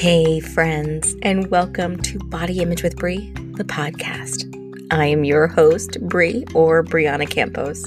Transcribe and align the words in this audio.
Hey, 0.00 0.40
friends, 0.40 1.14
and 1.20 1.50
welcome 1.50 2.00
to 2.04 2.18
Body 2.18 2.60
Image 2.60 2.82
with 2.82 2.96
Brie, 2.96 3.32
the 3.58 3.64
podcast. 3.64 4.46
I 4.90 5.04
am 5.04 5.24
your 5.24 5.46
host, 5.46 6.00
Brie, 6.00 6.46
or 6.54 6.82
Brianna 6.82 7.28
Campos. 7.28 7.84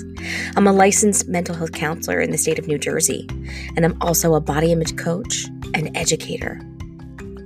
I'm 0.55 0.67
a 0.67 0.71
licensed 0.71 1.27
mental 1.27 1.55
health 1.55 1.71
counselor 1.71 2.21
in 2.21 2.29
the 2.29 2.37
state 2.37 2.59
of 2.59 2.67
New 2.67 2.77
Jersey, 2.77 3.27
and 3.75 3.83
I'm 3.83 3.97
also 3.99 4.35
a 4.35 4.39
body 4.39 4.71
image 4.71 4.95
coach 4.95 5.47
and 5.73 5.89
educator. 5.97 6.61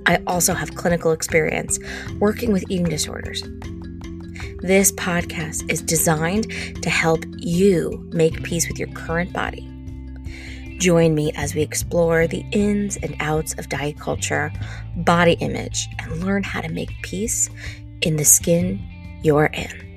I 0.04 0.18
also 0.26 0.52
have 0.52 0.74
clinical 0.74 1.12
experience 1.12 1.78
working 2.20 2.52
with 2.52 2.64
eating 2.68 2.90
disorders. 2.90 3.40
This 4.60 4.92
podcast 4.92 5.72
is 5.72 5.80
designed 5.80 6.52
to 6.82 6.90
help 6.90 7.24
you 7.38 8.06
make 8.12 8.42
peace 8.42 8.68
with 8.68 8.78
your 8.78 8.88
current 8.88 9.32
body 9.32 9.67
Join 10.78 11.16
me 11.16 11.32
as 11.34 11.56
we 11.56 11.62
explore 11.62 12.28
the 12.28 12.44
ins 12.52 12.96
and 12.98 13.16
outs 13.18 13.52
of 13.58 13.68
diet 13.68 13.98
culture, 13.98 14.52
body 14.94 15.32
image, 15.40 15.88
and 15.98 16.22
learn 16.22 16.44
how 16.44 16.60
to 16.60 16.68
make 16.68 16.90
peace 17.02 17.50
in 18.00 18.14
the 18.14 18.24
skin 18.24 18.80
you're 19.24 19.46
in. 19.46 19.88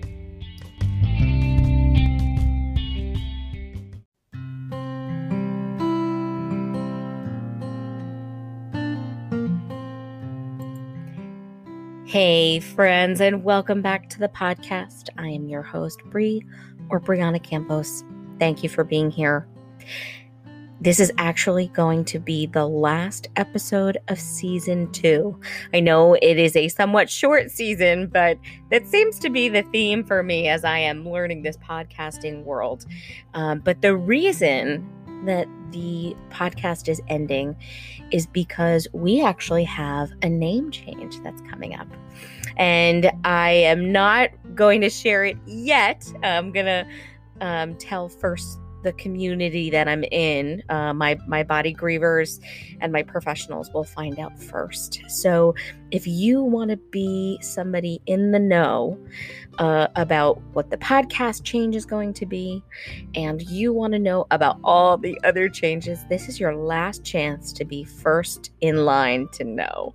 Hey, 12.08 12.60
friends, 12.60 13.22
and 13.22 13.44
welcome 13.44 13.84
back 13.84 14.10
to 14.10 14.20
the 14.20 14.30
podcast. 14.30 15.10
I 15.20 15.28
am 15.28 15.48
your 15.48 15.62
host, 15.62 16.02
Brie, 16.06 16.44
or 16.90 17.00
Brianna 17.00 17.42
Campos. 17.42 18.04
Thank 18.40 18.64
you 18.64 18.70
for 18.70 18.84
being 18.84 19.12
here. 19.12 19.48
This 20.82 21.00
is 21.00 21.14
actually 21.20 21.68
going 21.68 22.06
to 22.06 22.18
be 22.18 22.48
the 22.48 22.66
last 22.66 23.30
episode 23.36 24.00
of 24.08 24.20
season 24.20 24.92
two. 24.92 25.40
I 25.76 25.80
know 25.80 26.16
it 26.16 26.40
is 26.40 26.56
a 26.56 26.70
somewhat 26.70 27.08
short 27.08 27.52
season, 27.52 28.08
but 28.08 28.40
that 28.72 28.88
seems 28.88 29.20
to 29.20 29.30
be 29.30 29.48
the 29.48 29.62
theme 29.62 30.04
for 30.04 30.24
me 30.24 30.48
as 30.48 30.64
I 30.64 30.80
am 30.80 31.08
learning 31.08 31.44
this 31.44 31.58
podcasting 31.58 32.46
world. 32.46 32.88
Um, 33.36 33.60
but 33.60 33.84
the 33.84 33.96
reason 33.96 34.90
that 35.28 35.48
the 35.70 36.16
podcast 36.32 36.90
is 36.90 37.00
ending 37.08 37.56
is 38.10 38.26
because 38.26 38.88
we 38.92 39.24
actually 39.24 39.66
have 39.66 40.12
a 40.24 40.30
name 40.30 40.72
change 40.72 41.22
that's 41.22 41.44
coming 41.44 41.76
up. 41.76 41.88
And 42.58 43.12
I 43.24 43.52
am 43.52 43.92
not 43.92 44.32
going 44.56 44.82
to 44.82 44.90
share 44.90 45.26
it 45.26 45.38
yet. 45.46 46.12
I'm 46.24 46.52
going 46.52 46.66
to 46.66 46.88
um, 47.40 47.76
tell 47.76 48.10
first 48.10 48.58
the 48.84 48.94
community 48.94 49.70
that 49.70 49.88
I'm 49.88 50.04
in, 50.06 50.64
uh, 50.70 50.94
my 50.94 51.18
my 51.28 51.44
body 51.44 51.74
grievers 51.74 52.40
and 52.80 52.92
my 52.92 53.04
professionals 53.04 53.72
will 53.74 53.84
find 53.84 54.20
out 54.20 54.42
first. 54.42 55.02
So, 55.08 55.56
if 55.92 56.08
you 56.08 56.44
want 56.44 56.72
to 56.72 56.78
be 56.78 57.38
somebody 57.42 58.02
in 58.06 58.32
the 58.32 58.40
know 58.40 58.98
uh, 59.60 59.88
about 59.96 60.42
what 60.54 60.70
the 60.70 60.78
podcast 60.78 61.44
change 61.44 61.76
is 61.76 61.86
going 61.86 62.14
to 62.14 62.26
be, 62.26 62.64
and 63.16 63.42
you 63.44 63.74
want 63.74 63.94
to 63.94 64.00
know 64.00 64.26
about 64.32 64.60
all 64.64 64.98
the 64.98 65.20
other 65.24 65.50
changes, 65.50 66.06
this 66.10 66.30
is 66.30 66.40
your 66.40 66.56
last 66.56 67.04
chance 67.04 67.52
to 67.54 67.66
be 67.66 67.84
first 67.84 68.52
in 68.62 68.86
line 68.86 69.28
to 69.34 69.44
know. 69.44 69.94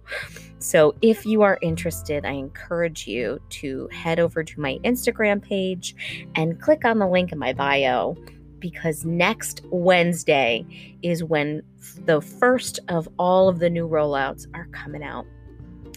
So, 0.58 0.94
if 1.02 1.26
you 1.26 1.42
are 1.42 1.58
interested, 1.62 2.24
I 2.24 2.32
encourage 2.32 3.06
you 3.06 3.40
to 3.50 3.88
head 3.92 4.18
over 4.18 4.42
to 4.42 4.60
my 4.60 4.78
Instagram 4.84 5.42
page 5.42 5.94
and 6.34 6.60
click 6.60 6.84
on 6.84 6.98
the 6.98 7.06
link 7.06 7.32
in 7.32 7.38
my 7.38 7.52
bio 7.52 8.16
because 8.58 9.04
next 9.04 9.62
Wednesday 9.70 10.64
is 11.02 11.22
when 11.22 11.62
the 12.04 12.20
first 12.20 12.78
of 12.88 13.08
all 13.18 13.48
of 13.48 13.58
the 13.58 13.70
new 13.70 13.88
rollouts 13.88 14.46
are 14.54 14.66
coming 14.66 15.02
out. 15.02 15.26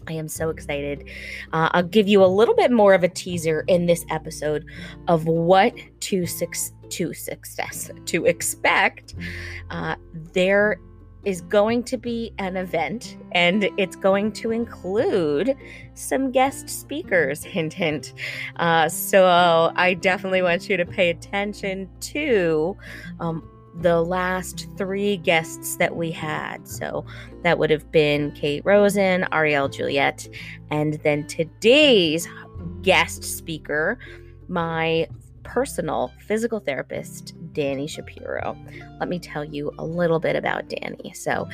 I 0.07 0.13
am 0.13 0.27
so 0.27 0.49
excited. 0.49 1.07
Uh, 1.53 1.69
I'll 1.71 1.83
give 1.83 2.07
you 2.07 2.23
a 2.23 2.25
little 2.25 2.55
bit 2.55 2.71
more 2.71 2.93
of 2.93 3.03
a 3.03 3.09
teaser 3.09 3.63
in 3.67 3.85
this 3.85 4.05
episode 4.09 4.65
of 5.07 5.25
what 5.25 5.73
to, 6.01 6.25
su- 6.25 6.47
to 6.89 7.13
success 7.13 7.91
to 8.05 8.25
expect. 8.25 9.13
Uh, 9.69 9.95
there 10.33 10.79
is 11.25 11.41
going 11.41 11.83
to 11.83 11.97
be 11.97 12.33
an 12.37 12.55
event 12.55 13.17
and 13.33 13.69
it's 13.77 13.95
going 13.95 14.31
to 14.31 14.51
include 14.51 15.55
some 15.93 16.31
guest 16.31 16.69
speakers 16.69 17.43
hint 17.43 17.73
hint. 17.73 18.13
Uh, 18.55 18.87
so 18.87 19.71
i 19.75 19.93
definitely 19.93 20.41
want 20.41 20.69
you 20.69 20.77
to 20.77 20.85
pay 20.85 21.09
attention 21.09 21.89
to 21.99 22.75
um, 23.19 23.47
the 23.81 24.01
last 24.01 24.67
three 24.77 25.17
guests 25.17 25.77
that 25.77 25.95
we 25.95 26.11
had. 26.11 26.67
So 26.67 27.05
that 27.43 27.57
would 27.57 27.69
have 27.69 27.91
been 27.91 28.31
kate 28.31 28.63
rosen 28.65 29.25
ariel 29.31 29.69
juliet 29.69 30.27
and 30.71 30.95
then 31.03 31.25
today's 31.27 32.27
guest 32.81 33.23
speaker 33.23 33.97
my 34.47 35.07
personal 35.53 36.13
physical 36.19 36.59
therapist, 36.59 37.33
Danny 37.53 37.87
Shapiro. 37.87 38.55
Let 38.99 39.09
me 39.09 39.17
tell 39.17 39.43
you 39.43 39.71
a 39.79 39.85
little 39.85 40.19
bit 40.19 40.35
about 40.35 40.69
Danny. 40.69 41.11
So, 41.15 41.49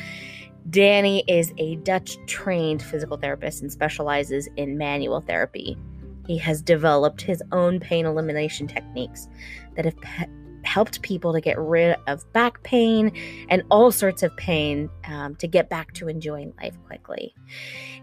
Danny 0.69 1.23
is 1.27 1.53
a 1.57 1.77
Dutch 1.77 2.17
trained 2.25 2.81
physical 2.81 3.15
therapist 3.15 3.61
and 3.61 3.71
specializes 3.71 4.49
in 4.57 4.77
manual 4.77 5.21
therapy. 5.21 5.77
He 6.27 6.37
has 6.39 6.61
developed 6.61 7.21
his 7.21 7.41
own 7.51 7.79
pain 7.79 8.05
elimination 8.05 8.67
techniques 8.67 9.29
that 9.75 9.85
have 9.85 9.97
pe- 10.01 10.27
helped 10.65 11.01
people 11.01 11.33
to 11.33 11.41
get 11.41 11.57
rid 11.59 11.95
of 12.07 12.31
back 12.33 12.61
pain 12.63 13.11
and 13.49 13.63
all 13.69 13.91
sorts 13.91 14.23
of 14.23 14.35
pain 14.37 14.89
um, 15.07 15.35
to 15.35 15.47
get 15.47 15.69
back 15.69 15.93
to 15.93 16.07
enjoying 16.07 16.53
life 16.61 16.75
quickly. 16.85 17.33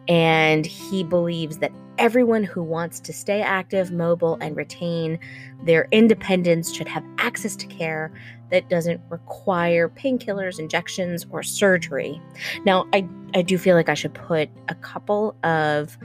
And 0.09 0.67
he 0.67 1.05
believes 1.05 1.59
that 1.59 1.73
everyone 1.99 2.43
who 2.43 2.63
wants 2.63 2.99
to 3.01 3.13
stay 3.13 3.43
active, 3.43 3.93
mobile, 3.93 4.39
and 4.41 4.57
retain 4.57 5.19
their 5.65 5.87
independence 5.93 6.75
should 6.75 6.89
have 6.89 7.05
access 7.19 7.55
to 7.57 7.67
care 7.67 8.13
that 8.51 8.69
doesn't 8.69 9.01
require 9.09 9.89
painkillers, 9.89 10.59
injections, 10.59 11.27
or 11.31 11.43
surgery. 11.43 12.21
Now, 12.65 12.87
I, 12.93 13.09
I 13.35 13.43
do 13.43 13.59
feel 13.59 13.77
like 13.77 13.89
I 13.89 13.95
should 13.95 14.15
put 14.15 14.51
a 14.69 14.75
couple 14.77 15.37
of 15.45 15.97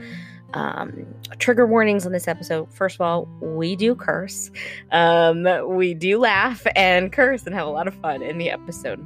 um, 0.54 1.06
trigger 1.38 1.66
warnings 1.66 2.06
on 2.06 2.12
this 2.12 2.28
episode. 2.28 2.72
First 2.72 2.96
of 2.96 3.00
all, 3.02 3.26
we 3.40 3.76
do 3.76 3.94
curse, 3.94 4.50
um, 4.92 5.46
we 5.66 5.94
do 5.94 6.18
laugh 6.18 6.66
and 6.74 7.12
curse 7.12 7.44
and 7.44 7.54
have 7.54 7.66
a 7.66 7.70
lot 7.70 7.88
of 7.88 7.94
fun 7.94 8.22
in 8.22 8.38
the 8.38 8.50
episode. 8.50 9.04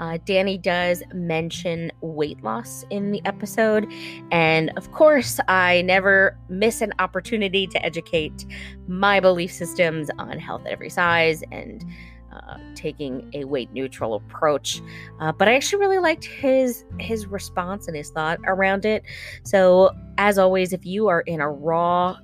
Uh, 0.00 0.16
Danny 0.24 0.56
does 0.56 1.02
mention 1.12 1.92
weight 2.00 2.42
loss 2.42 2.84
in 2.88 3.12
the 3.12 3.20
episode. 3.26 3.86
And 4.32 4.70
of 4.76 4.90
course, 4.92 5.38
I 5.46 5.82
never 5.82 6.38
miss 6.48 6.80
an 6.80 6.94
opportunity 6.98 7.66
to 7.66 7.84
educate 7.84 8.46
my 8.88 9.20
belief 9.20 9.52
systems 9.52 10.08
on 10.18 10.38
health 10.38 10.62
at 10.64 10.72
every 10.72 10.88
size 10.88 11.44
and 11.52 11.84
uh, 12.32 12.56
taking 12.74 13.30
a 13.34 13.44
weight 13.44 13.72
neutral 13.72 14.14
approach. 14.14 14.80
Uh, 15.20 15.32
but 15.32 15.48
I 15.48 15.54
actually 15.54 15.80
really 15.80 15.98
liked 15.98 16.24
his 16.24 16.84
his 16.98 17.26
response 17.26 17.88
and 17.88 17.96
his 17.96 18.10
thought 18.10 18.38
around 18.44 18.84
it. 18.84 19.02
So 19.44 19.90
as 20.18 20.38
always, 20.38 20.72
if 20.72 20.84
you 20.84 21.08
are 21.08 21.22
in 21.22 21.40
a 21.40 21.50
raw 21.50 22.16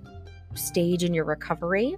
stage 0.55 1.05
in 1.05 1.13
your 1.13 1.25
recovery, 1.25 1.97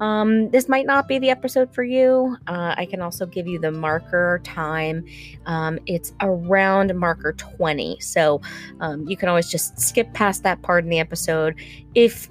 um, 0.00 0.50
this 0.50 0.68
might 0.68 0.86
not 0.86 1.08
be 1.08 1.18
the 1.18 1.30
episode 1.30 1.74
for 1.74 1.82
you. 1.82 2.36
Uh, 2.46 2.74
I 2.76 2.86
can 2.86 3.00
also 3.00 3.26
give 3.26 3.46
you 3.46 3.58
the 3.58 3.70
marker 3.70 4.40
time. 4.44 5.04
Um, 5.46 5.78
it's 5.86 6.12
around 6.20 6.94
marker 6.94 7.32
20. 7.32 8.00
So 8.00 8.40
um, 8.80 9.08
you 9.08 9.16
can 9.16 9.28
always 9.28 9.50
just 9.50 9.78
skip 9.80 10.12
past 10.12 10.42
that 10.42 10.62
part 10.62 10.84
in 10.84 10.90
the 10.90 10.98
episode. 10.98 11.54
If 11.94 12.28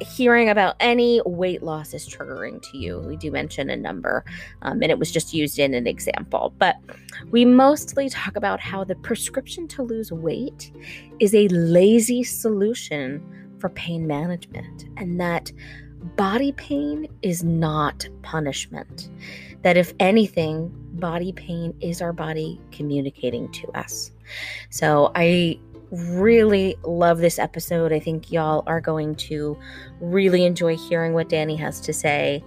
hearing 0.00 0.48
about 0.48 0.76
any 0.80 1.20
weight 1.26 1.62
loss 1.62 1.94
is 1.94 2.08
triggering 2.08 2.62
to 2.70 2.78
you, 2.78 3.00
we 3.00 3.16
do 3.16 3.30
mention 3.30 3.70
a 3.70 3.76
number, 3.76 4.24
um, 4.62 4.82
and 4.82 4.90
it 4.90 4.98
was 4.98 5.10
just 5.10 5.34
used 5.34 5.58
in 5.58 5.74
an 5.74 5.86
example. 5.86 6.54
But 6.58 6.76
we 7.30 7.44
mostly 7.44 8.08
talk 8.08 8.36
about 8.36 8.60
how 8.60 8.84
the 8.84 8.94
prescription 8.96 9.68
to 9.68 9.82
lose 9.82 10.12
weight 10.12 10.72
is 11.20 11.34
a 11.34 11.48
lazy 11.48 12.22
solution 12.22 13.22
for 13.58 13.68
pain 13.70 14.06
management, 14.06 14.84
and 14.96 15.20
that 15.20 15.52
body 16.16 16.52
pain 16.52 17.08
is 17.22 17.42
not 17.42 18.08
punishment. 18.22 19.10
That 19.62 19.76
if 19.76 19.92
anything, 19.98 20.70
body 20.94 21.32
pain 21.32 21.74
is 21.80 22.00
our 22.00 22.12
body 22.12 22.60
communicating 22.70 23.50
to 23.52 23.68
us. 23.76 24.12
So 24.70 25.10
I 25.14 25.58
really 25.90 26.76
love 26.84 27.18
this 27.18 27.38
episode. 27.38 27.92
I 27.92 28.00
think 28.00 28.30
y'all 28.30 28.62
are 28.66 28.80
going 28.80 29.14
to 29.16 29.58
really 30.00 30.44
enjoy 30.44 30.76
hearing 30.76 31.14
what 31.14 31.28
Danny 31.28 31.56
has 31.56 31.80
to 31.80 31.92
say. 31.92 32.44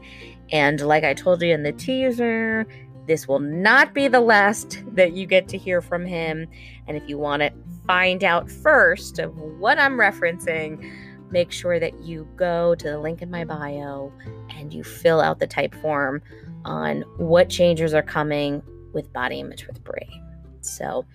And 0.52 0.82
like 0.82 1.04
I 1.04 1.14
told 1.14 1.42
you 1.42 1.54
in 1.54 1.64
the 1.64 1.72
teaser, 1.72 2.68
this 3.08 3.28
will 3.28 3.40
not 3.40 3.94
be 3.94 4.08
the 4.08 4.20
last 4.20 4.84
that 4.94 5.14
you 5.14 5.26
get 5.26 5.48
to 5.50 5.58
hear 5.58 5.82
from 5.82 6.06
him. 6.06 6.48
And 6.88 6.98
if 6.98 7.04
you 7.08 7.18
want 7.18 7.42
to 7.42 7.52
find 7.88 8.24
out 8.24 8.50
first 8.50 9.20
of 9.20 9.36
what 9.38 9.80
I'm 9.80 9.98
referencing, 9.98 10.92
make 11.32 11.52
sure 11.52 11.80
that 11.80 12.00
you 12.02 12.28
go 12.36 12.76
to 12.76 12.90
the 12.90 13.00
link 13.00 13.22
in 13.22 13.32
my 13.32 13.44
bio 13.44 14.12
and 14.50 14.74
you 14.74 14.84
fill 14.84 15.22
out 15.22 15.40
the 15.40 15.48
Typeform 15.48 16.22
on 16.66 17.02
what 17.18 17.50
changes 17.50 17.94
are 17.94 18.04
coming 18.04 18.62
with 18.94 19.12
Body 19.14 19.40
Image 19.40 19.66
with 19.68 19.84
Brie. 19.84 20.22
So, 20.62 21.06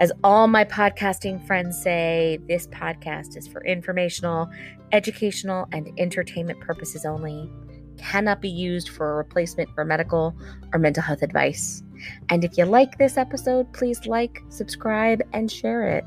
As 0.00 0.10
all 0.24 0.48
my 0.48 0.64
podcasting 0.64 1.46
friends 1.46 1.80
say, 1.80 2.40
this 2.48 2.66
podcast 2.66 3.36
is 3.36 3.46
for 3.46 3.64
informational, 3.64 4.50
educational, 4.90 5.68
and 5.70 5.88
entertainment 5.98 6.58
purposes 6.60 7.04
only. 7.04 7.48
Cannot 7.96 8.42
be 8.42 8.48
used 8.48 8.88
for 8.88 9.12
a 9.12 9.16
replacement 9.16 9.72
for 9.72 9.84
medical 9.84 10.34
or 10.72 10.80
mental 10.80 11.02
health 11.04 11.22
advice. 11.22 11.84
And 12.28 12.42
if 12.42 12.58
you 12.58 12.64
like 12.64 12.98
this 12.98 13.16
episode, 13.16 13.72
please 13.72 14.04
like, 14.04 14.42
subscribe, 14.48 15.22
and 15.32 15.48
share 15.48 15.88
it. 15.88 16.04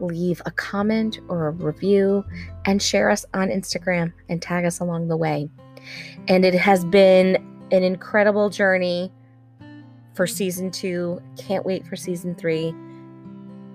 Leave 0.00 0.42
a 0.44 0.50
comment 0.50 1.18
or 1.28 1.48
a 1.48 1.50
review 1.52 2.22
and 2.66 2.82
share 2.82 3.08
us 3.08 3.24
on 3.32 3.48
Instagram 3.48 4.12
and 4.28 4.42
tag 4.42 4.66
us 4.66 4.80
along 4.80 5.08
the 5.08 5.16
way. 5.16 5.48
And 6.28 6.44
it 6.44 6.54
has 6.54 6.84
been 6.84 7.36
an 7.72 7.82
incredible 7.84 8.50
journey 8.50 9.10
for 10.12 10.26
season 10.26 10.70
two. 10.70 11.22
Can't 11.38 11.64
wait 11.64 11.86
for 11.86 11.96
season 11.96 12.34
three. 12.34 12.74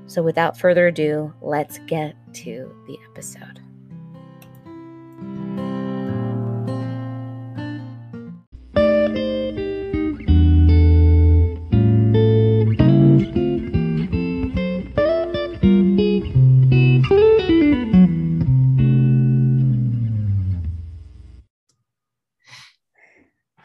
So, 0.08 0.22
without 0.22 0.58
further 0.58 0.88
ado, 0.88 1.34
let's 1.42 1.80
get 1.88 2.16
to 2.36 2.72
the 2.88 2.98
episode. 3.10 3.60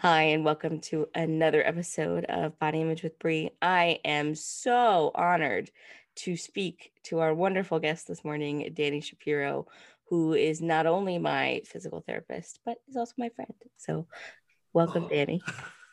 Hi, 0.02 0.22
and 0.22 0.46
welcome 0.46 0.80
to 0.80 1.08
another 1.14 1.62
episode 1.62 2.24
of 2.24 2.58
Body 2.58 2.80
Image 2.80 3.02
with 3.02 3.18
Brie. 3.18 3.50
I 3.60 4.00
am 4.02 4.34
so 4.34 5.10
honored 5.14 5.70
to 6.24 6.36
speak 6.36 6.92
to 7.04 7.20
our 7.20 7.34
wonderful 7.34 7.78
guest 7.78 8.08
this 8.08 8.24
morning, 8.24 8.72
Danny 8.74 9.00
Shapiro, 9.00 9.66
who 10.08 10.34
is 10.34 10.60
not 10.60 10.86
only 10.86 11.18
my 11.18 11.62
physical 11.66 12.02
therapist, 12.06 12.60
but 12.64 12.78
is 12.88 12.96
also 12.96 13.14
my 13.18 13.28
friend. 13.30 13.54
So, 13.76 14.06
welcome, 14.72 15.08
Danny. 15.08 15.42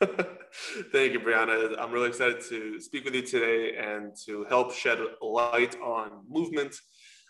Thank 0.92 1.12
you, 1.12 1.20
Brianna. 1.20 1.74
I'm 1.78 1.92
really 1.92 2.08
excited 2.08 2.40
to 2.48 2.80
speak 2.80 3.04
with 3.04 3.14
you 3.14 3.22
today 3.22 3.76
and 3.76 4.16
to 4.26 4.44
help 4.48 4.72
shed 4.72 4.98
light 5.20 5.76
on 5.80 6.24
movement 6.28 6.74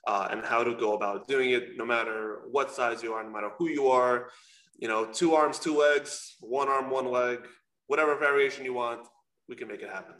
uh, 0.06 0.28
and 0.30 0.44
how 0.44 0.62
to 0.64 0.74
go 0.74 0.94
about 0.94 1.28
doing 1.28 1.50
it, 1.50 1.76
no 1.76 1.84
matter 1.84 2.42
what 2.50 2.70
size 2.70 3.02
you 3.02 3.12
are, 3.14 3.22
no 3.22 3.30
matter 3.30 3.50
who 3.58 3.68
you 3.68 3.88
are 3.88 4.28
you 4.78 4.86
know, 4.86 5.04
two 5.04 5.34
arms, 5.34 5.58
two 5.58 5.76
legs, 5.76 6.36
one 6.40 6.68
arm, 6.68 6.88
one 6.88 7.10
leg, 7.10 7.40
whatever 7.88 8.16
variation 8.16 8.64
you 8.64 8.72
want, 8.72 9.06
we 9.48 9.56
can 9.56 9.66
make 9.68 9.82
it 9.82 9.90
happen. 9.90 10.14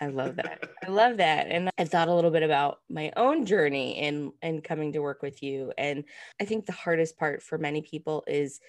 I 0.00 0.06
love 0.06 0.36
that. 0.36 0.64
I 0.84 0.88
love 0.88 1.18
that. 1.18 1.48
And 1.48 1.70
I 1.76 1.84
thought 1.84 2.08
a 2.08 2.14
little 2.14 2.30
bit 2.30 2.42
about 2.42 2.80
my 2.88 3.12
own 3.16 3.44
journey 3.44 3.98
in 3.98 4.32
in 4.42 4.62
coming 4.62 4.92
to 4.92 5.00
work 5.00 5.22
with 5.22 5.42
you. 5.42 5.72
And 5.76 6.04
I 6.40 6.46
think 6.46 6.64
the 6.64 6.72
hardest 6.72 7.18
part 7.18 7.42
for 7.42 7.58
many 7.58 7.82
people 7.82 8.24
is 8.26 8.60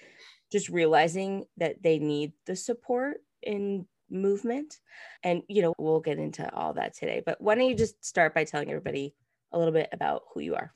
just 0.50 0.68
realizing 0.68 1.46
that 1.56 1.82
they 1.82 1.98
need 1.98 2.32
the 2.46 2.54
support 2.54 3.18
in 3.42 3.86
movement. 4.10 4.78
And 5.22 5.42
you 5.48 5.62
know, 5.62 5.74
we'll 5.78 6.00
get 6.00 6.18
into 6.18 6.52
all 6.54 6.74
that 6.74 6.94
today. 6.94 7.22
But 7.24 7.40
why 7.40 7.54
don't 7.54 7.68
you 7.68 7.74
just 7.74 8.04
start 8.04 8.34
by 8.34 8.44
telling 8.44 8.68
everybody 8.68 9.14
a 9.52 9.58
little 9.58 9.72
bit 9.72 9.88
about 9.92 10.24
who 10.34 10.40
you 10.40 10.54
are? 10.54 10.72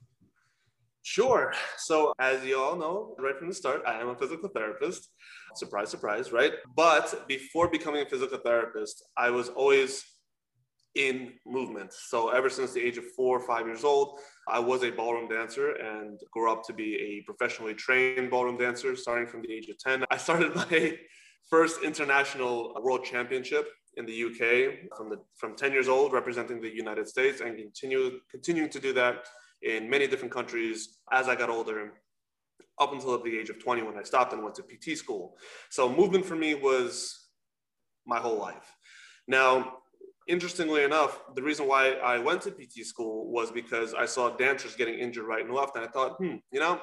Sure. 1.03 1.53
So, 1.77 2.13
as 2.19 2.45
you 2.45 2.59
all 2.59 2.75
know, 2.75 3.15
right 3.21 3.39
from 3.39 3.49
the 3.49 3.55
start, 3.55 3.83
I 3.87 4.01
am 4.01 4.09
a 4.09 4.17
physical 4.17 4.49
therapist. 4.49 5.09
Surprise, 5.55 5.89
surprise, 5.89 6.33
right? 6.33 6.55
But 6.75 7.29
before 7.29 7.69
becoming 7.69 8.03
a 8.03 8.09
physical 8.09 8.39
therapist, 8.39 9.05
I 9.17 9.31
was 9.31 9.49
always 9.51 10.03
in 10.97 11.35
movement. 11.47 11.93
So, 11.93 12.31
ever 12.31 12.49
since 12.49 12.73
the 12.73 12.81
age 12.81 12.99
of 12.99 13.05
four 13.17 13.37
or 13.37 13.41
five 13.41 13.67
years 13.67 13.85
old, 13.85 14.19
I 14.49 14.59
was 14.59 14.83
a 14.83 14.91
ballroom 14.91 15.29
dancer 15.29 15.73
and 15.73 16.21
grew 16.33 16.51
up 16.51 16.65
to 16.67 16.73
be 16.73 16.97
a 16.97 17.23
professionally 17.25 17.75
trained 17.75 18.31
ballroom 18.31 18.57
dancer 18.57 18.97
starting 18.97 19.27
from 19.27 19.43
the 19.43 19.53
age 19.53 19.69
of 19.69 19.79
10. 19.79 20.05
I 20.11 20.17
started 20.17 20.55
my 20.71 20.99
first 21.49 21.83
international 21.83 22.75
world 22.83 23.05
championship 23.05 23.69
in 23.97 24.07
the 24.07 24.25
UK 24.25 24.97
from 24.97 25.09
the 25.09 25.19
from 25.37 25.57
10 25.57 25.73
years 25.73 25.89
old 25.89 26.13
representing 26.13 26.61
the 26.61 26.75
United 26.75 27.09
States 27.09 27.41
and 27.41 27.57
continue 27.57 28.21
continuing 28.31 28.71
to 28.71 28.81
do 28.81 28.93
that 28.93 29.27
in 29.63 29.89
many 29.89 30.07
different 30.07 30.33
countries 30.33 30.99
as 31.13 31.29
I 31.29 31.35
got 31.35 31.49
older, 31.49 31.93
up 32.79 32.93
until 32.93 33.23
the 33.23 33.39
age 33.39 33.49
of 33.51 33.59
20 33.59 33.83
when 33.83 33.99
I 33.99 34.03
stopped 34.03 34.33
and 34.33 34.43
went 34.43 34.55
to 34.57 34.63
PT 34.63 34.99
school. 34.99 35.37
So 35.71 35.89
movement 35.89 36.27
for 36.27 36.37
me 36.37 36.55
was 36.55 37.29
my 38.07 38.19
whole 38.19 38.39
life. 38.39 38.75
Now, 39.27 39.79
interestingly 40.27 40.83
enough, 40.83 41.21
the 41.35 41.43
reason 41.43 41.69
why 41.69 41.93
I 41.93 42.19
went 42.19 42.43
to 42.43 42.51
PT 42.51 42.85
school 42.85 43.31
was 43.31 43.51
because 43.51 43.95
I 43.95 44.07
saw 44.07 44.31
dancers 44.31 44.75
getting 44.75 44.99
injured 44.99 45.27
right 45.27 45.45
and 45.45 45.55
left. 45.55 45.77
And 45.77 45.85
I 45.85 45.89
thought, 45.89 46.17
hmm, 46.19 46.37
you 46.51 46.61
know, 46.61 46.81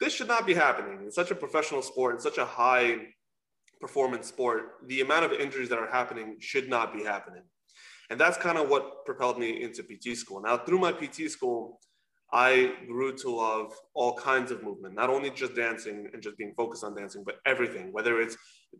this 0.00 0.12
should 0.12 0.28
not 0.28 0.46
be 0.46 0.54
happening. 0.54 1.00
In 1.04 1.10
such 1.10 1.30
a 1.30 1.34
professional 1.34 1.82
sport, 1.82 2.14
in 2.14 2.20
such 2.20 2.38
a 2.38 2.44
high 2.44 2.96
performance 3.80 4.28
sport, 4.28 4.74
the 4.86 5.00
amount 5.00 5.24
of 5.24 5.32
injuries 5.32 5.68
that 5.68 5.78
are 5.78 5.90
happening 5.90 6.36
should 6.40 6.68
not 6.68 6.92
be 6.92 7.02
happening. 7.04 7.42
And 8.10 8.18
that's 8.18 8.36
kind 8.36 8.58
of 8.58 8.68
what 8.68 9.04
propelled 9.06 9.38
me 9.38 9.62
into 9.62 9.82
PT 9.82 10.16
school. 10.16 10.42
Now, 10.42 10.58
through 10.58 10.80
my 10.80 10.92
PT 10.92 11.30
school, 11.30 11.78
I 12.32 12.74
grew 12.86 13.16
to 13.18 13.30
love 13.30 13.72
all 13.94 14.14
kinds 14.14 14.50
of 14.50 14.62
movement, 14.62 14.94
not 14.94 15.10
only 15.10 15.30
just 15.30 15.54
dancing 15.54 16.08
and 16.12 16.22
just 16.22 16.36
being 16.36 16.54
focused 16.56 16.84
on 16.84 16.94
dancing, 16.94 17.24
but 17.24 17.36
everything, 17.46 17.92
whether 17.92 18.20
it's 18.20 18.36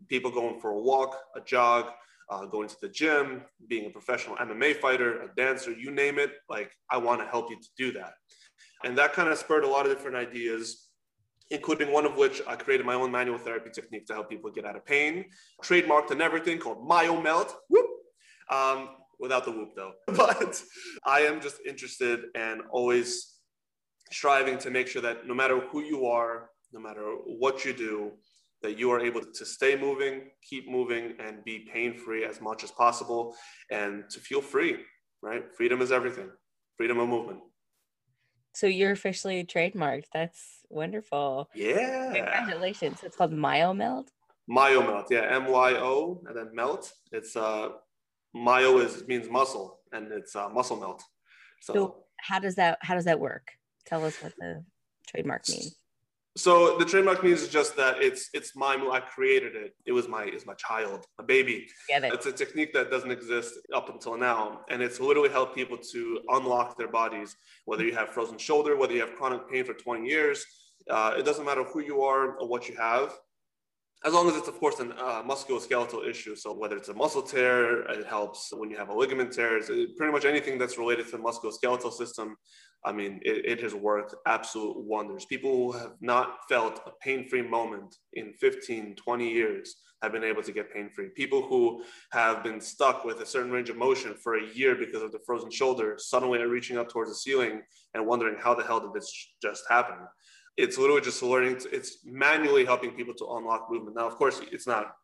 people 0.07 0.31
going 0.31 0.59
for 0.59 0.71
a 0.71 0.79
walk, 0.79 1.17
a 1.35 1.41
jog, 1.41 1.87
uh, 2.31 2.45
going 2.45 2.69
to 2.69 2.77
the 2.81 2.89
gym, 2.89 3.43
being 3.67 3.85
a 3.85 3.89
professional 3.89 4.37
MMA 4.37 4.77
fighter, 4.77 5.21
a 5.23 5.35
dancer, 5.35 5.71
you 5.71 5.91
name 5.91 6.17
it. 6.17 6.31
Like, 6.49 6.71
I 6.89 6.97
want 6.97 7.19
to 7.21 7.27
help 7.27 7.49
you 7.49 7.57
to 7.57 7.69
do 7.77 7.91
that. 7.99 8.13
And 8.83 8.97
that 8.97 9.13
kind 9.13 9.29
of 9.29 9.37
spurred 9.37 9.65
a 9.65 9.67
lot 9.67 9.85
of 9.85 9.91
different 9.91 10.15
ideas, 10.15 10.87
including 11.51 11.91
one 11.91 12.05
of 12.05 12.15
which 12.15 12.41
I 12.47 12.55
created 12.55 12.85
my 12.85 12.95
own 12.95 13.11
manual 13.11 13.37
therapy 13.37 13.69
technique 13.71 14.05
to 14.07 14.13
help 14.13 14.29
people 14.29 14.49
get 14.49 14.65
out 14.65 14.75
of 14.75 14.85
pain, 14.85 15.25
trademarked 15.61 16.11
and 16.11 16.21
everything 16.21 16.57
called 16.57 16.89
MyoMelt. 16.89 17.53
Whoop. 17.69 17.87
Um, 18.49 18.89
without 19.19 19.45
the 19.45 19.51
whoop 19.51 19.69
though. 19.75 19.93
But 20.07 20.61
I 21.05 21.21
am 21.21 21.39
just 21.39 21.57
interested 21.65 22.21
and 22.35 22.61
always 22.71 23.37
striving 24.11 24.57
to 24.59 24.71
make 24.71 24.87
sure 24.87 25.01
that 25.03 25.27
no 25.27 25.33
matter 25.33 25.59
who 25.59 25.81
you 25.81 26.07
are, 26.07 26.49
no 26.73 26.79
matter 26.79 27.03
what 27.25 27.63
you 27.63 27.73
do, 27.73 28.11
that 28.63 28.77
you 28.77 28.91
are 28.91 28.99
able 28.99 29.21
to 29.21 29.45
stay 29.45 29.75
moving, 29.75 30.29
keep 30.47 30.69
moving, 30.69 31.15
and 31.19 31.43
be 31.43 31.67
pain 31.73 31.97
free 31.97 32.23
as 32.25 32.41
much 32.41 32.63
as 32.63 32.71
possible 32.71 33.35
and 33.71 34.03
to 34.09 34.19
feel 34.19 34.41
free, 34.41 34.77
right? 35.21 35.43
Freedom 35.55 35.81
is 35.81 35.91
everything, 35.91 36.29
freedom 36.77 36.99
of 36.99 37.09
movement. 37.09 37.39
So 38.53 38.67
you're 38.67 38.91
officially 38.91 39.43
trademarked. 39.45 40.05
That's 40.13 40.41
wonderful. 40.69 41.49
Yeah. 41.55 42.13
Congratulations. 42.13 42.99
It's 43.03 43.15
called 43.15 43.31
MyoMelt. 43.31 44.07
MyoMelt, 44.49 45.05
yeah, 45.09 45.27
M 45.29 45.45
Y 45.47 45.75
O 45.75 46.21
and 46.27 46.35
then 46.35 46.49
melt. 46.53 46.91
It's 47.11 47.35
uh, 47.37 47.69
Myo 48.33 48.79
is 48.79 49.07
means 49.07 49.29
muscle, 49.29 49.79
and 49.93 50.11
it's 50.11 50.35
uh, 50.35 50.49
muscle 50.49 50.77
melt. 50.77 51.01
So, 51.61 51.73
so 51.73 51.95
how 52.19 52.39
does 52.39 52.55
that 52.55 52.77
how 52.81 52.95
does 52.95 53.05
that 53.05 53.19
work? 53.19 53.51
Tell 53.85 54.03
us 54.03 54.21
what 54.21 54.33
the 54.37 54.65
trademark 55.07 55.47
means. 55.47 55.75
So 56.37 56.77
the 56.77 56.85
trademark 56.85 57.23
means 57.23 57.45
just 57.49 57.75
that 57.75 58.01
it's 58.01 58.29
it's 58.33 58.55
my 58.55 58.75
I 58.91 59.01
created 59.01 59.55
it. 59.55 59.73
It 59.85 59.91
was 59.91 60.07
my 60.07 60.23
is 60.23 60.45
my 60.45 60.53
child, 60.53 61.05
a 61.19 61.23
baby. 61.23 61.67
Get 61.89 62.05
it. 62.05 62.13
It's 62.13 62.25
a 62.25 62.31
technique 62.31 62.71
that 62.73 62.89
doesn't 62.89 63.11
exist 63.11 63.53
up 63.73 63.89
until 63.89 64.17
now, 64.17 64.61
and 64.69 64.81
it's 64.81 64.99
literally 65.01 65.29
helped 65.29 65.55
people 65.55 65.77
to 65.77 66.21
unlock 66.29 66.77
their 66.77 66.87
bodies. 66.87 67.35
Whether 67.65 67.83
you 67.83 67.93
have 67.95 68.09
frozen 68.09 68.37
shoulder, 68.37 68.77
whether 68.77 68.93
you 68.93 69.01
have 69.01 69.15
chronic 69.15 69.49
pain 69.51 69.65
for 69.65 69.73
20 69.73 70.07
years, 70.07 70.45
uh, 70.89 71.15
it 71.17 71.25
doesn't 71.25 71.45
matter 71.45 71.65
who 71.65 71.81
you 71.81 72.01
are 72.03 72.37
or 72.37 72.47
what 72.47 72.69
you 72.69 72.77
have 72.77 73.13
as 74.03 74.13
long 74.13 74.27
as 74.27 74.35
it's 74.35 74.47
of 74.47 74.59
course 74.59 74.79
a 74.79 74.89
uh, 74.95 75.23
musculoskeletal 75.23 76.07
issue 76.07 76.35
so 76.35 76.53
whether 76.53 76.75
it's 76.75 76.89
a 76.89 76.93
muscle 76.93 77.21
tear 77.21 77.81
it 77.91 78.05
helps 78.05 78.51
when 78.55 78.69
you 78.69 78.77
have 78.77 78.89
a 78.89 78.93
ligament 78.93 79.31
tear 79.31 79.57
it's 79.57 79.67
pretty 79.97 80.11
much 80.11 80.25
anything 80.25 80.57
that's 80.57 80.77
related 80.77 81.05
to 81.05 81.11
the 81.11 81.17
musculoskeletal 81.17 81.91
system 81.91 82.35
i 82.85 82.91
mean 82.91 83.19
it, 83.23 83.45
it 83.45 83.61
has 83.61 83.75
worked 83.75 84.15
absolute 84.25 84.77
wonders. 84.77 85.25
People 85.25 85.51
who 85.51 85.71
have 85.71 85.93
not 86.01 86.39
felt 86.49 86.81
a 86.85 86.91
pain-free 87.01 87.43
moment 87.43 87.95
in 88.13 88.33
15 88.39 88.95
20 88.95 89.29
years 89.29 89.75
have 90.01 90.11
been 90.11 90.23
able 90.23 90.41
to 90.41 90.51
get 90.51 90.73
pain-free. 90.73 91.09
People 91.15 91.43
who 91.43 91.83
have 92.11 92.43
been 92.43 92.59
stuck 92.59 93.05
with 93.05 93.21
a 93.21 93.25
certain 93.25 93.51
range 93.51 93.69
of 93.69 93.77
motion 93.77 94.15
for 94.15 94.37
a 94.37 94.47
year 94.53 94.75
because 94.75 95.03
of 95.03 95.11
the 95.11 95.19
frozen 95.25 95.51
shoulder 95.51 95.95
suddenly 95.97 96.41
are 96.41 96.47
reaching 96.47 96.77
up 96.77 96.89
towards 96.89 97.11
the 97.11 97.15
ceiling 97.15 97.61
and 97.93 98.05
wondering 98.05 98.35
how 98.39 98.55
the 98.55 98.63
hell 98.63 98.79
did 98.79 98.93
this 98.93 99.33
just 99.41 99.63
happen 99.69 99.97
it's 100.57 100.77
literally 100.77 101.01
just 101.01 101.23
learning 101.23 101.57
to, 101.57 101.69
it's 101.73 101.99
manually 102.05 102.65
helping 102.65 102.91
people 102.91 103.13
to 103.13 103.25
unlock 103.35 103.67
movement 103.69 103.95
now 103.95 104.07
of 104.07 104.15
course 104.15 104.41
it's 104.51 104.67
not 104.67 104.95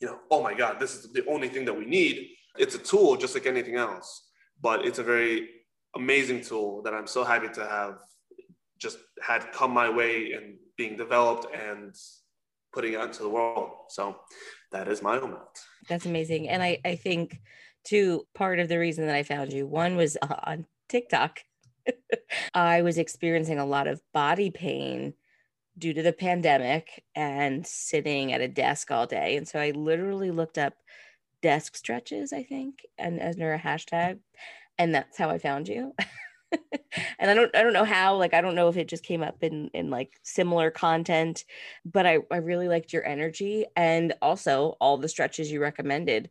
you 0.00 0.06
know 0.06 0.18
oh 0.30 0.42
my 0.42 0.54
god 0.54 0.78
this 0.78 0.94
is 0.94 1.12
the 1.12 1.24
only 1.26 1.48
thing 1.48 1.64
that 1.64 1.76
we 1.76 1.84
need 1.84 2.28
it's 2.58 2.74
a 2.74 2.78
tool 2.78 3.16
just 3.16 3.34
like 3.34 3.46
anything 3.46 3.76
else 3.76 4.28
but 4.60 4.84
it's 4.84 4.98
a 4.98 5.02
very 5.02 5.48
amazing 5.94 6.40
tool 6.40 6.82
that 6.82 6.94
i'm 6.94 7.06
so 7.06 7.24
happy 7.24 7.48
to 7.48 7.66
have 7.66 7.98
just 8.78 8.98
had 9.22 9.50
come 9.52 9.70
my 9.70 9.88
way 9.88 10.32
and 10.32 10.56
being 10.76 10.96
developed 10.96 11.46
and 11.54 11.94
putting 12.72 12.92
it 12.92 13.00
into 13.00 13.22
the 13.22 13.28
world 13.28 13.70
so 13.88 14.16
that 14.70 14.86
is 14.86 15.00
MyoMelt 15.00 15.56
that's 15.88 16.04
amazing 16.04 16.48
and 16.50 16.62
i 16.62 16.78
i 16.84 16.94
think 16.94 17.40
to 17.86 18.26
part 18.34 18.58
of 18.58 18.68
the 18.68 18.78
reason 18.78 19.06
that 19.06 19.14
I 19.14 19.22
found 19.22 19.52
you. 19.52 19.66
One 19.66 19.96
was 19.96 20.16
uh, 20.20 20.34
on 20.44 20.66
TikTok. 20.88 21.40
I 22.54 22.82
was 22.82 22.98
experiencing 22.98 23.58
a 23.58 23.66
lot 23.66 23.86
of 23.86 24.02
body 24.12 24.50
pain 24.50 25.14
due 25.78 25.94
to 25.94 26.02
the 26.02 26.12
pandemic 26.12 27.04
and 27.14 27.66
sitting 27.66 28.32
at 28.32 28.40
a 28.40 28.48
desk 28.48 28.90
all 28.90 29.06
day. 29.06 29.36
And 29.36 29.46
so 29.48 29.60
I 29.60 29.72
literally 29.72 30.30
looked 30.30 30.58
up 30.58 30.74
desk 31.42 31.76
stretches, 31.76 32.32
I 32.32 32.42
think, 32.42 32.86
and 32.98 33.20
as 33.20 33.36
near 33.36 33.54
a 33.54 33.58
hashtag. 33.58 34.18
And 34.78 34.94
that's 34.94 35.18
how 35.18 35.30
I 35.30 35.38
found 35.38 35.68
you. 35.68 35.94
and 37.18 37.30
I 37.30 37.34
don't 37.34 37.54
I 37.56 37.62
don't 37.62 37.72
know 37.72 37.84
how, 37.84 38.16
like 38.16 38.34
I 38.34 38.40
don't 38.40 38.54
know 38.54 38.68
if 38.68 38.76
it 38.76 38.88
just 38.88 39.04
came 39.04 39.22
up 39.22 39.42
in 39.42 39.68
in 39.74 39.90
like 39.90 40.12
similar 40.22 40.70
content, 40.70 41.44
but 41.84 42.06
I, 42.06 42.18
I 42.30 42.38
really 42.38 42.68
liked 42.68 42.92
your 42.92 43.04
energy 43.06 43.66
and 43.76 44.14
also 44.22 44.76
all 44.80 44.98
the 44.98 45.08
stretches 45.08 45.50
you 45.50 45.60
recommended 45.60 46.30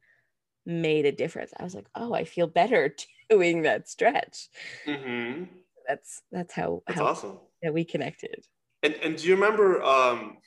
made 0.65 1.05
a 1.05 1.11
difference. 1.11 1.53
I 1.59 1.63
was 1.63 1.75
like, 1.75 1.87
oh, 1.95 2.13
I 2.13 2.25
feel 2.25 2.47
better 2.47 2.89
doing 3.29 3.63
that 3.63 3.89
stretch. 3.89 4.49
Mm-hmm. 4.85 5.45
That's 5.87 6.21
that's 6.31 6.53
how 6.53 6.81
that's 6.87 6.99
how, 6.99 7.05
awesome 7.07 7.39
that 7.61 7.73
we 7.73 7.83
connected. 7.83 8.45
And 8.83 8.93
and 8.95 9.17
do 9.17 9.27
you 9.27 9.35
remember 9.35 9.83
um 9.83 10.37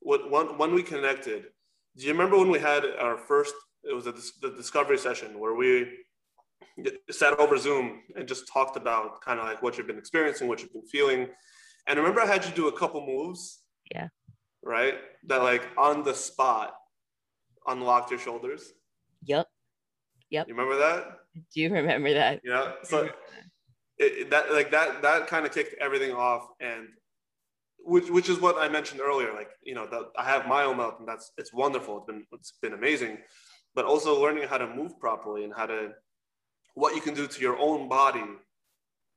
what 0.00 0.30
when 0.30 0.58
when 0.58 0.74
we 0.74 0.82
connected? 0.82 1.44
Do 1.96 2.06
you 2.06 2.12
remember 2.12 2.38
when 2.38 2.50
we 2.50 2.58
had 2.58 2.84
our 2.98 3.18
first? 3.18 3.54
It 3.84 3.94
was 3.94 4.06
a, 4.06 4.12
the 4.42 4.54
discovery 4.54 4.98
session 4.98 5.38
where 5.38 5.54
we 5.54 5.88
sat 7.10 7.38
over 7.38 7.56
Zoom 7.56 8.02
and 8.16 8.26
just 8.26 8.48
talked 8.52 8.76
about 8.76 9.20
kind 9.20 9.38
of 9.40 9.46
like 9.46 9.62
what 9.62 9.78
you've 9.78 9.86
been 9.86 9.98
experiencing, 9.98 10.48
what 10.48 10.60
you've 10.60 10.72
been 10.72 10.86
feeling. 10.86 11.28
And 11.86 11.98
remember, 11.98 12.20
I 12.20 12.26
had 12.26 12.44
you 12.44 12.52
do 12.52 12.68
a 12.68 12.72
couple 12.72 13.04
moves. 13.04 13.60
Yeah. 13.92 14.08
Right. 14.62 14.94
That 15.26 15.42
like 15.42 15.66
on 15.76 16.02
the 16.02 16.14
spot 16.14 16.74
unlocked 17.66 18.10
your 18.10 18.20
shoulders. 18.20 18.72
Yep. 19.24 19.46
Yep. 20.30 20.48
You 20.48 20.54
remember 20.54 20.78
that? 20.78 21.06
Do 21.54 21.60
you 21.60 21.72
remember 21.72 22.12
that? 22.14 22.40
Yeah. 22.44 22.72
So 22.82 23.08
it, 23.98 24.30
that 24.30 24.52
like 24.52 24.70
that 24.70 25.02
that 25.02 25.26
kind 25.26 25.46
of 25.46 25.52
kicked 25.52 25.74
everything 25.80 26.12
off, 26.12 26.48
and 26.60 26.88
which 27.78 28.10
which 28.10 28.28
is 28.28 28.40
what 28.40 28.56
I 28.58 28.68
mentioned 28.68 29.00
earlier. 29.00 29.32
Like 29.32 29.50
you 29.62 29.74
know, 29.74 29.86
the, 29.86 30.08
I 30.16 30.24
have 30.24 30.46
my 30.46 30.64
own 30.64 30.76
mouth, 30.76 30.96
and 30.98 31.08
that's 31.08 31.32
it's 31.36 31.52
wonderful. 31.52 31.98
It's 31.98 32.06
been 32.06 32.24
it's 32.32 32.52
been 32.62 32.74
amazing, 32.74 33.18
but 33.74 33.84
also 33.84 34.20
learning 34.20 34.48
how 34.48 34.58
to 34.58 34.66
move 34.66 34.98
properly 35.00 35.44
and 35.44 35.52
how 35.54 35.66
to 35.66 35.92
what 36.74 36.94
you 36.94 37.00
can 37.00 37.14
do 37.14 37.26
to 37.26 37.40
your 37.40 37.58
own 37.58 37.88
body 37.88 38.24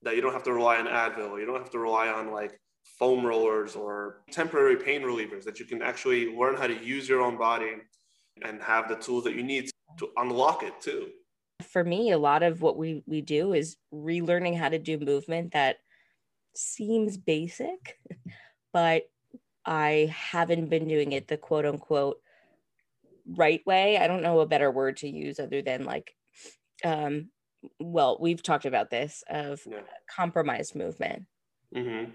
that 0.04 0.16
you 0.16 0.22
don't 0.22 0.34
have 0.34 0.44
to 0.44 0.54
rely 0.54 0.78
on 0.78 0.88
Advil, 0.88 1.40
you 1.40 1.46
don't 1.46 1.60
have 1.60 1.70
to 1.70 1.80
rely 1.80 2.08
on 2.08 2.32
like 2.32 2.60
foam 2.98 3.26
rollers 3.26 3.76
or 3.76 4.24
temporary 4.32 4.76
pain 4.76 5.02
relievers, 5.02 5.44
that 5.44 5.60
you 5.60 5.66
can 5.66 5.82
actually 5.82 6.36
learn 6.36 6.56
how 6.56 6.68
to 6.68 6.84
use 6.84 7.08
your 7.08 7.22
own 7.22 7.38
body 7.38 7.74
and 8.44 8.62
have 8.64 8.90
the 8.90 8.96
tools 8.96 9.24
that 9.24 9.36
you 9.36 9.44
need 9.44 9.70
to 10.00 10.10
unlock 10.18 10.64
it 10.64 10.74
too. 10.82 11.10
For 11.62 11.84
me, 11.84 12.12
a 12.12 12.18
lot 12.18 12.44
of 12.44 12.62
what 12.62 12.78
we, 12.78 13.04
we 13.06 13.22
do 13.22 13.54
is 13.54 13.78
relearning 13.94 14.58
how 14.58 14.70
to 14.70 14.80
do 14.80 14.98
movement 15.00 15.54
that 15.54 15.78
seems 16.54 17.18
basic, 17.18 18.00
but 18.74 19.04
I 19.66 20.14
haven't 20.14 20.70
been 20.70 20.88
doing 20.88 21.12
it 21.12 21.28
the 21.28 21.38
quote 21.38 21.66
unquote 21.66 22.18
right 23.28 23.62
way. 23.66 23.98
I 23.98 24.08
don't 24.08 24.24
know 24.24 24.40
a 24.40 24.48
better 24.48 24.72
word 24.72 24.98
to 24.98 25.10
use 25.10 25.40
other 25.40 25.62
than 25.62 25.86
like 25.86 26.16
um, 26.84 27.30
well, 27.80 28.18
we've 28.20 28.42
talked 28.42 28.66
about 28.66 28.90
this 28.90 29.24
of 29.30 29.62
yeah. 29.70 29.82
compromised 30.14 30.76
movement. 30.76 31.26
Mm-hmm. 31.76 32.12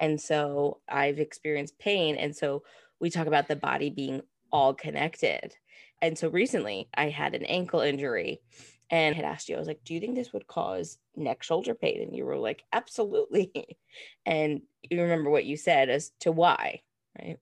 And 0.00 0.20
so 0.20 0.80
I've 0.88 1.18
experienced 1.18 1.78
pain. 1.78 2.16
And 2.16 2.34
so 2.34 2.62
we 3.00 3.10
talk 3.10 3.26
about 3.26 3.48
the 3.48 3.56
body 3.56 3.90
being 3.90 4.22
all 4.52 4.74
connected. 4.74 5.54
And 6.02 6.16
so 6.16 6.28
recently 6.28 6.88
I 6.94 7.08
had 7.08 7.34
an 7.34 7.44
ankle 7.44 7.80
injury 7.80 8.40
and 8.90 9.14
I 9.14 9.16
had 9.16 9.24
asked 9.24 9.48
you, 9.48 9.56
I 9.56 9.58
was 9.58 9.68
like, 9.68 9.82
do 9.84 9.94
you 9.94 10.00
think 10.00 10.14
this 10.14 10.32
would 10.32 10.46
cause 10.46 10.98
neck 11.16 11.42
shoulder 11.42 11.74
pain? 11.74 12.02
And 12.02 12.14
you 12.14 12.24
were 12.24 12.38
like, 12.38 12.64
absolutely. 12.72 13.52
And 14.26 14.60
you 14.82 15.00
remember 15.00 15.30
what 15.30 15.46
you 15.46 15.56
said 15.56 15.88
as 15.88 16.10
to 16.20 16.30
why, 16.30 16.82
right? 17.18 17.38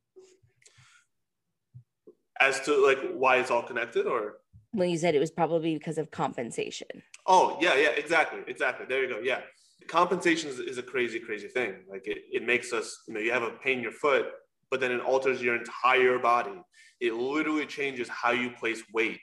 As 2.41 2.61
to 2.61 2.77
like 2.77 2.99
why 3.13 3.39
it's 3.39 3.51
all 3.51 3.63
connected 3.63 4.07
or? 4.07 4.35
When 4.71 4.89
you 4.89 4.99
said 4.99 5.17
it 5.17 5.19
was 5.19 5.33
probably 5.33 5.75
because 5.75 5.99
of 5.99 6.13
compensation. 6.13 7.03
Oh, 7.27 7.59
yeah, 7.61 7.75
yeah, 7.75 7.89
exactly. 7.89 8.41
Exactly. 8.47 8.87
There 8.89 9.03
you 9.03 9.09
go. 9.09 9.21
Yeah. 9.21 9.41
Compensation 9.89 10.49
is, 10.49 10.61
is 10.61 10.79
a 10.79 10.83
crazy, 10.83 11.19
crazy 11.19 11.49
thing. 11.49 11.75
Like 11.91 12.07
it, 12.07 12.19
it 12.31 12.47
makes 12.47 12.73
us, 12.73 13.03
you 13.09 13.15
know, 13.15 13.21
you 13.21 13.33
have 13.33 13.43
a 13.43 13.51
pain 13.51 13.79
in 13.79 13.83
your 13.83 13.93
foot, 13.93 14.27
but 14.71 14.79
then 14.79 14.93
it 14.93 15.01
alters 15.01 15.43
your 15.43 15.57
entire 15.57 16.21
body. 16.21 16.63
It 17.01 17.15
literally 17.15 17.67
changes 17.67 18.09
how 18.09 18.31
you 18.31 18.51
place 18.51 18.83
weight 18.93 19.19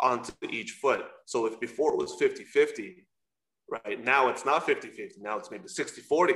onto 0.00 0.32
each 0.50 0.72
foot. 0.72 1.04
So 1.24 1.46
if 1.46 1.58
before 1.60 1.92
it 1.92 1.98
was 1.98 2.14
50 2.14 2.44
50, 2.44 3.06
right 3.68 4.02
now 4.02 4.28
it's 4.28 4.44
not 4.44 4.66
50 4.66 4.88
50. 4.88 5.20
Now 5.20 5.38
it's 5.38 5.50
maybe 5.50 5.68
60 5.68 6.00
40, 6.02 6.34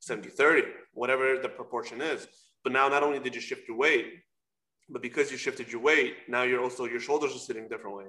70 0.00 0.28
30, 0.30 0.62
whatever 0.92 1.38
the 1.38 1.48
proportion 1.48 2.00
is. 2.00 2.26
But 2.64 2.72
now 2.72 2.88
not 2.88 3.02
only 3.02 3.18
did 3.18 3.34
you 3.34 3.40
shift 3.40 3.68
your 3.68 3.76
weight, 3.76 4.06
but 4.88 5.02
because 5.02 5.30
you 5.30 5.36
shifted 5.36 5.70
your 5.72 5.80
weight, 5.80 6.16
now 6.28 6.42
you're 6.42 6.62
also 6.62 6.84
your 6.84 7.00
shoulders 7.00 7.34
are 7.34 7.38
sitting 7.38 7.68
differently. 7.68 8.06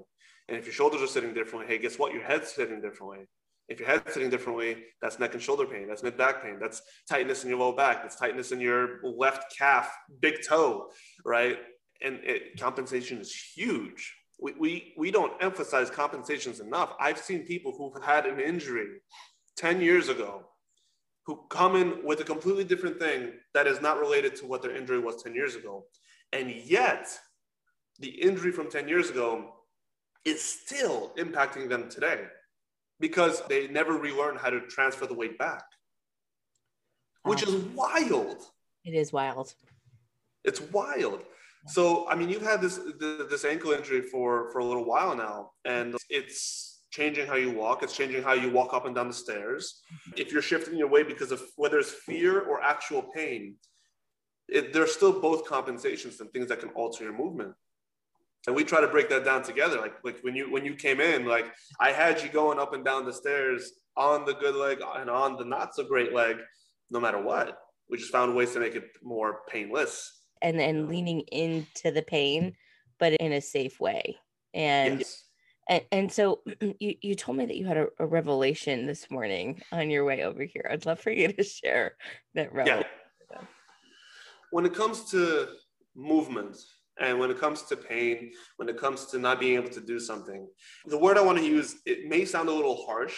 And 0.48 0.58
if 0.58 0.66
your 0.66 0.74
shoulders 0.74 1.02
are 1.02 1.08
sitting 1.08 1.34
differently, 1.34 1.74
hey, 1.74 1.82
guess 1.82 1.98
what? 1.98 2.14
Your 2.14 2.24
head's 2.24 2.52
sitting 2.52 2.82
differently. 2.82 3.26
If 3.70 3.80
your 3.80 3.88
head's 3.88 4.14
sitting 4.14 4.30
differently, 4.30 4.84
that's 5.02 5.20
neck 5.20 5.34
and 5.34 5.42
shoulder 5.42 5.66
pain. 5.66 5.88
That's 5.88 6.04
mid 6.04 6.18
back 6.18 6.44
pain. 6.44 6.58
That's 6.60 6.82
tightness 7.10 7.44
in 7.44 7.50
your 7.50 7.60
low 7.60 7.72
back. 7.72 8.02
That's 8.02 8.18
tightness 8.18 8.52
in 8.52 8.60
your 8.60 9.00
left 9.04 9.56
calf, 9.58 9.90
big 10.20 10.46
toe, 10.46 10.90
right? 11.24 11.58
And 12.02 12.20
it, 12.24 12.60
compensation 12.60 13.20
is 13.20 13.34
huge. 13.34 14.14
We, 14.40 14.54
we, 14.60 14.94
we 14.98 15.12
don't 15.12 15.34
emphasize 15.42 15.90
compensations 15.90 16.60
enough. 16.60 16.94
I've 17.00 17.20
seen 17.20 17.46
people 17.46 17.74
who've 17.78 18.04
had 18.04 18.26
an 18.26 18.40
injury 18.40 18.88
10 19.58 19.82
years 19.82 20.10
ago 20.10 20.44
who 21.26 21.42
come 21.50 21.76
in 21.76 22.04
with 22.04 22.20
a 22.20 22.24
completely 22.24 22.64
different 22.64 23.00
thing 23.00 23.32
that 23.54 23.68
is 23.68 23.82
not 23.82 24.00
related 24.00 24.36
to 24.36 24.46
what 24.46 24.62
their 24.62 24.76
injury 24.76 25.00
was 25.00 25.24
10 25.24 25.34
years 25.34 25.56
ago. 25.56 25.86
And 26.34 26.52
yet, 26.52 27.08
the 28.00 28.10
injury 28.10 28.52
from 28.52 28.70
10 28.70 28.88
years 28.88 29.10
ago 29.10 29.54
is 30.26 30.42
still 30.42 31.14
impacting 31.18 31.70
them 31.70 31.90
today 31.90 32.26
because 33.00 33.42
they 33.48 33.68
never 33.68 33.94
relearn 33.94 34.36
how 34.36 34.50
to 34.50 34.62
transfer 34.62 35.06
the 35.06 35.14
weight 35.14 35.38
back, 35.38 35.64
which 37.24 37.44
is 37.44 37.56
wild. 37.76 38.44
It 38.84 38.94
is 38.94 39.14
wild. 39.14 39.54
It's 40.44 40.62
wild. 40.62 41.24
So, 41.68 42.08
I 42.10 42.16
mean, 42.16 42.30
you've 42.30 42.42
had 42.42 42.62
this 42.62 42.80
this 43.00 43.46
ankle 43.46 43.72
injury 43.72 44.02
for 44.02 44.52
for 44.52 44.60
a 44.60 44.66
little 44.66 44.86
while 44.86 45.16
now, 45.16 45.52
and 45.66 45.96
it's 46.10 46.82
changing 46.92 47.26
how 47.26 47.36
you 47.36 47.52
walk. 47.52 47.84
It's 47.84 47.96
changing 47.96 48.22
how 48.22 48.34
you 48.34 48.52
walk 48.52 48.74
up 48.74 48.86
and 48.86 48.94
down 48.94 49.08
the 49.08 49.14
stairs. 49.14 49.82
Mm-hmm. 50.10 50.22
If 50.22 50.32
you're 50.32 50.42
shifting 50.42 50.78
your 50.78 50.90
weight 50.90 51.08
because 51.08 51.32
of 51.32 51.42
whether 51.56 51.80
it's 51.80 51.92
fear 51.92 52.42
or 52.42 52.62
actual 52.62 53.02
pain, 53.02 53.56
it, 54.48 54.74
there's 54.74 54.94
still 54.94 55.22
both 55.22 55.46
compensations 55.46 56.20
and 56.20 56.32
things 56.32 56.50
that 56.50 56.60
can 56.60 56.70
alter 56.70 57.06
your 57.06 57.18
movement 57.18 57.54
and 58.48 58.56
we 58.56 58.64
try 58.64 58.82
to 58.82 58.88
break 58.88 59.10
that 59.10 59.24
down 59.24 59.42
together 59.42 59.80
like 59.80 59.94
like 60.04 60.20
when 60.22 60.36
you 60.36 60.52
when 60.52 60.66
you 60.66 60.76
came 60.76 61.00
in 61.00 61.26
like 61.26 61.52
i 61.80 61.92
had 61.92 62.22
you 62.22 62.30
going 62.30 62.60
up 62.60 62.74
and 62.74 62.84
down 62.84 63.06
the 63.06 63.14
stairs 63.14 63.72
on 63.96 64.26
the 64.26 64.34
good 64.34 64.56
leg 64.56 64.80
and 64.98 65.10
on 65.10 65.38
the 65.38 65.46
not 65.46 65.76
so 65.76 65.84
great 65.84 66.14
leg 66.14 66.38
no 66.92 67.00
matter 67.00 67.22
what 67.22 67.60
we 67.90 67.98
just 67.98 68.12
found 68.12 68.36
ways 68.36 68.54
to 68.54 68.60
make 68.60 68.76
it 68.76 68.86
more 69.02 69.42
painless 69.50 70.23
and 70.44 70.62
and 70.62 70.88
leaning 70.88 71.22
into 71.32 71.92
the 71.92 72.04
pain 72.04 72.56
but 73.00 73.14
in 73.14 73.34
a 73.34 73.42
safe 73.42 73.80
way 73.80 74.18
and 74.54 75.00
yes. 75.00 75.24
and, 75.70 75.84
and 75.92 76.12
so 76.12 76.42
you, 76.80 76.96
you 77.02 77.16
told 77.16 77.38
me 77.38 77.46
that 77.46 77.58
you 77.58 77.66
had 77.66 77.78
a, 77.78 77.88
a, 78.00 78.06
revelation 78.06 78.86
this 78.86 79.10
morning 79.10 79.62
on 79.72 79.90
your 79.90 80.06
way 80.06 80.24
over 80.24 80.44
here 80.44 80.68
i'd 80.72 80.86
love 80.86 81.00
for 81.00 81.12
you 81.12 81.32
to 81.34 81.44
share 81.44 81.96
that 82.36 82.54
revelation 82.54 82.86
yeah. 83.32 83.42
when 84.52 84.66
it 84.66 84.74
comes 84.74 85.10
to 85.10 85.48
movement 85.96 86.58
and 87.00 87.18
when 87.20 87.32
it 87.32 87.40
comes 87.40 87.64
to 87.64 87.76
pain, 87.76 88.32
when 88.58 88.70
it 88.70 88.78
comes 88.78 89.06
to 89.08 89.18
not 89.18 89.40
being 89.40 89.56
able 89.56 89.70
to 89.70 89.82
do 89.82 90.00
something, 90.00 90.48
the 90.86 90.98
word 90.98 91.18
I 91.18 91.22
want 91.22 91.40
to 91.40 91.44
use, 91.44 91.78
it 91.86 92.08
may 92.08 92.26
sound 92.26 92.50
a 92.50 92.54
little 92.54 92.86
harsh, 92.86 93.18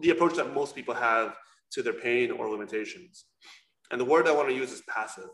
the 0.00 0.10
approach 0.10 0.36
that 0.36 0.54
most 0.54 0.74
people 0.74 0.94
have 0.94 1.36
to 1.72 1.82
their 1.82 1.92
pain 1.92 2.30
or 2.30 2.48
limitations. 2.48 3.24
And 3.90 4.00
the 4.00 4.04
word 4.04 4.28
I 4.28 4.32
want 4.32 4.48
to 4.48 4.54
use 4.54 4.72
is 4.72 4.82
passive. 4.88 5.30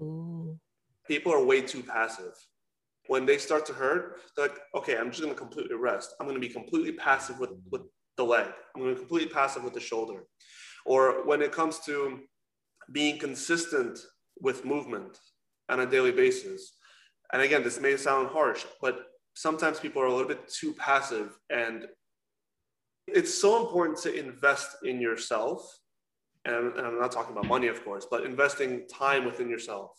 Ooh. 0.00 0.58
People 1.06 1.32
are 1.32 1.44
way 1.44 1.60
too 1.60 1.82
passive. 1.82 2.34
When 3.08 3.26
they 3.26 3.36
start 3.38 3.66
to 3.66 3.72
hurt, 3.72 4.20
they're 4.36 4.48
like, 4.48 4.58
okay, 4.74 4.96
I'm 4.96 5.10
just 5.10 5.22
going 5.22 5.34
to 5.34 5.38
completely 5.38 5.76
rest. 5.76 6.14
I'm 6.18 6.26
going 6.26 6.40
to 6.40 6.46
be 6.46 6.52
completely 6.52 6.92
passive 6.92 7.38
with, 7.38 7.50
with 7.70 7.82
the 8.16 8.24
leg. 8.24 8.46
I'm 8.74 8.82
going 8.82 8.94
to 8.94 9.00
be 9.00 9.06
completely 9.06 9.32
passive 9.32 9.62
with 9.62 9.74
the 9.74 9.80
shoulder. 9.80 10.24
Or 10.86 11.26
when 11.26 11.42
it 11.42 11.52
comes 11.52 11.80
to 11.80 12.20
being 12.92 13.18
consistent 13.18 13.98
with 14.40 14.64
movement, 14.64 15.18
on 15.68 15.80
a 15.80 15.86
daily 15.86 16.12
basis. 16.12 16.72
And 17.32 17.42
again, 17.42 17.62
this 17.62 17.80
may 17.80 17.96
sound 17.96 18.28
harsh, 18.28 18.64
but 18.80 19.06
sometimes 19.34 19.80
people 19.80 20.02
are 20.02 20.06
a 20.06 20.12
little 20.12 20.28
bit 20.28 20.48
too 20.48 20.72
passive. 20.74 21.38
And 21.50 21.86
it's 23.06 23.34
so 23.34 23.64
important 23.64 23.98
to 24.02 24.14
invest 24.14 24.76
in 24.84 25.00
yourself. 25.00 25.78
And, 26.44 26.76
and 26.76 26.86
I'm 26.86 27.00
not 27.00 27.12
talking 27.12 27.32
about 27.32 27.46
money, 27.46 27.68
of 27.68 27.84
course, 27.84 28.06
but 28.10 28.24
investing 28.24 28.86
time 28.88 29.24
within 29.24 29.48
yourself 29.48 29.92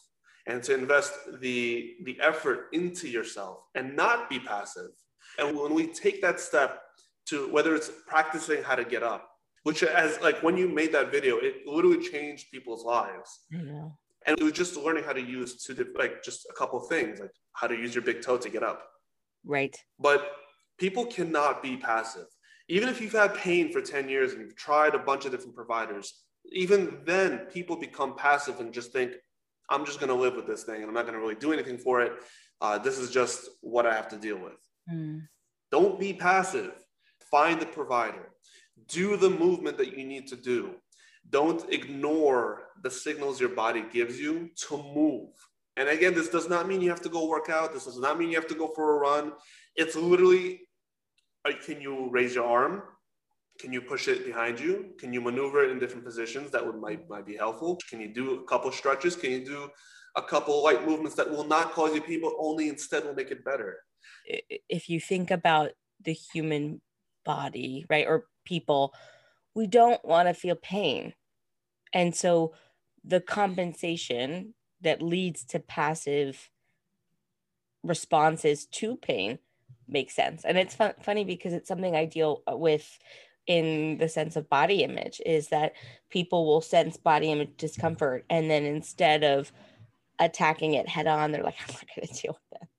and 0.47 0.61
to 0.63 0.73
invest 0.73 1.13
the, 1.39 1.95
the 2.03 2.19
effort 2.21 2.67
into 2.71 3.07
yourself 3.07 3.59
and 3.73 3.95
not 3.95 4.29
be 4.29 4.39
passive. 4.39 4.91
And 5.39 5.57
when 5.57 5.73
we 5.73 5.87
take 5.87 6.21
that 6.21 6.39
step 6.39 6.81
to 7.27 7.51
whether 7.51 7.75
it's 7.75 7.91
practicing 8.07 8.63
how 8.63 8.75
to 8.75 8.85
get 8.85 9.01
up, 9.01 9.27
which 9.63 9.81
as 9.81 10.21
like 10.21 10.41
when 10.43 10.55
you 10.55 10.67
made 10.67 10.93
that 10.93 11.11
video, 11.11 11.37
it 11.37 11.65
literally 11.65 12.07
changed 12.07 12.51
people's 12.51 12.85
lives. 12.85 13.45
Know. 13.49 13.97
And 14.27 14.39
it 14.39 14.43
was 14.43 14.53
just 14.53 14.77
learning 14.77 15.03
how 15.03 15.13
to 15.13 15.21
use 15.21 15.63
to 15.65 15.87
like 15.97 16.23
just 16.23 16.45
a 16.49 16.53
couple 16.53 16.79
of 16.79 16.87
things, 16.87 17.19
like 17.19 17.31
how 17.53 17.67
to 17.67 17.75
use 17.75 17.95
your 17.95 18.03
big 18.03 18.21
toe 18.21 18.37
to 18.37 18.49
get 18.49 18.61
up. 18.61 18.83
Right. 19.43 19.75
But 19.99 20.31
people 20.77 21.05
cannot 21.05 21.63
be 21.63 21.77
passive. 21.77 22.25
Even 22.67 22.89
if 22.89 23.01
you've 23.01 23.11
had 23.11 23.33
pain 23.35 23.71
for 23.71 23.81
10 23.81 24.09
years 24.09 24.33
and 24.33 24.41
you've 24.41 24.55
tried 24.55 24.95
a 24.95 24.99
bunch 24.99 25.25
of 25.25 25.31
different 25.31 25.55
providers, 25.55 26.24
even 26.51 26.99
then 27.05 27.39
people 27.51 27.75
become 27.75 28.15
passive 28.15 28.59
and 28.59 28.73
just 28.73 28.91
think, 28.91 29.13
I'm 29.69 29.85
just 29.85 29.99
going 29.99 30.09
to 30.09 30.15
live 30.15 30.35
with 30.35 30.47
this 30.47 30.63
thing 30.63 30.75
and 30.75 30.85
I'm 30.85 30.93
not 30.93 31.03
going 31.03 31.15
to 31.15 31.19
really 31.19 31.35
do 31.35 31.51
anything 31.51 31.77
for 31.77 32.01
it. 32.01 32.13
Uh, 32.61 32.77
this 32.77 32.97
is 32.97 33.09
just 33.11 33.49
what 33.61 33.85
I 33.85 33.93
have 33.93 34.07
to 34.09 34.17
deal 34.17 34.37
with. 34.37 34.53
Mm. 34.91 35.27
Don't 35.71 35.99
be 35.99 36.13
passive. 36.13 36.73
Find 37.31 37.59
the 37.59 37.65
provider. 37.65 38.29
Do 38.87 39.17
the 39.17 39.29
movement 39.29 39.77
that 39.77 39.97
you 39.97 40.05
need 40.05 40.27
to 40.27 40.35
do. 40.35 40.75
Don't 41.29 41.67
ignore 41.73 42.67
the 42.83 42.91
signals 42.91 43.39
your 43.39 43.49
body 43.49 43.83
gives 43.91 44.19
you 44.19 44.51
to 44.67 44.77
move. 44.77 45.29
And 45.77 45.89
again, 45.89 46.13
this 46.13 46.29
does 46.29 46.47
not 46.47 46.67
mean 46.67 46.81
you 46.81 46.89
have 46.89 47.01
to 47.01 47.09
go 47.09 47.27
work 47.27 47.49
out. 47.49 47.73
This 47.73 47.85
does 47.85 47.99
not 47.99 48.19
mean 48.19 48.29
you 48.29 48.35
have 48.35 48.47
to 48.47 48.55
go 48.55 48.67
for 48.67 48.95
a 48.95 48.99
run. 48.99 49.33
It's 49.75 49.95
literally 49.95 50.61
uh, 51.45 51.51
can 51.63 51.79
you 51.79 52.09
raise 52.09 52.35
your 52.35 52.45
arm? 52.45 52.81
Can 53.59 53.71
you 53.71 53.81
push 53.81 54.07
it 54.07 54.25
behind 54.25 54.59
you? 54.59 54.93
Can 54.99 55.13
you 55.13 55.21
maneuver 55.21 55.63
it 55.63 55.71
in 55.71 55.79
different 55.79 56.03
positions 56.03 56.51
that 56.51 56.65
would 56.65 56.75
might, 56.75 57.09
might 57.09 57.25
be 57.25 57.37
helpful? 57.37 57.79
Can 57.89 58.01
you 58.01 58.13
do 58.13 58.39
a 58.39 58.43
couple 58.43 58.71
stretches? 58.71 59.15
Can 59.15 59.31
you 59.31 59.45
do 59.45 59.69
a 60.15 60.21
couple 60.21 60.63
light 60.63 60.85
movements 60.85 61.15
that 61.15 61.29
will 61.29 61.45
not 61.45 61.71
cause 61.71 61.93
you 61.93 62.01
pain, 62.01 62.21
but 62.21 62.33
only 62.37 62.69
instead 62.69 63.05
will 63.05 63.13
make 63.13 63.31
it 63.31 63.45
better? 63.45 63.77
If 64.69 64.89
you 64.89 64.99
think 64.99 65.31
about 65.31 65.71
the 66.01 66.13
human 66.13 66.81
body, 67.23 67.85
right, 67.89 68.05
or 68.07 68.25
people, 68.45 68.93
we 69.55 69.67
don't 69.67 70.03
want 70.03 70.27
to 70.27 70.33
feel 70.33 70.55
pain. 70.55 71.13
And 71.93 72.15
so 72.15 72.53
the 73.03 73.21
compensation 73.21 74.53
that 74.81 75.01
leads 75.01 75.45
to 75.45 75.59
passive 75.59 76.49
responses 77.83 78.65
to 78.65 78.97
pain 78.97 79.39
makes 79.87 80.15
sense. 80.15 80.43
And 80.43 80.57
it's 80.57 80.75
fun, 80.75 80.93
funny 81.01 81.23
because 81.23 81.53
it's 81.53 81.67
something 81.67 81.95
I 81.95 82.05
deal 82.05 82.43
uh, 82.51 82.57
with 82.57 82.97
in 83.47 83.97
the 83.99 84.09
sense 84.09 84.35
of 84.35 84.49
body 84.49 84.83
image 84.83 85.21
is 85.25 85.49
that 85.49 85.73
people 86.09 86.45
will 86.45 86.61
sense 86.61 86.97
body 86.97 87.31
image 87.31 87.51
discomfort 87.57 88.25
and 88.29 88.49
then 88.49 88.63
instead 88.63 89.23
of 89.23 89.51
attacking 90.19 90.73
it 90.73 90.87
head 90.87 91.07
on 91.07 91.31
they're 91.31 91.43
like 91.43 91.55
i'm 91.67 91.73
not 91.73 91.85
going 91.95 92.07
to 92.07 92.21
deal 92.21 92.33
with 92.33 92.59
that 92.59 92.69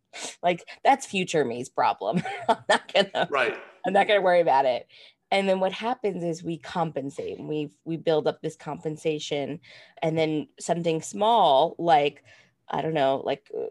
like 0.43 0.67
that's 0.85 1.07
future 1.07 1.45
me's 1.45 1.69
problem. 1.69 2.23
I'm 2.49 2.57
not 2.69 2.93
going 2.93 3.11
to 3.11 3.29
right. 3.31 3.57
I'm 3.87 3.93
not 3.93 4.07
going 4.07 4.19
to 4.19 4.25
worry 4.25 4.41
about 4.41 4.65
it. 4.65 4.87
And 5.31 5.49
then 5.49 5.59
what 5.59 5.73
happens 5.73 6.23
is 6.23 6.43
we 6.43 6.59
compensate. 6.59 7.39
And 7.39 7.49
we 7.49 7.71
we 7.85 7.97
build 7.97 8.27
up 8.27 8.41
this 8.41 8.57
compensation 8.57 9.61
and 10.03 10.17
then 10.17 10.49
something 10.61 11.03
small 11.03 11.75
like 11.79 12.25
i 12.69 12.83
don't 12.83 12.95
know 12.95 13.23
like 13.25 13.49
uh, 13.57 13.67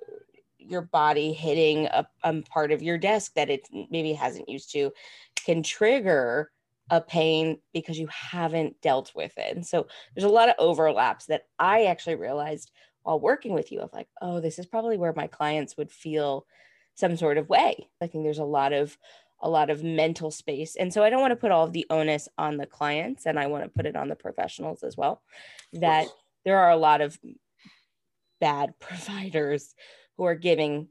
your 0.58 0.82
body 0.82 1.34
hitting 1.34 1.86
a, 1.88 2.08
a 2.24 2.42
part 2.44 2.72
of 2.72 2.82
your 2.82 2.98
desk 2.98 3.34
that 3.36 3.50
it 3.50 3.68
maybe 3.92 4.14
hasn't 4.14 4.48
used 4.48 4.72
to 4.72 4.90
can 5.36 5.62
trigger 5.62 6.50
a 6.90 7.02
pain 7.02 7.60
because 7.74 7.98
you 7.98 8.08
haven't 8.08 8.80
dealt 8.82 9.12
with 9.16 9.38
it. 9.38 9.56
And 9.56 9.66
so 9.66 9.88
there's 10.14 10.26
a 10.26 10.30
lot 10.30 10.50
of 10.50 10.56
overlaps 10.60 11.26
that 11.26 11.44
I 11.58 11.86
actually 11.86 12.16
realized 12.16 12.72
while 13.04 13.20
working 13.20 13.54
with 13.54 13.72
you 13.72 13.80
of 13.80 13.94
like, 13.94 14.08
oh, 14.22 14.40
this 14.40 14.60
is 14.60 14.66
probably 14.66 14.98
where 14.98 15.14
my 15.16 15.28
clients 15.28 15.78
would 15.78 15.92
feel 15.92 16.46
some 16.96 17.18
sort 17.18 17.38
of 17.38 17.50
way. 17.50 17.90
I 18.02 18.08
think 18.08 18.24
there's 18.24 18.40
a 18.40 18.46
lot 18.46 18.74
of 18.74 18.98
a 19.42 19.50
lot 19.50 19.70
of 19.70 19.84
mental 19.84 20.32
space. 20.32 20.76
And 20.76 20.94
so 20.94 21.04
I 21.04 21.10
don't 21.10 21.20
want 21.22 21.32
to 21.32 21.36
put 21.36 21.52
all 21.52 21.66
of 21.66 21.74
the 21.74 21.86
onus 21.90 22.30
on 22.38 22.58
the 22.58 22.66
clients 22.66 23.26
and 23.26 23.38
I 23.38 23.48
want 23.48 23.64
to 23.64 23.70
put 23.70 23.86
it 23.86 23.96
on 23.96 24.08
the 24.08 24.16
professionals 24.16 24.82
as 24.82 24.96
well. 24.96 25.22
That 25.74 26.08
there 26.46 26.58
are 26.60 26.72
a 26.72 26.78
lot 26.78 27.02
of 27.02 27.20
bad 28.40 28.74
providers 28.80 29.76
who 30.18 30.24
are 30.24 30.36
giving 30.36 30.88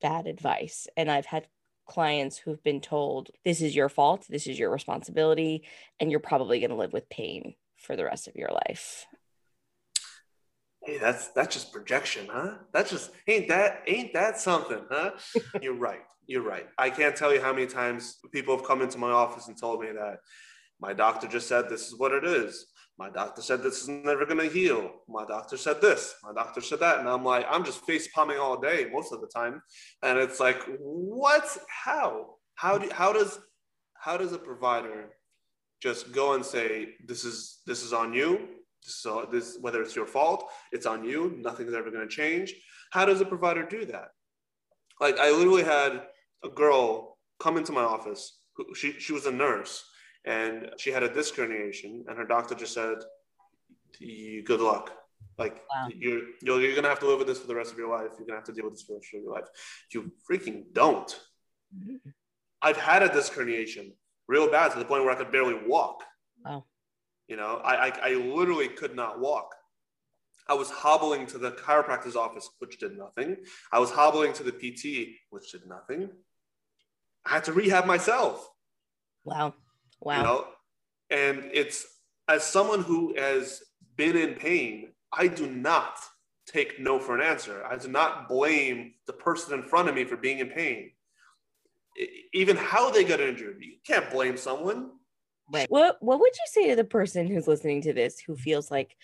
bad 0.00 0.26
advice. 0.26 0.86
And 0.96 1.10
I've 1.10 1.26
had 1.26 1.46
clients 1.88 2.38
who've 2.38 2.62
been 2.62 2.80
told, 2.80 3.30
this 3.44 3.60
is 3.60 3.74
your 3.74 3.88
fault, 3.88 4.26
this 4.28 4.46
is 4.46 4.58
your 4.58 4.70
responsibility, 4.70 5.64
and 5.98 6.10
you're 6.10 6.20
probably 6.20 6.60
going 6.60 6.70
to 6.70 6.76
live 6.76 6.92
with 6.92 7.08
pain 7.08 7.54
for 7.76 7.96
the 7.96 8.04
rest 8.04 8.28
of 8.28 8.36
your 8.36 8.50
life. 8.50 9.06
Hey, 10.84 10.98
that's 10.98 11.28
that's 11.28 11.52
just 11.52 11.72
projection, 11.72 12.28
huh? 12.30 12.58
That's 12.72 12.90
just 12.90 13.10
ain't 13.26 13.48
that 13.48 13.82
ain't 13.86 14.12
that 14.12 14.38
something, 14.38 14.80
huh? 14.90 15.10
you're 15.62 15.74
right. 15.74 16.02
You're 16.26 16.42
right. 16.42 16.66
I 16.78 16.90
can't 16.90 17.16
tell 17.16 17.34
you 17.34 17.40
how 17.40 17.52
many 17.52 17.66
times 17.66 18.18
people 18.32 18.56
have 18.56 18.66
come 18.66 18.80
into 18.80 18.98
my 18.98 19.10
office 19.10 19.48
and 19.48 19.58
told 19.58 19.80
me 19.80 19.88
that 19.92 20.18
my 20.80 20.92
doctor 20.92 21.26
just 21.26 21.48
said 21.48 21.68
this 21.68 21.88
is 21.88 21.98
what 21.98 22.12
it 22.12 22.24
is 22.24 22.66
my 22.98 23.08
doctor 23.08 23.42
said 23.42 23.62
this 23.62 23.82
is 23.82 23.88
never 23.88 24.26
going 24.26 24.40
to 24.40 24.52
heal. 24.52 24.90
My 25.08 25.24
doctor 25.24 25.56
said 25.56 25.80
this. 25.80 26.16
My 26.24 26.32
doctor 26.32 26.60
said 26.60 26.80
that. 26.80 26.98
And 26.98 27.08
I'm 27.08 27.24
like, 27.24 27.46
I'm 27.48 27.64
just 27.64 27.84
face 27.84 28.08
palming 28.08 28.38
all 28.38 28.60
day 28.60 28.88
most 28.92 29.12
of 29.12 29.20
the 29.20 29.28
time. 29.28 29.62
And 30.02 30.18
it's 30.18 30.40
like, 30.40 30.60
what? 30.78 31.56
How? 31.68 32.34
How 32.56 32.76
do 32.76 32.90
how 32.92 33.12
does 33.12 33.38
how 33.94 34.16
does 34.16 34.32
a 34.32 34.38
provider 34.38 35.10
just 35.80 36.10
go 36.12 36.34
and 36.34 36.44
say 36.44 36.88
this 37.06 37.24
is 37.24 37.60
this 37.66 37.84
is 37.84 37.92
on 37.92 38.12
you? 38.12 38.48
So 38.80 39.28
this 39.30 39.58
whether 39.60 39.80
it's 39.80 39.94
your 39.94 40.06
fault, 40.06 40.50
it's 40.72 40.86
on 40.86 41.04
you. 41.04 41.36
Nothing's 41.38 41.74
ever 41.74 41.92
going 41.92 42.08
to 42.08 42.14
change. 42.14 42.52
How 42.90 43.04
does 43.04 43.20
a 43.20 43.26
provider 43.26 43.64
do 43.64 43.84
that? 43.86 44.08
Like 45.00 45.18
I 45.20 45.30
literally 45.30 45.62
had 45.62 46.02
a 46.44 46.48
girl 46.48 47.16
come 47.38 47.56
into 47.56 47.70
my 47.70 47.82
office. 47.82 48.40
Who, 48.56 48.74
she 48.74 48.94
she 48.98 49.12
was 49.12 49.26
a 49.26 49.30
nurse 49.30 49.84
and 50.28 50.70
she 50.76 50.90
had 50.90 51.02
a 51.02 51.12
disc 51.12 51.34
herniation, 51.34 52.06
and 52.06 52.18
her 52.18 52.26
doctor 52.26 52.54
just 52.54 52.74
said, 52.74 52.98
"Good 53.98 54.60
luck. 54.60 54.92
Like 55.38 55.62
wow. 55.74 55.88
you're, 55.94 56.22
you're 56.42 56.60
you're 56.60 56.76
gonna 56.76 56.88
have 56.88 57.00
to 57.00 57.06
live 57.06 57.18
with 57.18 57.28
this 57.28 57.38
for 57.38 57.46
the 57.46 57.54
rest 57.54 57.72
of 57.72 57.78
your 57.78 57.88
life. 57.88 58.10
You're 58.18 58.26
gonna 58.26 58.38
have 58.38 58.44
to 58.44 58.52
deal 58.52 58.64
with 58.64 58.74
this 58.74 58.82
for 58.82 58.92
the 58.92 58.98
rest 58.98 59.14
of 59.14 59.22
your 59.22 59.32
life. 59.32 59.48
You 59.92 60.12
freaking 60.30 60.64
don't." 60.72 61.08
Mm-hmm. 61.74 62.10
I've 62.60 62.76
had 62.76 63.02
a 63.02 63.08
disc 63.08 63.32
herniation 63.32 63.92
real 64.26 64.50
bad 64.50 64.72
to 64.72 64.78
the 64.78 64.84
point 64.84 65.04
where 65.04 65.12
I 65.12 65.16
could 65.16 65.32
barely 65.32 65.58
walk. 65.66 66.04
Wow. 66.44 66.64
You 67.26 67.36
know, 67.36 67.60
I, 67.64 67.88
I, 67.88 67.92
I 68.10 68.14
literally 68.14 68.68
could 68.68 68.94
not 68.94 69.20
walk. 69.20 69.54
I 70.48 70.54
was 70.54 70.70
hobbling 70.70 71.26
to 71.26 71.38
the 71.38 71.52
chiropractor's 71.52 72.16
office, 72.16 72.48
which 72.58 72.78
did 72.78 72.96
nothing. 72.96 73.36
I 73.72 73.78
was 73.78 73.90
hobbling 73.90 74.32
to 74.34 74.42
the 74.42 74.52
PT, 74.52 75.14
which 75.30 75.52
did 75.52 75.66
nothing. 75.66 76.10
I 77.24 77.34
had 77.34 77.44
to 77.44 77.52
rehab 77.52 77.84
myself. 77.84 78.48
Wow. 79.24 79.54
Wow. 80.00 80.16
You 80.16 80.22
know, 80.22 80.44
and 81.10 81.50
it's 81.52 81.86
as 82.28 82.44
someone 82.44 82.82
who 82.82 83.14
has 83.16 83.62
been 83.96 84.16
in 84.16 84.34
pain, 84.34 84.92
I 85.12 85.26
do 85.28 85.46
not 85.46 85.98
take 86.46 86.80
no 86.80 86.98
for 86.98 87.14
an 87.16 87.22
answer. 87.22 87.64
I 87.64 87.76
do 87.76 87.88
not 87.88 88.28
blame 88.28 88.94
the 89.06 89.12
person 89.12 89.58
in 89.58 89.62
front 89.62 89.88
of 89.88 89.94
me 89.94 90.04
for 90.04 90.16
being 90.16 90.38
in 90.38 90.48
pain. 90.48 90.92
Even 92.32 92.56
how 92.56 92.90
they 92.90 93.04
got 93.04 93.20
injured, 93.20 93.58
you 93.60 93.76
can't 93.86 94.10
blame 94.10 94.36
someone. 94.36 94.90
Right. 95.52 95.70
What 95.70 95.96
What 96.00 96.20
would 96.20 96.32
you 96.32 96.46
say 96.46 96.68
to 96.68 96.76
the 96.76 96.84
person 96.84 97.26
who's 97.26 97.48
listening 97.48 97.82
to 97.82 97.92
this 97.92 98.20
who 98.20 98.36
feels 98.36 98.70
like 98.70 98.96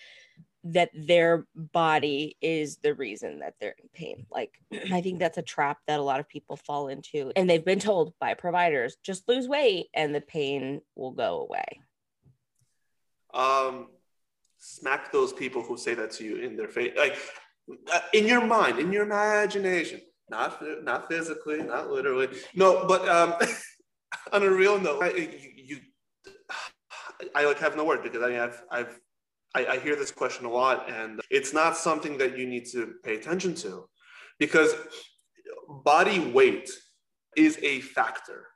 that 0.65 0.89
their 0.93 1.45
body 1.55 2.37
is 2.41 2.77
the 2.77 2.95
reason 2.95 3.39
that 3.39 3.53
they're 3.59 3.75
in 3.81 3.89
pain. 3.93 4.25
Like, 4.31 4.59
I 4.91 5.01
think 5.01 5.19
that's 5.19 5.37
a 5.37 5.43
trap 5.43 5.77
that 5.87 5.99
a 5.99 6.03
lot 6.03 6.19
of 6.19 6.27
people 6.27 6.55
fall 6.55 6.87
into. 6.87 7.31
And 7.35 7.49
they've 7.49 7.63
been 7.63 7.79
told 7.79 8.13
by 8.19 8.33
providers 8.33 8.97
just 9.03 9.29
lose 9.29 9.47
weight 9.47 9.87
and 9.93 10.13
the 10.13 10.21
pain 10.21 10.81
will 10.95 11.11
go 11.11 11.41
away. 11.41 11.81
Um, 13.33 13.87
smack 14.57 15.11
those 15.11 15.33
people 15.33 15.61
who 15.61 15.77
say 15.77 15.93
that 15.93 16.11
to 16.11 16.23
you 16.23 16.37
in 16.37 16.55
their 16.55 16.67
face, 16.67 16.93
like 16.97 17.17
uh, 17.93 17.99
in 18.13 18.25
your 18.25 18.45
mind, 18.45 18.79
in 18.79 18.91
your 18.91 19.03
imagination, 19.03 20.01
not 20.29 20.63
not 20.83 21.09
physically, 21.09 21.61
not 21.61 21.91
literally. 21.91 22.29
No, 22.55 22.87
but 22.87 23.07
um, 23.07 23.35
on 24.31 24.41
a 24.41 24.49
real 24.49 24.79
note, 24.79 25.03
I, 25.03 25.09
you, 25.11 25.51
you 25.55 25.79
I 27.35 27.45
like 27.45 27.59
have 27.59 27.75
no 27.75 27.83
word 27.83 28.03
because 28.03 28.23
I 28.23 28.31
have 28.31 28.63
I've 28.71 28.99
I, 29.55 29.65
I 29.65 29.79
hear 29.79 29.95
this 29.95 30.11
question 30.11 30.45
a 30.45 30.49
lot, 30.49 30.89
and 30.89 31.21
it's 31.31 31.53
not 31.53 31.77
something 31.77 32.17
that 32.17 32.37
you 32.37 32.45
need 32.45 32.65
to 32.73 32.95
pay 33.03 33.15
attention 33.15 33.55
to 33.55 33.87
because 34.37 34.75
body 35.85 36.19
weight 36.19 36.69
is 37.37 37.57
a 37.63 37.79
factor. 37.79 38.47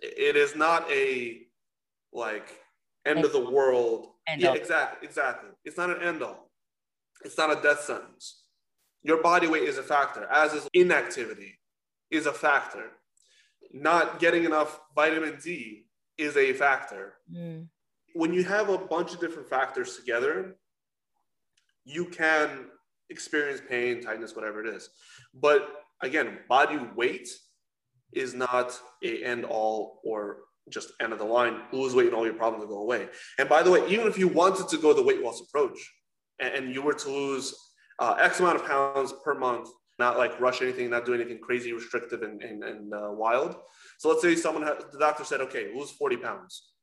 It 0.00 0.36
is 0.36 0.56
not 0.56 0.90
a 0.90 1.42
like 2.12 2.48
end 3.06 3.24
of 3.24 3.32
the 3.32 3.48
world. 3.48 4.08
End 4.26 4.42
yeah, 4.42 4.54
exactly, 4.54 5.06
exactly. 5.06 5.50
It's 5.64 5.76
not 5.76 5.90
an 5.90 6.02
end 6.02 6.22
all. 6.22 6.50
It's 7.24 7.38
not 7.38 7.56
a 7.56 7.62
death 7.62 7.80
sentence. 7.82 8.42
Your 9.02 9.22
body 9.22 9.46
weight 9.46 9.64
is 9.64 9.78
a 9.78 9.82
factor, 9.82 10.26
as 10.32 10.52
is 10.52 10.68
inactivity 10.74 11.60
is 12.10 12.26
a 12.26 12.32
factor. 12.32 12.90
Not 13.72 14.18
getting 14.18 14.44
enough 14.44 14.80
vitamin 14.96 15.38
D 15.42 15.86
is 16.18 16.36
a 16.36 16.52
factor. 16.54 17.14
Mm 17.32 17.68
when 18.14 18.32
you 18.32 18.44
have 18.44 18.70
a 18.70 18.78
bunch 18.78 19.12
of 19.12 19.20
different 19.20 19.48
factors 19.48 19.96
together, 19.96 20.56
you 21.84 22.06
can 22.06 22.66
experience 23.10 23.60
pain, 23.68 24.00
tightness, 24.00 24.34
whatever 24.34 24.64
it 24.64 24.74
is. 24.74 24.88
But 25.34 25.68
again, 26.00 26.38
body 26.48 26.78
weight 26.96 27.28
is 28.12 28.32
not 28.32 28.78
a 29.02 29.22
end 29.22 29.44
all 29.44 30.00
or 30.04 30.38
just 30.70 30.92
end 31.00 31.12
of 31.12 31.18
the 31.18 31.24
line, 31.24 31.60
lose 31.72 31.94
weight 31.94 32.06
and 32.06 32.14
all 32.14 32.24
your 32.24 32.34
problems 32.34 32.66
will 32.66 32.76
go 32.76 32.82
away. 32.82 33.08
And 33.38 33.48
by 33.48 33.62
the 33.62 33.70
way, 33.70 33.86
even 33.88 34.06
if 34.06 34.16
you 34.16 34.28
wanted 34.28 34.68
to 34.68 34.78
go 34.78 34.94
the 34.94 35.02
weight 35.02 35.20
loss 35.20 35.40
approach 35.40 35.78
and, 36.38 36.72
you 36.72 36.80
were 36.82 36.94
to 36.94 37.10
lose 37.10 37.54
uh, 37.98 38.16
X 38.18 38.40
amount 38.40 38.56
of 38.56 38.66
pounds 38.66 39.12
per 39.24 39.34
month, 39.34 39.68
not 39.98 40.16
like 40.16 40.40
rush 40.40 40.62
anything, 40.62 40.88
not 40.88 41.04
do 41.04 41.14
anything 41.14 41.38
crazy 41.38 41.72
restrictive 41.72 42.22
and, 42.22 42.42
and, 42.42 42.64
and 42.64 42.94
uh, 42.94 43.10
wild. 43.10 43.56
So 43.98 44.08
let's 44.08 44.22
say 44.22 44.34
someone, 44.36 44.62
had, 44.62 44.78
the 44.90 44.98
doctor 44.98 45.24
said, 45.24 45.40
okay, 45.42 45.70
lose 45.74 45.90
40 45.90 46.16
pounds. 46.16 46.73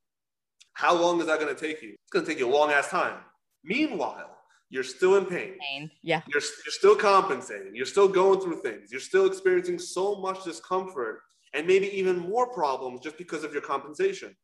How 0.73 0.95
long 0.99 1.19
is 1.19 1.27
that 1.27 1.39
going 1.39 1.53
to 1.53 1.59
take 1.59 1.81
you? 1.81 1.89
It's 1.89 2.11
going 2.11 2.25
to 2.25 2.31
take 2.31 2.39
you 2.39 2.49
a 2.49 2.53
long 2.53 2.71
ass 2.71 2.89
time. 2.89 3.17
Meanwhile, 3.63 4.37
you're 4.69 4.83
still 4.83 5.17
in 5.17 5.25
pain. 5.25 5.55
pain. 5.59 5.91
Yeah. 6.01 6.21
You're, 6.27 6.41
you're 6.41 6.71
still 6.71 6.95
compensating. 6.95 7.75
You're 7.75 7.85
still 7.85 8.07
going 8.07 8.39
through 8.39 8.61
things. 8.61 8.91
You're 8.91 9.01
still 9.01 9.25
experiencing 9.25 9.79
so 9.79 10.15
much 10.15 10.43
discomfort 10.43 11.19
and 11.53 11.67
maybe 11.67 11.87
even 11.97 12.17
more 12.17 12.47
problems 12.47 13.01
just 13.01 13.17
because 13.17 13.43
of 13.43 13.51
your 13.51 13.61
compensation. 13.61 14.35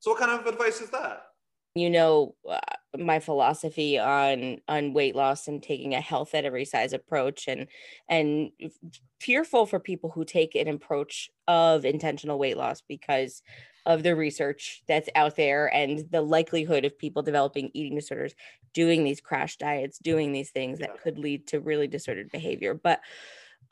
So, 0.00 0.10
what 0.10 0.20
kind 0.20 0.32
of 0.32 0.46
advice 0.46 0.80
is 0.80 0.90
that? 0.90 1.22
You 1.74 1.90
know, 1.90 2.34
uh, 2.48 2.58
my 2.96 3.18
philosophy 3.18 3.98
on 3.98 4.58
on 4.68 4.92
weight 4.92 5.14
loss 5.14 5.48
and 5.48 5.62
taking 5.62 5.94
a 5.94 6.00
health 6.00 6.34
at 6.34 6.44
every 6.44 6.64
size 6.64 6.92
approach 6.92 7.48
and 7.48 7.66
and 8.08 8.50
fearful 9.20 9.66
for 9.66 9.80
people 9.80 10.10
who 10.10 10.24
take 10.24 10.54
an 10.54 10.68
approach 10.68 11.30
of 11.48 11.84
intentional 11.84 12.38
weight 12.38 12.56
loss 12.56 12.82
because 12.88 13.42
of 13.84 14.02
the 14.02 14.16
research 14.16 14.82
that's 14.88 15.08
out 15.14 15.36
there 15.36 15.72
and 15.72 16.04
the 16.10 16.22
likelihood 16.22 16.84
of 16.84 16.98
people 16.98 17.22
developing 17.22 17.70
eating 17.74 17.96
disorders 17.96 18.34
doing 18.72 19.04
these 19.04 19.20
crash 19.20 19.56
diets 19.56 19.98
doing 19.98 20.32
these 20.32 20.50
things 20.50 20.78
that 20.78 21.00
could 21.02 21.18
lead 21.18 21.46
to 21.46 21.60
really 21.60 21.86
disordered 21.86 22.30
behavior 22.30 22.74
but 22.74 23.00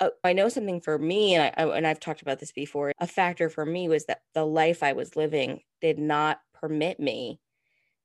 uh, 0.00 0.10
I 0.24 0.32
know 0.32 0.48
something 0.48 0.80
for 0.80 0.98
me, 0.98 1.36
and 1.36 1.54
I, 1.56 1.76
and 1.76 1.86
I've 1.86 2.00
talked 2.00 2.20
about 2.20 2.40
this 2.40 2.50
before. 2.50 2.92
A 2.98 3.06
factor 3.06 3.48
for 3.48 3.64
me 3.64 3.88
was 3.88 4.06
that 4.06 4.22
the 4.34 4.44
life 4.44 4.82
I 4.82 4.92
was 4.92 5.14
living 5.14 5.60
did 5.80 6.00
not 6.00 6.40
permit 6.52 6.98
me 6.98 7.38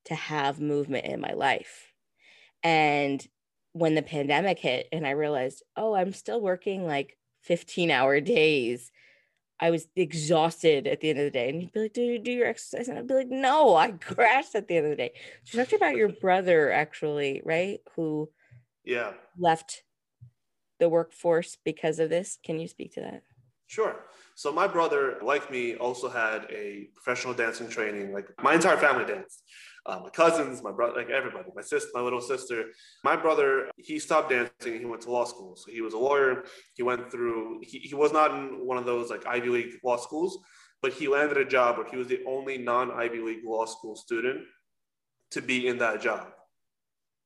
to 0.05 0.15
have 0.15 0.59
movement 0.59 1.05
in 1.05 1.19
my 1.19 1.33
life. 1.33 1.91
And 2.63 3.25
when 3.73 3.95
the 3.95 4.01
pandemic 4.01 4.59
hit, 4.59 4.87
and 4.91 5.05
I 5.05 5.11
realized, 5.11 5.63
oh, 5.75 5.93
I'm 5.93 6.13
still 6.13 6.41
working 6.41 6.85
like 6.85 7.17
15 7.43 7.91
hour 7.91 8.19
days. 8.19 8.91
I 9.61 9.71
was 9.71 9.87
exhausted 9.95 10.87
at 10.87 11.01
the 11.01 11.09
end 11.09 11.19
of 11.19 11.25
the 11.25 11.31
day. 11.31 11.49
And 11.49 11.61
you'd 11.61 11.73
be 11.73 11.81
like, 11.81 11.93
do 11.93 12.01
you 12.01 12.19
do 12.19 12.31
your 12.31 12.47
exercise? 12.47 12.87
And 12.87 12.97
I'd 12.97 13.07
be 13.07 13.13
like, 13.13 13.29
no, 13.29 13.75
I 13.75 13.91
crashed 13.91 14.55
at 14.55 14.67
the 14.67 14.77
end 14.77 14.85
of 14.85 14.91
the 14.91 14.95
day. 14.95 15.11
You 15.45 15.59
talked 15.59 15.73
about 15.73 15.95
your 15.95 16.09
brother 16.09 16.71
actually, 16.71 17.41
right? 17.45 17.79
Who 17.95 18.29
yeah 18.85 19.11
left 19.37 19.83
the 20.79 20.89
workforce 20.89 21.57
because 21.63 21.99
of 21.99 22.09
this. 22.09 22.37
Can 22.43 22.59
you 22.59 22.67
speak 22.67 22.93
to 22.93 23.01
that? 23.01 23.23
Sure. 23.67 23.97
So 24.35 24.51
my 24.51 24.67
brother, 24.67 25.17
like 25.21 25.51
me, 25.51 25.75
also 25.75 26.09
had 26.09 26.47
a 26.49 26.87
professional 26.95 27.33
dancing 27.33 27.69
training. 27.69 28.13
Like 28.13 28.29
my 28.41 28.55
entire 28.55 28.77
family 28.77 29.05
danced. 29.05 29.43
Uh, 29.85 29.99
my 30.03 30.09
cousins, 30.09 30.61
my 30.61 30.71
brother, 30.71 30.93
like 30.95 31.09
everybody, 31.09 31.49
my 31.55 31.61
sister, 31.61 31.89
my 31.93 32.01
little 32.01 32.21
sister. 32.21 32.65
My 33.03 33.15
brother, 33.15 33.71
he 33.77 33.97
stopped 33.97 34.29
dancing. 34.29 34.79
He 34.79 34.85
went 34.85 35.01
to 35.03 35.11
law 35.11 35.25
school. 35.25 35.55
So 35.55 35.71
he 35.71 35.81
was 35.81 35.93
a 35.93 35.97
lawyer. 35.97 36.43
He 36.75 36.83
went 36.83 37.09
through. 37.11 37.61
He, 37.63 37.79
he 37.79 37.95
was 37.95 38.11
not 38.11 38.31
in 38.31 38.65
one 38.65 38.77
of 38.77 38.85
those 38.85 39.09
like 39.09 39.25
Ivy 39.25 39.49
League 39.49 39.73
law 39.83 39.97
schools, 39.97 40.37
but 40.81 40.93
he 40.93 41.07
landed 41.07 41.37
a 41.37 41.45
job 41.45 41.77
where 41.77 41.87
he 41.89 41.97
was 41.97 42.07
the 42.07 42.21
only 42.27 42.57
non 42.57 42.91
Ivy 42.91 43.19
League 43.19 43.45
law 43.45 43.65
school 43.65 43.95
student 43.95 44.41
to 45.31 45.41
be 45.41 45.67
in 45.67 45.77
that 45.79 46.01
job. 46.01 46.27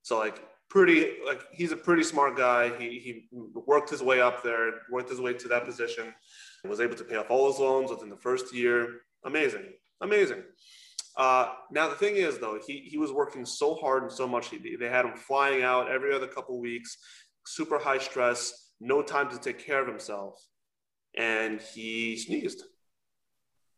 So 0.03 0.19
like 0.19 0.41
pretty 0.69 1.17
like 1.25 1.41
he's 1.51 1.71
a 1.71 1.77
pretty 1.77 2.03
smart 2.03 2.35
guy. 2.35 2.75
He 2.77 2.99
he 2.99 3.27
worked 3.53 3.89
his 3.89 4.01
way 4.01 4.21
up 4.21 4.43
there, 4.43 4.71
worked 4.91 5.09
his 5.09 5.21
way 5.21 5.33
to 5.33 5.47
that 5.49 5.65
position, 5.65 6.13
was 6.67 6.79
able 6.79 6.95
to 6.95 7.03
pay 7.03 7.15
off 7.15 7.29
all 7.29 7.51
his 7.51 7.59
loans 7.59 7.91
within 7.91 8.09
the 8.09 8.17
first 8.17 8.53
year. 8.53 9.01
Amazing, 9.25 9.65
amazing. 10.01 10.43
Uh, 11.15 11.49
now 11.71 11.87
the 11.87 11.95
thing 11.95 12.15
is 12.15 12.39
though, 12.39 12.59
he 12.65 12.79
he 12.79 12.97
was 12.97 13.11
working 13.11 13.45
so 13.45 13.75
hard 13.75 14.03
and 14.03 14.11
so 14.11 14.27
much. 14.27 14.49
He, 14.49 14.75
they 14.75 14.89
had 14.89 15.05
him 15.05 15.15
flying 15.15 15.63
out 15.63 15.89
every 15.89 16.13
other 16.13 16.27
couple 16.27 16.59
weeks, 16.59 16.97
super 17.45 17.77
high 17.77 17.99
stress, 17.99 18.71
no 18.79 19.01
time 19.01 19.29
to 19.29 19.39
take 19.39 19.59
care 19.63 19.81
of 19.81 19.87
himself, 19.87 20.43
and 21.15 21.61
he 21.61 22.17
sneezed. 22.17 22.63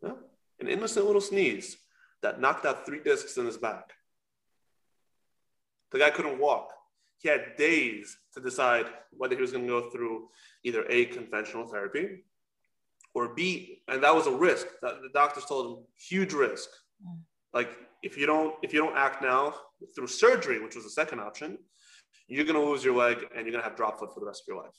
Yeah? 0.02 0.14
An 0.60 0.68
innocent 0.68 1.06
little 1.06 1.22
sneeze 1.22 1.78
that 2.22 2.40
knocked 2.40 2.66
out 2.66 2.86
three 2.86 3.04
discs 3.04 3.38
in 3.38 3.46
his 3.46 3.58
back. 3.58 3.92
The 5.92 6.00
guy 6.00 6.10
couldn't 6.10 6.40
walk 6.40 6.72
he 7.26 7.30
had 7.30 7.56
days 7.58 8.18
to 8.34 8.40
decide 8.40 8.86
whether 9.12 9.36
he 9.36 9.42
was 9.42 9.52
going 9.52 9.66
to 9.66 9.82
go 9.82 9.90
through 9.90 10.30
either 10.64 10.86
A, 10.90 11.06
conventional 11.06 11.68
therapy, 11.68 12.24
or 13.14 13.34
B, 13.34 13.82
and 13.88 14.04
that 14.04 14.14
was 14.14 14.28
a 14.28 14.32
risk. 14.32 14.68
That 14.82 15.02
the 15.02 15.10
doctors 15.14 15.46
told 15.46 15.66
him, 15.66 15.86
huge 15.98 16.34
risk. 16.34 16.70
Like 17.54 17.70
if 18.04 18.18
you 18.18 18.26
don't 18.26 18.56
if 18.62 18.74
you 18.74 18.80
don't 18.80 18.98
act 18.98 19.22
now 19.22 19.54
through 19.96 20.08
surgery, 20.08 20.62
which 20.62 20.76
was 20.76 20.84
the 20.84 20.90
second 20.90 21.20
option, 21.20 21.58
you're 22.28 22.46
to 22.46 22.60
lose 22.60 22.84
your 22.84 22.96
leg 22.96 23.26
and 23.36 23.46
you're 23.46 23.58
to 23.58 23.64
have 23.64 23.76
drop 23.76 24.00
foot 24.00 24.14
for 24.14 24.20
the 24.20 24.26
rest 24.26 24.44
of 24.44 24.54
your 24.54 24.64
life. 24.64 24.76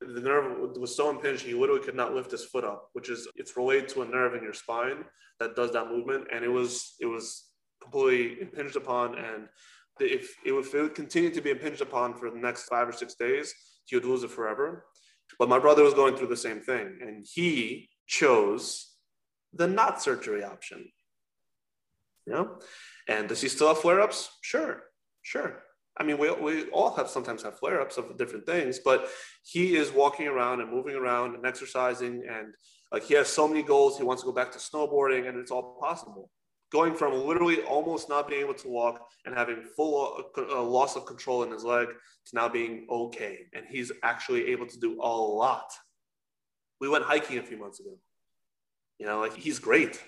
The 0.00 0.20
nerve 0.20 0.76
was 0.78 0.96
so 0.96 1.10
impinged, 1.10 1.44
he 1.44 1.54
literally 1.54 1.82
could 1.82 1.94
not 1.94 2.12
lift 2.12 2.32
his 2.32 2.44
foot 2.44 2.64
up, 2.64 2.88
which 2.92 3.08
is 3.08 3.28
it's 3.36 3.56
related 3.56 3.88
to 3.90 4.02
a 4.02 4.06
nerve 4.06 4.34
in 4.34 4.42
your 4.42 4.52
spine 4.52 5.04
that 5.38 5.54
does 5.54 5.72
that 5.72 5.88
movement, 5.88 6.26
and 6.32 6.44
it 6.44 6.48
was 6.48 6.94
it 7.00 7.06
was 7.06 7.44
completely 7.80 8.40
impinged 8.40 8.76
upon 8.76 9.16
and 9.18 9.48
if 10.00 10.36
it 10.44 10.52
would 10.52 10.94
continue 10.94 11.30
to 11.30 11.40
be 11.40 11.50
impinged 11.50 11.80
upon 11.80 12.14
for 12.14 12.30
the 12.30 12.38
next 12.38 12.64
five 12.64 12.88
or 12.88 12.92
six 12.92 13.14
days, 13.14 13.54
he 13.84 13.96
would 13.96 14.04
lose 14.04 14.22
it 14.22 14.30
forever. 14.30 14.86
But 15.38 15.48
my 15.48 15.58
brother 15.58 15.82
was 15.82 15.94
going 15.94 16.16
through 16.16 16.28
the 16.28 16.36
same 16.36 16.60
thing, 16.60 16.98
and 17.00 17.26
he 17.30 17.88
chose 18.06 18.94
the 19.52 19.66
not 19.66 20.02
surgery 20.02 20.44
option. 20.44 20.90
You 22.26 22.32
know, 22.34 22.58
and 23.08 23.28
does 23.28 23.40
he 23.40 23.48
still 23.48 23.68
have 23.68 23.78
flare 23.78 24.00
ups? 24.00 24.30
Sure, 24.42 24.82
sure. 25.22 25.62
I 25.98 26.04
mean, 26.04 26.18
we, 26.18 26.30
we 26.30 26.70
all 26.70 26.94
have 26.94 27.08
sometimes 27.08 27.42
have 27.42 27.58
flare 27.58 27.80
ups 27.80 27.98
of 27.98 28.16
different 28.16 28.46
things, 28.46 28.78
but 28.78 29.08
he 29.44 29.76
is 29.76 29.90
walking 29.92 30.26
around 30.26 30.60
and 30.60 30.70
moving 30.70 30.94
around 30.94 31.34
and 31.34 31.44
exercising, 31.44 32.24
and 32.30 32.54
like 32.92 33.04
he 33.04 33.14
has 33.14 33.28
so 33.28 33.48
many 33.48 33.62
goals. 33.62 33.98
He 33.98 34.04
wants 34.04 34.22
to 34.22 34.26
go 34.26 34.32
back 34.32 34.52
to 34.52 34.58
snowboarding, 34.58 35.28
and 35.28 35.36
it's 35.38 35.50
all 35.50 35.76
possible 35.80 36.30
going 36.72 36.94
from 36.94 37.26
literally 37.26 37.60
almost 37.62 38.08
not 38.08 38.26
being 38.26 38.40
able 38.40 38.54
to 38.54 38.68
walk 38.68 39.06
and 39.26 39.34
having 39.34 39.62
full 39.76 40.24
uh, 40.38 40.62
loss 40.62 40.96
of 40.96 41.04
control 41.04 41.42
in 41.42 41.50
his 41.50 41.64
leg 41.64 41.86
to 41.88 42.34
now 42.34 42.48
being 42.48 42.86
okay. 42.90 43.40
And 43.52 43.66
he's 43.68 43.92
actually 44.02 44.48
able 44.48 44.66
to 44.66 44.80
do 44.80 44.98
a 45.00 45.06
lot. 45.06 45.70
We 46.80 46.88
went 46.88 47.04
hiking 47.04 47.38
a 47.38 47.42
few 47.42 47.58
months 47.58 47.78
ago. 47.78 47.98
You 48.98 49.06
know, 49.06 49.20
like 49.20 49.36
he's 49.36 49.58
great. 49.58 50.02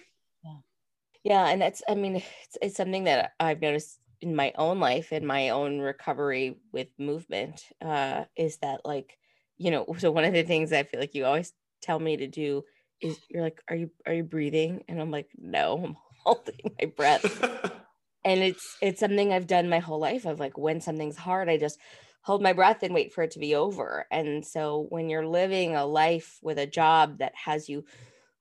Yeah. 1.24 1.48
And 1.48 1.60
that's, 1.60 1.82
I 1.88 1.94
mean, 1.94 2.16
it's, 2.16 2.58
it's 2.62 2.76
something 2.76 3.04
that 3.04 3.32
I've 3.40 3.60
noticed 3.60 3.98
in 4.20 4.36
my 4.36 4.52
own 4.56 4.78
life 4.78 5.08
and 5.10 5.26
my 5.26 5.48
own 5.50 5.80
recovery 5.80 6.56
with 6.72 6.88
movement 6.98 7.62
uh, 7.82 8.24
is 8.36 8.58
that, 8.58 8.82
like, 8.84 9.18
you 9.56 9.70
know, 9.70 9.86
so 9.98 10.10
one 10.10 10.24
of 10.24 10.32
the 10.34 10.42
things 10.42 10.72
I 10.72 10.82
feel 10.82 11.00
like 11.00 11.14
you 11.14 11.24
always 11.24 11.52
tell 11.82 11.98
me 11.98 12.16
to 12.18 12.26
do 12.26 12.62
is 13.00 13.18
you're 13.28 13.42
like, 13.42 13.60
are 13.68 13.76
you, 13.76 13.90
are 14.06 14.14
you 14.14 14.22
breathing? 14.22 14.84
And 14.88 15.00
I'm 15.00 15.10
like, 15.10 15.28
no, 15.36 15.82
I'm 15.84 15.96
holding 16.24 16.60
my 16.78 16.86
breath. 16.86 17.42
and 18.24 18.40
it's 18.40 18.76
it's 18.80 19.00
something 19.00 19.32
I've 19.32 19.46
done 19.46 19.68
my 19.68 19.78
whole 19.80 20.00
life 20.00 20.24
of 20.24 20.40
like 20.40 20.56
when 20.56 20.80
something's 20.80 21.16
hard, 21.16 21.48
I 21.48 21.58
just 21.58 21.78
hold 22.22 22.42
my 22.42 22.54
breath 22.54 22.82
and 22.82 22.94
wait 22.94 23.12
for 23.12 23.22
it 23.22 23.30
to 23.32 23.38
be 23.38 23.54
over. 23.54 24.06
And 24.10 24.44
so 24.46 24.86
when 24.88 25.10
you're 25.10 25.26
living 25.26 25.76
a 25.76 25.84
life 25.84 26.38
with 26.42 26.58
a 26.58 26.66
job 26.66 27.18
that 27.18 27.34
has 27.44 27.68
you 27.68 27.84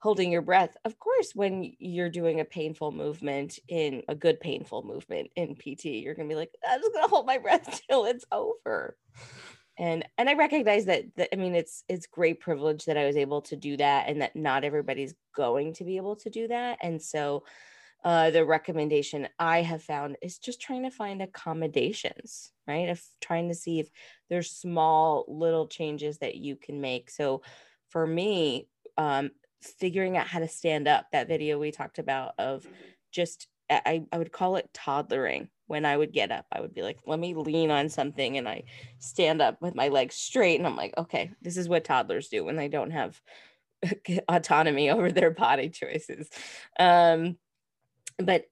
holding 0.04 0.34
your 0.34 0.42
breath, 0.42 0.76
of 0.84 1.00
course, 1.00 1.32
when 1.34 1.72
you're 1.80 2.10
doing 2.10 2.42
a 2.42 2.46
painful 2.46 2.92
movement 2.92 3.58
in 3.70 4.04
a 4.10 4.13
good 4.13 4.38
painful 4.42 4.84
movement 4.84 5.32
in 5.38 5.56
PT, 5.56 5.86
you're 5.86 6.13
gonna 6.13 6.28
be 6.28 6.36
like, 6.36 6.54
I'm 6.70 6.82
just 6.82 6.94
gonna 6.94 7.08
hold 7.08 7.26
my 7.26 7.38
breath 7.44 7.82
till 7.89 8.04
it's 8.04 8.26
over. 8.30 8.98
And 9.80 10.06
and 10.18 10.30
I 10.30 10.34
recognize 10.34 10.86
that, 10.86 11.06
that 11.16 11.30
I 11.32 11.38
mean 11.38 11.56
it's 11.56 11.86
it's 11.88 12.06
great 12.06 12.42
privilege 12.42 12.84
that 12.84 12.98
I 12.98 13.06
was 13.06 13.16
able 13.16 13.44
to 13.44 13.56
do 13.56 13.78
that 13.78 14.10
and 14.10 14.22
that 14.22 14.36
not 14.36 14.66
everybody's 14.66 15.16
going 15.34 15.74
to 15.76 15.86
be 15.86 15.96
able 15.96 16.18
to 16.18 16.30
do 16.30 16.50
that. 16.50 16.80
And 16.82 17.02
so 17.02 17.46
uh, 18.04 18.30
the 18.32 18.44
recommendation 18.44 19.30
I 19.39 19.62
have 19.62 19.82
found 19.82 20.18
is 20.22 20.38
just 20.38 20.60
trying 20.60 20.84
to 20.84 20.92
find 20.92 21.22
accommodations, 21.22 22.52
right? 22.68 22.89
Of 22.89 23.02
trying 23.22 23.48
to 23.48 23.56
see 23.56 23.80
if 23.80 23.89
there's 24.30 24.52
small 24.52 25.24
little 25.30 25.70
changes 25.70 26.18
that 26.18 26.36
you 26.36 26.58
can 26.58 26.82
make. 26.82 27.10
So 27.10 27.42
for 27.88 28.06
me, 28.06 28.68
um, 28.98 29.32
figuring 29.63 30.17
out 30.17 30.28
how 30.28 30.39
to 30.39 30.47
stand 30.47 30.88
up, 30.88 31.08
that 31.12 31.28
video 31.28 31.60
we 31.60 31.71
talked 31.71 31.99
about 31.99 32.34
of 32.38 32.67
just, 33.12 33.47
I, 33.69 34.04
I 34.12 34.17
would 34.17 34.32
call 34.32 34.56
it 34.56 34.69
toddlering. 34.73 35.49
When 35.67 35.86
I 35.86 35.95
would 35.95 36.12
get 36.12 36.32
up, 36.32 36.45
I 36.52 36.60
would 36.60 36.73
be 36.73 36.82
like, 36.82 36.99
let 37.06 37.19
me 37.19 37.34
lean 37.34 37.71
on 37.71 37.89
something 37.89 38.38
and 38.38 38.47
I 38.47 38.63
stand 38.99 39.41
up 39.41 39.62
with 39.62 39.76
my 39.76 39.88
legs 39.88 40.15
straight. 40.15 40.60
And 40.60 40.67
I'm 40.67 40.76
like, 40.76 40.93
okay, 40.97 41.32
this 41.41 41.58
is 41.58 41.69
what 41.69 41.86
toddlers 41.86 42.28
do 42.28 42.43
when 42.43 42.58
they 42.58 42.67
don't 42.67 42.91
have 42.91 43.19
autonomy 44.28 44.89
over 44.89 45.12
their 45.12 45.32
body 45.32 45.69
choices. 45.69 46.30
Um, 46.78 47.38
but 48.17 48.45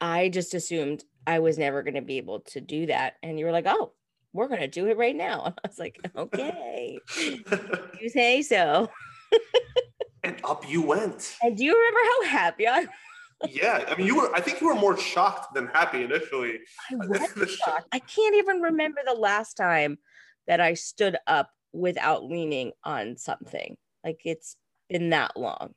I 0.00 0.28
just 0.28 0.54
assumed 0.54 1.04
I 1.26 1.38
was 1.38 1.58
never 1.58 1.82
going 1.82 1.94
to 1.94 2.02
be 2.02 2.18
able 2.18 2.40
to 2.40 2.60
do 2.60 2.86
that. 2.86 3.14
And 3.22 3.38
you 3.38 3.44
were 3.44 3.52
like, 3.52 3.66
oh, 3.66 3.92
we're 4.32 4.48
going 4.48 4.60
to 4.60 4.68
do 4.68 4.86
it 4.86 4.96
right 4.96 5.16
now. 5.16 5.44
And 5.44 5.54
I 5.64 5.68
was 5.68 5.78
like, 5.78 5.98
okay, 6.16 6.98
you 8.00 8.08
say 8.08 8.42
so. 8.42 8.90
And 10.22 10.40
up 10.44 10.68
you 10.68 10.82
went. 10.82 11.36
And 11.42 11.56
do 11.56 11.64
you 11.64 11.74
remember 11.74 12.00
how 12.04 12.38
happy 12.38 12.68
I 12.68 12.86
yeah, 13.48 13.84
I 13.88 13.96
mean, 13.96 14.06
you 14.06 14.16
were. 14.16 14.34
I 14.34 14.40
think 14.40 14.60
you 14.60 14.66
were 14.66 14.74
more 14.74 14.98
shocked 14.98 15.54
than 15.54 15.66
happy 15.68 16.04
initially. 16.04 16.60
I 16.90 17.06
was 17.06 17.50
shocked. 17.50 17.88
I 17.92 17.98
can't 17.98 18.36
even 18.36 18.60
remember 18.60 19.00
the 19.04 19.14
last 19.14 19.54
time 19.54 19.98
that 20.46 20.60
I 20.60 20.74
stood 20.74 21.16
up 21.26 21.50
without 21.72 22.24
leaning 22.24 22.72
on 22.84 23.16
something. 23.16 23.76
Like 24.04 24.20
it's 24.24 24.56
been 24.88 25.10
that 25.10 25.38
long. 25.38 25.74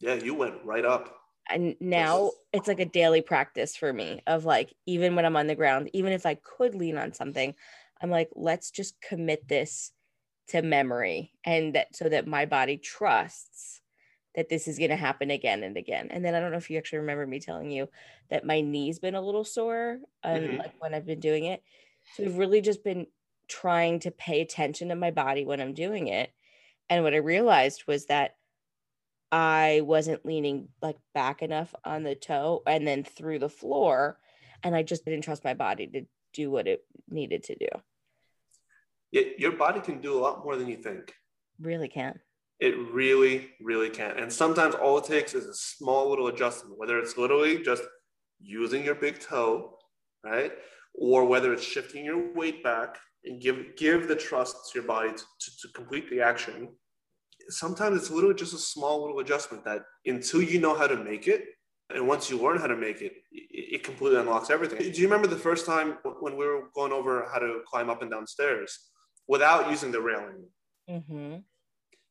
Yeah, 0.00 0.14
you 0.14 0.34
went 0.34 0.64
right 0.64 0.84
up. 0.84 1.14
And 1.50 1.76
now 1.80 2.32
it's 2.52 2.68
like 2.68 2.80
a 2.80 2.84
daily 2.84 3.22
practice 3.22 3.74
for 3.74 3.92
me 3.92 4.22
of 4.26 4.44
like, 4.44 4.72
even 4.86 5.16
when 5.16 5.24
I'm 5.24 5.36
on 5.36 5.46
the 5.46 5.54
ground, 5.54 5.90
even 5.92 6.12
if 6.12 6.26
I 6.26 6.34
could 6.34 6.74
lean 6.74 6.98
on 6.98 7.14
something, 7.14 7.54
I'm 8.02 8.10
like, 8.10 8.28
let's 8.34 8.70
just 8.70 9.00
commit 9.00 9.48
this 9.48 9.92
to 10.48 10.62
memory 10.62 11.32
and 11.44 11.74
that 11.74 11.94
so 11.94 12.08
that 12.08 12.26
my 12.26 12.46
body 12.46 12.76
trusts 12.76 13.80
that 14.34 14.48
this 14.48 14.68
is 14.68 14.78
going 14.78 14.90
to 14.90 14.96
happen 14.96 15.30
again 15.30 15.62
and 15.62 15.76
again. 15.76 16.08
And 16.10 16.24
then 16.24 16.34
I 16.34 16.40
don't 16.40 16.52
know 16.52 16.58
if 16.58 16.70
you 16.70 16.78
actually 16.78 17.00
remember 17.00 17.26
me 17.26 17.40
telling 17.40 17.70
you 17.70 17.88
that 18.30 18.46
my 18.46 18.60
knee's 18.60 18.98
been 18.98 19.14
a 19.14 19.20
little 19.20 19.44
sore 19.44 19.98
and 20.22 20.44
mm-hmm. 20.44 20.58
like 20.58 20.74
when 20.78 20.94
I've 20.94 21.06
been 21.06 21.20
doing 21.20 21.44
it. 21.44 21.62
So 22.14 22.24
I've 22.24 22.38
really 22.38 22.60
just 22.60 22.84
been 22.84 23.06
trying 23.48 24.00
to 24.00 24.10
pay 24.10 24.40
attention 24.40 24.88
to 24.88 24.94
my 24.94 25.10
body 25.10 25.44
when 25.44 25.60
I'm 25.60 25.74
doing 25.74 26.08
it. 26.08 26.30
And 26.88 27.02
what 27.02 27.14
I 27.14 27.18
realized 27.18 27.84
was 27.86 28.06
that 28.06 28.36
I 29.32 29.82
wasn't 29.84 30.24
leaning 30.24 30.68
like 30.80 30.96
back 31.14 31.42
enough 31.42 31.74
on 31.84 32.02
the 32.02 32.14
toe 32.14 32.62
and 32.66 32.86
then 32.86 33.04
through 33.04 33.40
the 33.40 33.48
floor. 33.48 34.18
And 34.62 34.74
I 34.74 34.82
just 34.82 35.04
didn't 35.04 35.22
trust 35.22 35.44
my 35.44 35.54
body 35.54 35.86
to 35.88 36.02
do 36.32 36.50
what 36.50 36.68
it 36.68 36.84
needed 37.08 37.44
to 37.44 37.56
do. 37.56 37.68
Yeah, 39.12 39.22
your 39.38 39.52
body 39.52 39.80
can 39.80 40.00
do 40.00 40.18
a 40.18 40.20
lot 40.20 40.44
more 40.44 40.56
than 40.56 40.68
you 40.68 40.76
think. 40.76 41.14
Really 41.60 41.88
can. 41.88 42.18
It 42.60 42.76
really, 42.92 43.50
really 43.60 43.88
can. 43.88 44.18
And 44.18 44.32
sometimes 44.32 44.74
all 44.74 44.98
it 44.98 45.04
takes 45.04 45.34
is 45.34 45.46
a 45.46 45.54
small 45.54 46.10
little 46.10 46.26
adjustment, 46.26 46.78
whether 46.78 46.98
it's 46.98 47.16
literally 47.16 47.62
just 47.62 47.84
using 48.40 48.84
your 48.84 48.96
big 48.96 49.20
toe, 49.20 49.78
right? 50.24 50.52
Or 50.94 51.24
whether 51.24 51.52
it's 51.52 51.62
shifting 51.64 52.04
your 52.04 52.32
weight 52.34 52.62
back 52.64 52.98
and 53.24 53.40
give 53.40 53.76
give 53.76 54.08
the 54.08 54.16
trust 54.16 54.56
to 54.72 54.78
your 54.78 54.88
body 54.88 55.10
to, 55.10 55.16
to, 55.16 55.50
to 55.62 55.68
complete 55.74 56.10
the 56.10 56.20
action. 56.20 56.68
Sometimes 57.48 57.96
it's 57.96 58.10
literally 58.10 58.34
just 58.34 58.54
a 58.54 58.58
small 58.58 59.02
little 59.02 59.20
adjustment 59.20 59.64
that 59.64 59.82
until 60.04 60.42
you 60.42 60.60
know 60.60 60.76
how 60.76 60.86
to 60.86 60.96
make 60.96 61.28
it, 61.28 61.44
and 61.90 62.06
once 62.06 62.28
you 62.28 62.38
learn 62.38 62.58
how 62.58 62.66
to 62.66 62.76
make 62.76 63.00
it, 63.00 63.12
it 63.32 63.82
completely 63.82 64.18
unlocks 64.18 64.50
everything. 64.50 64.78
Do 64.78 65.00
you 65.00 65.06
remember 65.06 65.28
the 65.28 65.36
first 65.36 65.64
time 65.64 65.98
when 66.20 66.36
we 66.36 66.44
were 66.44 66.68
going 66.74 66.92
over 66.92 67.26
how 67.32 67.38
to 67.38 67.60
climb 67.66 67.88
up 67.88 68.02
and 68.02 68.10
down 68.10 68.26
stairs 68.26 68.90
without 69.28 69.70
using 69.70 69.92
the 69.92 70.00
railing? 70.00 70.44
Mm-hmm. 70.90 71.36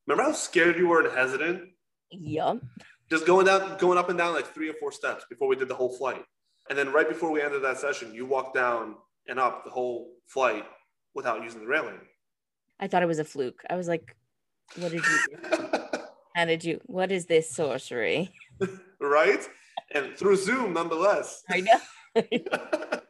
Remember 0.08 0.24
how 0.24 0.32
scared 0.32 0.78
you 0.78 0.88
were 0.88 1.02
and 1.02 1.16
hesitant? 1.16 1.70
Yep. 2.12 2.62
Just 3.10 3.26
going 3.26 3.46
down, 3.46 3.78
going 3.78 3.98
up 3.98 4.10
and 4.10 4.18
down 4.18 4.34
like 4.34 4.54
three 4.54 4.70
or 4.70 4.74
four 4.74 4.92
steps 4.92 5.26
before 5.30 5.48
we 5.48 5.56
did 5.56 5.68
the 5.68 5.76
whole 5.76 5.96
flight. 5.98 6.24
And 6.70 6.78
then 6.78 6.92
right 6.92 7.08
before 7.08 7.32
we 7.32 7.42
ended 7.42 7.64
that 7.64 7.78
session, 7.78 8.14
you 8.14 8.26
walked 8.26 8.56
down 8.56 8.96
and 9.28 9.40
up 9.40 9.64
the 9.64 9.72
whole 9.72 10.14
flight 10.26 10.66
without 11.14 11.44
using 11.44 11.62
the 11.62 11.68
railing. 11.68 12.00
I 12.80 12.88
thought 12.88 13.04
it 13.04 13.08
was 13.08 13.20
a 13.20 13.26
fluke. 13.26 13.64
I 13.70 13.76
was 13.76 13.88
like, 13.88 14.16
what 14.76 14.92
did 14.92 15.04
you 15.04 15.20
do? 15.30 15.68
How 16.36 16.46
did 16.46 16.64
you, 16.64 16.80
what 16.86 17.12
is 17.12 17.26
this 17.26 17.50
sorcery? 17.50 18.32
right? 19.02 19.48
And 19.92 20.16
through 20.16 20.36
Zoom, 20.36 20.74
nonetheless. 20.74 21.44
I 21.50 21.62
know. 21.62 23.00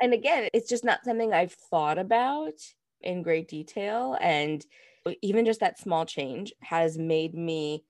and 0.00 0.12
again, 0.12 0.48
it's 0.52 0.68
just 0.68 0.84
not 0.84 1.04
something 1.04 1.32
I've 1.32 1.52
thought 1.52 1.98
about 1.98 2.54
in 3.00 3.22
great 3.22 3.48
detail. 3.48 4.16
And 4.20 4.64
even 5.22 5.44
just 5.44 5.60
that 5.60 5.78
small 5.78 6.06
change 6.06 6.52
has 6.62 6.98
made 6.98 7.34
me 7.34 7.84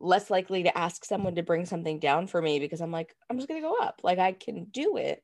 less 0.00 0.30
likely 0.30 0.64
to 0.64 0.76
ask 0.76 1.04
someone 1.04 1.34
to 1.36 1.42
bring 1.42 1.66
something 1.66 1.98
down 1.98 2.26
for 2.26 2.42
me 2.42 2.58
because 2.58 2.80
I'm 2.80 2.90
like, 2.90 3.14
I'm 3.30 3.36
just 3.36 3.48
going 3.48 3.62
to 3.62 3.68
go 3.68 3.76
up. 3.76 4.00
Like 4.02 4.18
I 4.18 4.32
can 4.32 4.64
do 4.64 4.96
it. 4.96 5.22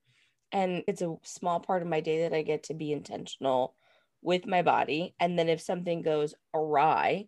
And 0.52 0.84
it's 0.86 1.02
a 1.02 1.16
small 1.22 1.60
part 1.60 1.82
of 1.82 1.88
my 1.88 2.00
day 2.00 2.22
that 2.22 2.34
I 2.34 2.42
get 2.42 2.64
to 2.64 2.74
be 2.74 2.92
intentional 2.92 3.74
with 4.22 4.46
my 4.46 4.62
body. 4.62 5.14
And 5.18 5.38
then 5.38 5.48
if 5.48 5.60
something 5.60 6.02
goes 6.02 6.34
awry, 6.54 7.26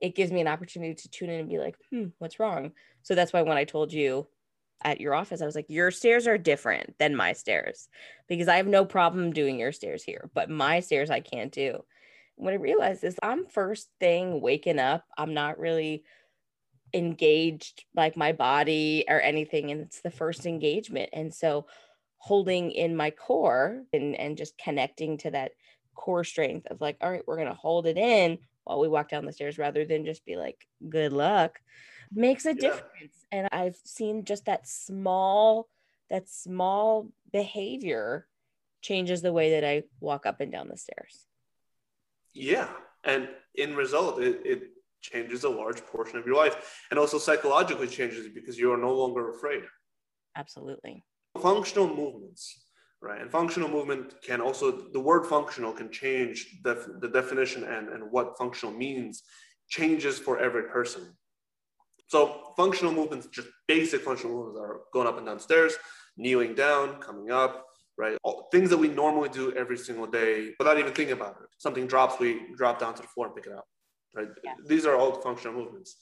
it 0.00 0.14
gives 0.14 0.30
me 0.30 0.40
an 0.40 0.48
opportunity 0.48 0.94
to 0.94 1.08
tune 1.08 1.30
in 1.30 1.40
and 1.40 1.48
be 1.48 1.58
like, 1.58 1.76
hmm, 1.90 2.06
what's 2.18 2.38
wrong? 2.38 2.72
So 3.02 3.14
that's 3.14 3.32
why 3.32 3.42
when 3.42 3.56
I 3.56 3.64
told 3.64 3.92
you 3.92 4.28
at 4.82 5.00
your 5.00 5.14
office, 5.14 5.42
I 5.42 5.46
was 5.46 5.54
like, 5.54 5.66
your 5.68 5.90
stairs 5.90 6.26
are 6.26 6.38
different 6.38 6.94
than 6.98 7.16
my 7.16 7.32
stairs 7.32 7.88
because 8.28 8.48
I 8.48 8.56
have 8.56 8.66
no 8.66 8.84
problem 8.84 9.32
doing 9.32 9.58
your 9.58 9.72
stairs 9.72 10.02
here, 10.02 10.30
but 10.34 10.50
my 10.50 10.80
stairs 10.80 11.10
I 11.10 11.20
can't 11.20 11.52
do 11.52 11.82
what 12.38 12.52
I 12.52 12.56
realized 12.56 13.04
is 13.04 13.16
I'm 13.22 13.46
first 13.46 13.88
thing 13.98 14.40
waking 14.40 14.78
up. 14.78 15.04
I'm 15.16 15.34
not 15.34 15.58
really 15.58 16.04
engaged 16.94 17.84
like 17.94 18.16
my 18.16 18.32
body 18.32 19.04
or 19.08 19.20
anything. 19.20 19.70
And 19.70 19.80
it's 19.80 20.00
the 20.00 20.10
first 20.10 20.46
engagement. 20.46 21.10
And 21.12 21.34
so 21.34 21.66
holding 22.18 22.70
in 22.70 22.96
my 22.96 23.10
core 23.10 23.82
and, 23.92 24.14
and 24.14 24.38
just 24.38 24.56
connecting 24.56 25.18
to 25.18 25.32
that 25.32 25.52
core 25.94 26.24
strength 26.24 26.66
of 26.68 26.80
like, 26.80 26.96
all 27.00 27.10
right, 27.10 27.22
we're 27.26 27.36
going 27.36 27.48
to 27.48 27.54
hold 27.54 27.86
it 27.86 27.98
in 27.98 28.38
while 28.64 28.80
we 28.80 28.88
walk 28.88 29.08
down 29.08 29.26
the 29.26 29.32
stairs 29.32 29.58
rather 29.58 29.84
than 29.84 30.04
just 30.04 30.24
be 30.24 30.36
like, 30.36 30.64
good 30.88 31.12
luck 31.12 31.58
makes 32.12 32.46
a 32.46 32.50
yeah. 32.50 32.60
difference. 32.60 33.26
And 33.30 33.48
I've 33.52 33.78
seen 33.84 34.24
just 34.24 34.46
that 34.46 34.66
small, 34.66 35.68
that 36.10 36.28
small 36.28 37.08
behavior 37.32 38.26
changes 38.80 39.22
the 39.22 39.32
way 39.32 39.52
that 39.52 39.64
I 39.64 39.84
walk 40.00 40.26
up 40.26 40.40
and 40.40 40.52
down 40.52 40.68
the 40.68 40.76
stairs. 40.76 41.26
Yeah. 42.32 42.68
And 43.04 43.28
in 43.54 43.74
result, 43.74 44.22
it, 44.22 44.40
it 44.44 44.62
changes 45.00 45.44
a 45.44 45.48
large 45.48 45.84
portion 45.86 46.18
of 46.18 46.26
your 46.26 46.36
life 46.36 46.84
and 46.90 46.98
also 46.98 47.18
psychologically 47.18 47.86
changes 47.86 48.28
because 48.34 48.58
you 48.58 48.72
are 48.72 48.76
no 48.76 48.94
longer 48.94 49.30
afraid. 49.30 49.62
Absolutely. 50.36 51.04
Functional 51.40 51.88
movements, 51.88 52.66
right? 53.00 53.20
And 53.20 53.30
functional 53.30 53.68
movement 53.68 54.14
can 54.22 54.40
also, 54.40 54.90
the 54.92 55.00
word 55.00 55.26
functional 55.26 55.72
can 55.72 55.90
change 55.90 56.60
the, 56.62 56.96
the 57.00 57.08
definition 57.08 57.64
and, 57.64 57.88
and 57.88 58.10
what 58.10 58.38
functional 58.38 58.74
means 58.74 59.22
changes 59.68 60.18
for 60.18 60.38
every 60.38 60.64
person. 60.64 61.16
So 62.08 62.52
functional 62.56 62.92
movements, 62.92 63.26
just 63.28 63.48
basic 63.66 64.00
functional 64.00 64.34
movements 64.34 64.60
are 64.60 64.80
going 64.92 65.06
up 65.06 65.18
and 65.18 65.26
down 65.26 65.38
stairs, 65.38 65.74
kneeling 66.16 66.54
down, 66.54 66.96
coming 67.00 67.30
up, 67.30 67.66
right? 67.98 68.16
All, 68.24 68.48
things 68.50 68.70
that 68.70 68.78
we 68.78 68.88
normally 68.88 69.28
do 69.28 69.52
every 69.52 69.76
single 69.76 70.06
day 70.06 70.54
without 70.58 70.78
even 70.78 70.92
thinking 70.92 71.12
about 71.12 71.36
it. 71.42 71.48
Something 71.58 71.86
drops, 71.86 72.18
we 72.18 72.40
drop 72.56 72.78
down 72.78 72.94
to 72.94 73.02
the 73.02 73.08
floor 73.08 73.26
and 73.26 73.36
pick 73.36 73.46
it 73.46 73.52
up, 73.52 73.66
right? 74.16 74.28
Yeah. 74.42 74.52
These 74.66 74.86
are 74.86 74.96
all 74.96 75.20
functional 75.20 75.54
movements. 75.54 75.96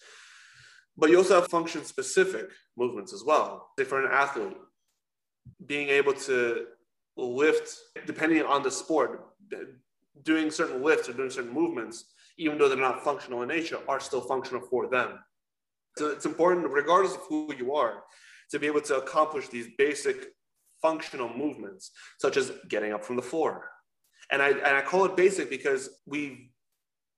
But 0.97 1.11
you 1.11 1.19
also 1.19 1.41
have 1.41 1.49
function 1.49 1.85
specific 1.85 2.51
movements 2.77 3.13
as 3.13 3.23
well. 3.25 3.71
Say 3.79 3.85
for 3.85 4.05
an 4.05 4.11
athlete, 4.11 4.57
being 5.67 5.89
able 5.89 6.15
to 6.15 6.67
lift, 7.17 7.75
depending 8.07 8.43
on 8.43 8.63
the 8.63 8.71
sport, 8.71 9.27
doing 10.23 10.51
certain 10.51 10.83
lifts 10.83 11.09
or 11.09 11.13
doing 11.15 11.31
certain 11.31 11.53
movements, 11.53 12.13
even 12.39 12.59
though 12.59 12.69
they're 12.69 12.79
not 12.79 13.03
functional 13.03 13.43
in 13.43 13.49
nature, 13.49 13.79
are 13.89 14.01
still 14.01 14.21
functional 14.21 14.63
for 14.63 14.89
them. 14.89 15.19
So 15.97 16.09
it's 16.09 16.27
important, 16.27 16.69
regardless 16.71 17.15
of 17.15 17.23
who 17.29 17.55
you 17.57 17.75
are, 17.75 18.03
to 18.51 18.59
be 18.59 18.67
able 18.67 18.83
to 18.83 18.97
accomplish 18.97 19.49
these 19.49 19.69
basic 19.79 20.27
functional 20.83 21.29
movements, 21.35 21.91
such 22.19 22.37
as 22.37 22.53
getting 22.69 22.93
up 22.93 23.05
from 23.05 23.17
the 23.17 23.23
floor. 23.23 23.71
And 24.31 24.43
I, 24.43 24.51
and 24.51 24.77
I 24.77 24.83
call 24.83 25.05
it 25.05 25.17
basic 25.17 25.49
because 25.49 25.89
we've 26.07 26.39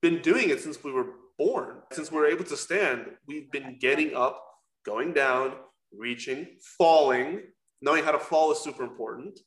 been 0.00 0.20
doing 0.22 0.50
it 0.50 0.60
since 0.60 0.82
we 0.84 0.92
were 0.92 1.06
born. 1.38 1.76
Since 1.92 2.12
we 2.12 2.18
are 2.18 2.26
able 2.26 2.44
to 2.44 2.56
stand, 2.56 3.06
we've 3.26 3.50
been 3.50 3.78
getting 3.80 4.14
up, 4.14 4.44
going 4.84 5.12
down, 5.12 5.54
reaching, 5.92 6.46
falling. 6.78 7.42
Knowing 7.80 8.02
how 8.02 8.10
to 8.10 8.18
fall 8.18 8.50
is 8.50 8.58
super 8.58 8.82
important. 8.82 9.38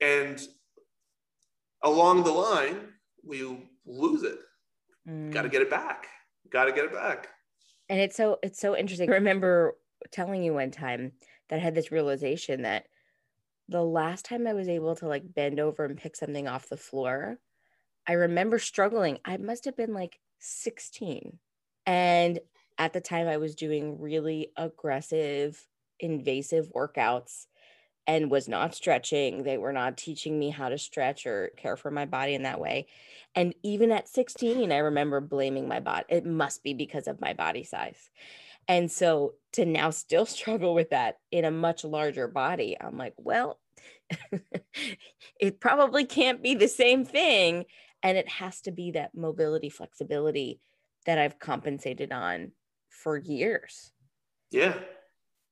And 0.00 0.40
along 1.84 2.24
the 2.24 2.32
line, 2.32 2.88
we 3.24 3.42
lose 3.86 4.24
it. 4.24 4.38
Mm. 5.08 5.32
Got 5.32 5.42
to 5.42 5.48
get 5.48 5.62
it 5.62 5.70
back. 5.70 6.06
Got 6.50 6.64
to 6.64 6.72
get 6.72 6.84
it 6.86 6.92
back. 6.92 7.28
And 7.88 8.00
it's 8.00 8.16
so 8.16 8.38
it's 8.42 8.60
so 8.60 8.76
interesting. 8.76 9.10
I 9.10 9.14
remember 9.14 9.76
telling 10.10 10.42
you 10.42 10.54
one 10.54 10.70
time 10.70 11.12
that 11.48 11.56
I 11.56 11.62
had 11.62 11.74
this 11.74 11.92
realization 11.92 12.62
that 12.62 12.86
the 13.68 13.82
last 13.82 14.24
time 14.24 14.46
I 14.46 14.54
was 14.54 14.68
able 14.68 14.94
to 14.96 15.08
like 15.08 15.34
bend 15.34 15.60
over 15.60 15.84
and 15.84 15.96
pick 15.96 16.16
something 16.16 16.46
off 16.46 16.68
the 16.68 16.76
floor, 16.76 17.38
I 18.06 18.12
remember 18.12 18.58
struggling. 18.58 19.18
I 19.24 19.36
must 19.36 19.64
have 19.64 19.76
been 19.76 19.94
like 19.94 20.18
16. 20.38 21.38
And 21.84 22.40
at 22.78 22.92
the 22.92 23.00
time, 23.00 23.26
I 23.26 23.38
was 23.38 23.54
doing 23.54 24.00
really 24.00 24.52
aggressive, 24.56 25.66
invasive 25.98 26.70
workouts 26.74 27.46
and 28.06 28.30
was 28.30 28.48
not 28.48 28.74
stretching. 28.74 29.42
They 29.42 29.58
were 29.58 29.72
not 29.72 29.96
teaching 29.96 30.38
me 30.38 30.50
how 30.50 30.68
to 30.68 30.78
stretch 30.78 31.26
or 31.26 31.50
care 31.56 31.76
for 31.76 31.90
my 31.90 32.04
body 32.06 32.34
in 32.34 32.44
that 32.44 32.60
way. 32.60 32.86
And 33.34 33.54
even 33.62 33.90
at 33.90 34.08
16, 34.08 34.70
I 34.70 34.78
remember 34.78 35.20
blaming 35.20 35.68
my 35.68 35.80
body. 35.80 36.04
It 36.08 36.24
must 36.24 36.62
be 36.62 36.72
because 36.72 37.08
of 37.08 37.20
my 37.20 37.32
body 37.32 37.64
size. 37.64 38.10
And 38.68 38.90
so 38.90 39.34
to 39.52 39.64
now 39.64 39.90
still 39.90 40.26
struggle 40.26 40.74
with 40.74 40.90
that 40.90 41.18
in 41.30 41.44
a 41.44 41.50
much 41.50 41.84
larger 41.84 42.28
body, 42.28 42.76
I'm 42.80 42.96
like, 42.96 43.14
well, 43.16 43.58
it 45.40 45.60
probably 45.60 46.04
can't 46.04 46.42
be 46.42 46.54
the 46.54 46.68
same 46.68 47.04
thing. 47.04 47.64
And 48.02 48.16
it 48.16 48.28
has 48.28 48.60
to 48.62 48.70
be 48.70 48.92
that 48.92 49.14
mobility, 49.14 49.68
flexibility 49.68 50.60
that 51.06 51.18
I've 51.18 51.38
compensated 51.38 52.12
on 52.12 52.52
for 52.88 53.16
years. 53.16 53.92
Yeah. 54.50 54.78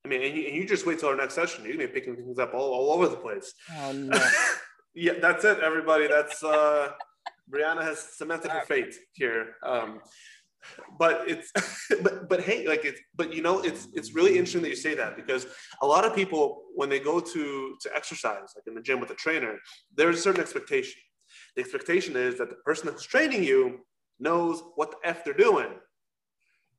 I 0.05 0.09
mean, 0.09 0.23
and 0.23 0.37
you, 0.37 0.47
and 0.47 0.57
you 0.57 0.67
just 0.67 0.87
wait 0.87 0.99
till 0.99 1.09
our 1.09 1.17
next 1.17 1.35
session. 1.35 1.65
You're 1.65 1.75
gonna 1.75 1.87
be 1.89 1.93
picking 1.93 2.15
things 2.17 2.39
up 2.39 2.53
all, 2.53 2.73
all 2.73 2.93
over 2.93 3.09
the 3.09 3.17
place. 3.17 3.55
Oh 3.79 3.93
no. 3.93 4.19
yeah, 4.95 5.15
that's 5.21 5.45
it, 5.45 5.61
everybody. 5.61 6.07
That's 6.09 6.43
uh 6.43 6.91
Brianna 7.51 7.83
has 7.83 8.01
cemented 8.01 8.51
her 8.51 8.63
fate 8.63 8.95
here. 9.13 9.57
Um 9.65 10.01
but 10.99 11.25
it's 11.27 11.51
but 12.03 12.29
but 12.29 12.41
hey 12.41 12.67
like 12.67 12.85
it's 12.85 13.01
but 13.15 13.33
you 13.33 13.43
know 13.43 13.61
it's 13.61 13.89
it's 13.95 14.15
really 14.15 14.33
interesting 14.33 14.63
that 14.63 14.71
you 14.71 14.77
say 14.77 14.95
that 14.95 15.17
because 15.17 15.47
a 15.83 15.87
lot 15.87 16.05
of 16.05 16.15
people 16.15 16.63
when 16.75 16.89
they 16.89 16.99
go 16.99 17.21
to 17.21 17.77
to 17.81 17.97
exercise 17.97 18.49
like 18.55 18.67
in 18.67 18.75
the 18.75 18.81
gym 18.81 19.01
with 19.01 19.11
a 19.11 19.15
trainer 19.15 19.59
there's 19.95 20.19
a 20.19 20.23
certain 20.23 20.41
expectation 20.41 21.01
the 21.57 21.63
expectation 21.63 22.17
is 22.17 22.39
that 22.39 22.49
the 22.49 22.57
person 22.57 22.87
that's 22.87 23.05
training 23.05 23.43
you 23.43 23.81
knows 24.19 24.63
what 24.77 24.91
the 24.91 24.97
f 25.05 25.25
they're 25.25 25.35
doing 25.35 25.69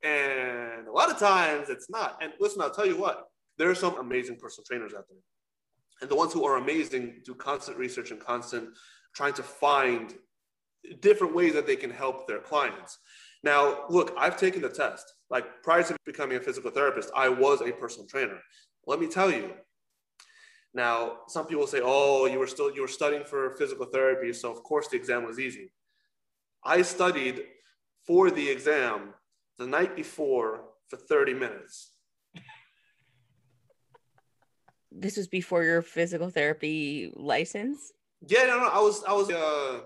and 0.05 0.87
a 0.87 0.91
lot 0.91 1.09
of 1.09 1.17
times 1.17 1.69
it's 1.69 1.89
not 1.89 2.17
and 2.21 2.31
listen 2.39 2.61
i'll 2.61 2.69
tell 2.69 2.85
you 2.85 2.97
what 2.97 3.25
there 3.57 3.69
are 3.69 3.75
some 3.75 3.97
amazing 3.97 4.37
personal 4.37 4.65
trainers 4.65 4.93
out 4.93 5.05
there 5.09 5.19
and 6.01 6.09
the 6.09 6.15
ones 6.15 6.31
who 6.31 6.45
are 6.45 6.57
amazing 6.57 7.21
do 7.25 7.33
constant 7.33 7.77
research 7.77 8.11
and 8.11 8.19
constant 8.19 8.69
trying 9.15 9.33
to 9.33 9.43
find 9.43 10.13
different 11.01 11.33
ways 11.33 11.53
that 11.53 11.65
they 11.65 11.75
can 11.75 11.89
help 11.89 12.27
their 12.27 12.39
clients 12.39 12.99
now, 13.45 13.83
look, 13.89 14.11
I've 14.17 14.37
taken 14.37 14.63
the 14.63 14.69
test. 14.69 15.13
Like 15.29 15.61
prior 15.61 15.83
to 15.83 15.95
becoming 16.03 16.37
a 16.37 16.39
physical 16.39 16.71
therapist, 16.71 17.11
I 17.15 17.29
was 17.29 17.61
a 17.61 17.71
personal 17.71 18.07
trainer. 18.07 18.39
Let 18.87 18.99
me 18.99 19.07
tell 19.07 19.31
you. 19.31 19.53
Now, 20.73 21.19
some 21.27 21.45
people 21.45 21.67
say, 21.67 21.79
"Oh, 21.81 22.25
you 22.25 22.39
were 22.39 22.47
still 22.47 22.73
you 22.73 22.81
were 22.81 22.87
studying 22.99 23.23
for 23.23 23.55
physical 23.55 23.85
therapy, 23.85 24.33
so 24.33 24.51
of 24.51 24.63
course 24.63 24.87
the 24.87 24.97
exam 24.97 25.25
was 25.25 25.39
easy." 25.39 25.71
I 26.63 26.81
studied 26.81 27.45
for 28.07 28.31
the 28.31 28.49
exam 28.49 29.13
the 29.57 29.67
night 29.67 29.95
before 29.95 30.61
for 30.89 30.97
30 30.97 31.33
minutes. 31.33 31.91
This 34.91 35.17
was 35.17 35.27
before 35.27 35.63
your 35.63 35.81
physical 35.81 36.29
therapy 36.29 37.11
license? 37.15 37.91
Yeah, 38.25 38.45
no, 38.45 38.59
no. 38.59 38.69
I 38.69 38.79
was 38.79 39.03
I 39.03 39.13
was 39.13 39.29
uh 39.29 39.81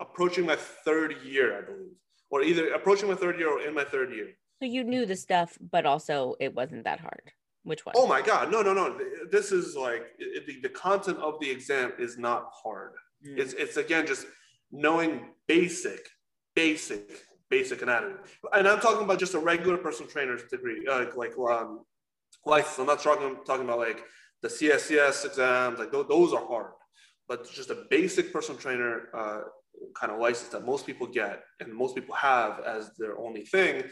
approaching 0.00 0.44
my 0.44 0.56
third 0.56 1.16
year, 1.24 1.56
I 1.58 1.62
believe 1.62 1.96
or 2.30 2.42
either 2.42 2.72
approaching 2.72 3.08
my 3.08 3.14
third 3.14 3.38
year 3.38 3.50
or 3.50 3.60
in 3.60 3.74
my 3.74 3.84
third 3.84 4.14
year. 4.14 4.28
So 4.60 4.66
you 4.66 4.84
knew 4.84 5.04
the 5.04 5.16
stuff, 5.16 5.58
but 5.60 5.84
also 5.84 6.36
it 6.40 6.54
wasn't 6.54 6.84
that 6.84 7.00
hard. 7.00 7.32
Which 7.62 7.84
one? 7.84 7.94
Oh 7.98 8.06
my 8.06 8.22
God. 8.22 8.50
No, 8.50 8.62
no, 8.62 8.72
no. 8.72 8.98
This 9.30 9.52
is 9.52 9.76
like 9.76 10.02
the, 10.46 10.60
the 10.62 10.68
content 10.68 11.18
of 11.18 11.38
the 11.40 11.50
exam 11.50 11.92
is 11.98 12.16
not 12.16 12.50
hard. 12.52 12.92
Mm. 13.26 13.38
It's, 13.38 13.52
it's 13.52 13.76
again 13.76 14.06
just 14.06 14.26
knowing 14.70 15.30
basic, 15.46 16.08
basic, 16.54 17.10
basic 17.50 17.82
anatomy. 17.82 18.14
And 18.52 18.66
I'm 18.66 18.80
talking 18.80 19.04
about 19.04 19.18
just 19.18 19.34
a 19.34 19.38
regular 19.38 19.76
personal 19.76 20.10
trainer's 20.10 20.44
degree, 20.44 20.86
uh, 20.90 21.06
like 21.16 21.32
um, 21.38 21.80
license. 22.46 22.78
I'm 22.78 22.86
not 22.86 23.02
talking, 23.02 23.36
talking 23.44 23.64
about 23.64 23.78
like 23.78 24.04
the 24.42 24.48
CSCS 24.48 25.26
exams, 25.26 25.78
like 25.78 25.92
those, 25.92 26.06
those 26.08 26.32
are 26.32 26.46
hard. 26.46 26.72
But 27.28 27.50
just 27.50 27.70
a 27.70 27.84
basic 27.90 28.32
personal 28.32 28.60
trainer 28.60 29.08
uh, 29.14 29.40
kind 29.98 30.12
of 30.12 30.18
license 30.18 30.48
that 30.50 30.64
most 30.64 30.86
people 30.86 31.06
get 31.06 31.42
and 31.60 31.72
most 31.72 31.94
people 31.94 32.14
have 32.14 32.60
as 32.60 32.90
their 32.98 33.18
only 33.18 33.42
thing, 33.42 33.84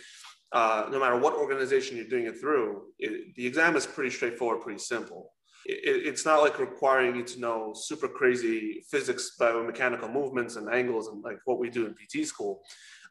uh, 0.52 0.86
no 0.90 0.98
matter 0.98 1.16
what 1.16 1.34
organization 1.34 1.96
you're 1.96 2.06
doing 2.06 2.26
it 2.26 2.40
through, 2.40 2.82
it, 2.98 3.34
the 3.36 3.46
exam 3.46 3.76
is 3.76 3.86
pretty 3.86 4.10
straightforward, 4.10 4.62
pretty 4.62 4.78
simple. 4.78 5.32
It, 5.66 6.06
it's 6.06 6.24
not 6.24 6.40
like 6.40 6.58
requiring 6.58 7.16
you 7.16 7.24
to 7.24 7.40
know 7.40 7.74
super 7.74 8.08
crazy 8.08 8.84
physics, 8.90 9.32
biomechanical 9.38 10.12
movements 10.12 10.56
and 10.56 10.72
angles, 10.72 11.08
and 11.08 11.22
like 11.22 11.38
what 11.44 11.58
we 11.58 11.68
do 11.68 11.86
in 11.86 11.94
PT 11.94 12.26
school 12.26 12.62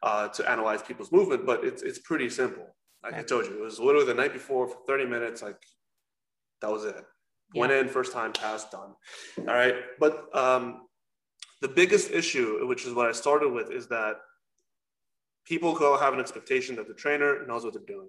uh, 0.02 0.28
to 0.28 0.50
analyze 0.50 0.82
people's 0.82 1.12
movement, 1.12 1.46
but 1.46 1.64
it's, 1.64 1.82
it's 1.82 1.98
pretty 1.98 2.30
simple. 2.30 2.66
Like 3.02 3.14
I 3.14 3.22
told 3.22 3.46
you, 3.46 3.54
it 3.54 3.60
was 3.60 3.78
literally 3.78 4.06
the 4.06 4.14
night 4.14 4.32
before 4.32 4.68
for 4.68 4.78
30 4.86 5.06
minutes. 5.06 5.42
Like 5.42 5.60
that 6.62 6.70
was 6.70 6.84
it. 6.84 6.96
Yeah. 7.54 7.60
Went 7.60 7.72
in, 7.72 7.88
first 7.88 8.12
time, 8.12 8.32
passed, 8.32 8.70
done. 8.70 8.94
All 9.38 9.44
right. 9.44 9.76
But 9.98 10.34
um, 10.36 10.82
the 11.60 11.68
biggest 11.68 12.10
issue, 12.10 12.66
which 12.66 12.86
is 12.86 12.92
what 12.92 13.08
I 13.08 13.12
started 13.12 13.50
with, 13.50 13.70
is 13.70 13.88
that 13.88 14.16
people 15.46 15.74
go 15.74 15.96
have 15.96 16.12
an 16.12 16.20
expectation 16.20 16.76
that 16.76 16.88
the 16.88 16.94
trainer 16.94 17.46
knows 17.46 17.64
what 17.64 17.72
they're 17.72 17.82
doing. 17.86 18.08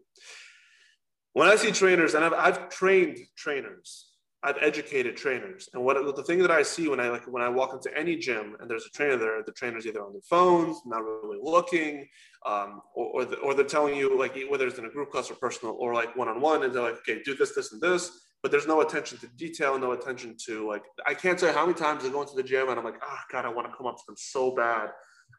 When 1.34 1.48
I 1.48 1.56
see 1.56 1.72
trainers, 1.72 2.16
and 2.16 2.26
I've, 2.26 2.34
I've 2.34 2.70
trained 2.70 3.20
trainers, 3.38 4.09
I've 4.42 4.58
educated 4.62 5.18
trainers, 5.18 5.68
and 5.74 5.84
what 5.84 5.98
the 6.16 6.24
thing 6.24 6.40
that 6.40 6.52
I 6.52 6.64
see 6.64 6.88
when 6.88 7.02
I 7.02 7.10
like 7.10 7.26
when 7.26 7.44
I 7.44 7.50
walk 7.50 7.74
into 7.74 7.96
any 7.98 8.16
gym 8.16 8.56
and 8.60 8.70
there's 8.70 8.86
a 8.86 8.90
trainer 8.90 9.18
there, 9.18 9.44
the 9.44 9.52
trainer's 9.52 9.86
either 9.86 10.02
on 10.02 10.14
their 10.14 10.22
phones, 10.30 10.78
not 10.86 11.04
really 11.04 11.40
looking, 11.42 12.08
um, 12.46 12.82
or 12.96 13.08
or, 13.08 13.26
the, 13.26 13.36
or 13.38 13.54
they're 13.54 13.66
telling 13.66 13.96
you 13.96 14.18
like 14.18 14.38
whether 14.50 14.66
it's 14.66 14.80
in 14.80 14.86
a 14.86 14.90
group 14.90 15.12
class 15.12 15.30
or 15.30 15.36
personal 15.36 15.76
or 15.78 15.94
like 15.94 16.16
one 16.16 16.30
on 16.30 16.40
one, 16.40 16.64
and 16.64 16.74
they're 16.74 16.84
like, 16.84 17.00
okay, 17.00 17.22
do 17.26 17.36
this, 17.36 17.54
this, 17.54 17.74
and 17.74 17.82
this 17.82 18.12
but 18.42 18.52
there's 18.52 18.68
no 18.68 18.82
attention 18.82 19.18
to 19.18 19.28
detail, 19.28 19.78
no 19.78 19.92
attention 19.92 20.36
to 20.46 20.68
like 20.68 20.84
I 21.06 21.14
can't 21.14 21.38
tell 21.38 21.50
you 21.50 21.56
how 21.56 21.66
many 21.66 21.78
times 21.78 22.06
I 22.06 22.10
go 22.10 22.22
into 22.22 22.36
the 22.36 22.44
gym 22.44 22.70
and 22.70 22.80
I'm 22.80 22.86
like, 22.86 23.02
oh 23.04 23.18
god, 23.32 23.46
I 23.46 23.50
want 23.50 23.70
to 23.70 23.76
come 23.76 23.88
up 23.88 23.98
to 23.98 24.04
them 24.08 24.16
so 24.18 24.56
bad. 24.56 24.90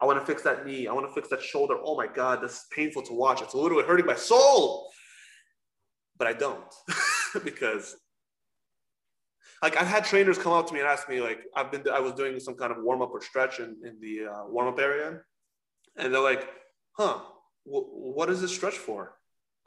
I 0.01 0.07
want 0.07 0.19
to 0.19 0.27
fix 0.27 0.43
that 0.43 0.67
knee. 0.67 0.87
I 0.87 0.93
want 0.93 1.09
to 1.09 1.13
fix 1.13 1.29
that 1.29 1.43
shoulder. 1.43 1.77
Oh 1.83 1.97
my 1.97 2.07
god, 2.07 2.43
this 2.43 2.53
is 2.53 2.67
painful 2.75 3.03
to 3.03 3.13
watch. 3.13 3.43
It's 3.43 3.55
literally 3.55 3.85
hurting 3.85 4.07
my 4.07 4.15
soul. 4.15 4.91
But 6.19 6.29
I 6.29 6.33
don't 6.35 6.75
because 7.45 7.97
like 9.62 9.77
I've 9.77 9.87
had 9.87 10.05
trainers 10.05 10.38
come 10.38 10.53
up 10.53 10.66
to 10.68 10.75
me 10.75 10.81
and 10.81 10.88
ask 10.88 11.09
me 11.09 11.20
like 11.20 11.40
I've 11.55 11.70
been 11.70 11.85
I 11.92 12.01
was 12.01 12.12
doing 12.12 12.40
some 12.40 12.55
kind 12.55 12.73
of 12.73 12.83
warm 12.83 13.03
up 13.03 13.11
or 13.11 13.20
stretch 13.20 13.61
in, 13.61 13.77
in 13.85 13.99
the 14.01 14.31
uh, 14.31 14.46
warm 14.46 14.68
up 14.68 14.79
area, 14.79 15.20
and 15.96 16.12
they're 16.12 16.20
like, 16.20 16.49
"Huh, 16.92 17.20
what 17.64 18.31
is 18.31 18.40
this 18.40 18.55
stretch 18.55 18.79
for?" 18.79 19.14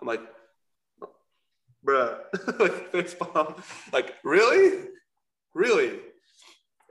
I'm 0.02 0.08
like, 0.08 0.22
bruh, 1.86 2.18
like 2.60 2.92
face 2.92 3.16
like 3.92 4.16
really, 4.24 4.88
really, 5.54 6.00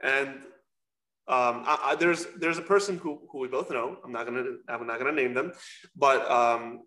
and 0.03 0.29
um, 1.29 1.65
I, 1.67 1.79
I, 1.83 1.97
there's 1.97 2.27
there's 2.37 2.59
a 2.59 2.62
person 2.62 2.99
who, 2.99 3.21
who 3.31 3.38
we 3.38 3.49
both 3.49 3.71
know. 3.71 3.97
I'm 4.05 4.12
not 4.12 4.27
gonna 4.27 4.45
I'm 4.69 4.87
not 4.87 4.99
gonna 4.99 5.12
name 5.12 5.35
them, 5.35 5.53
but 5.97 6.31
um, 6.31 6.83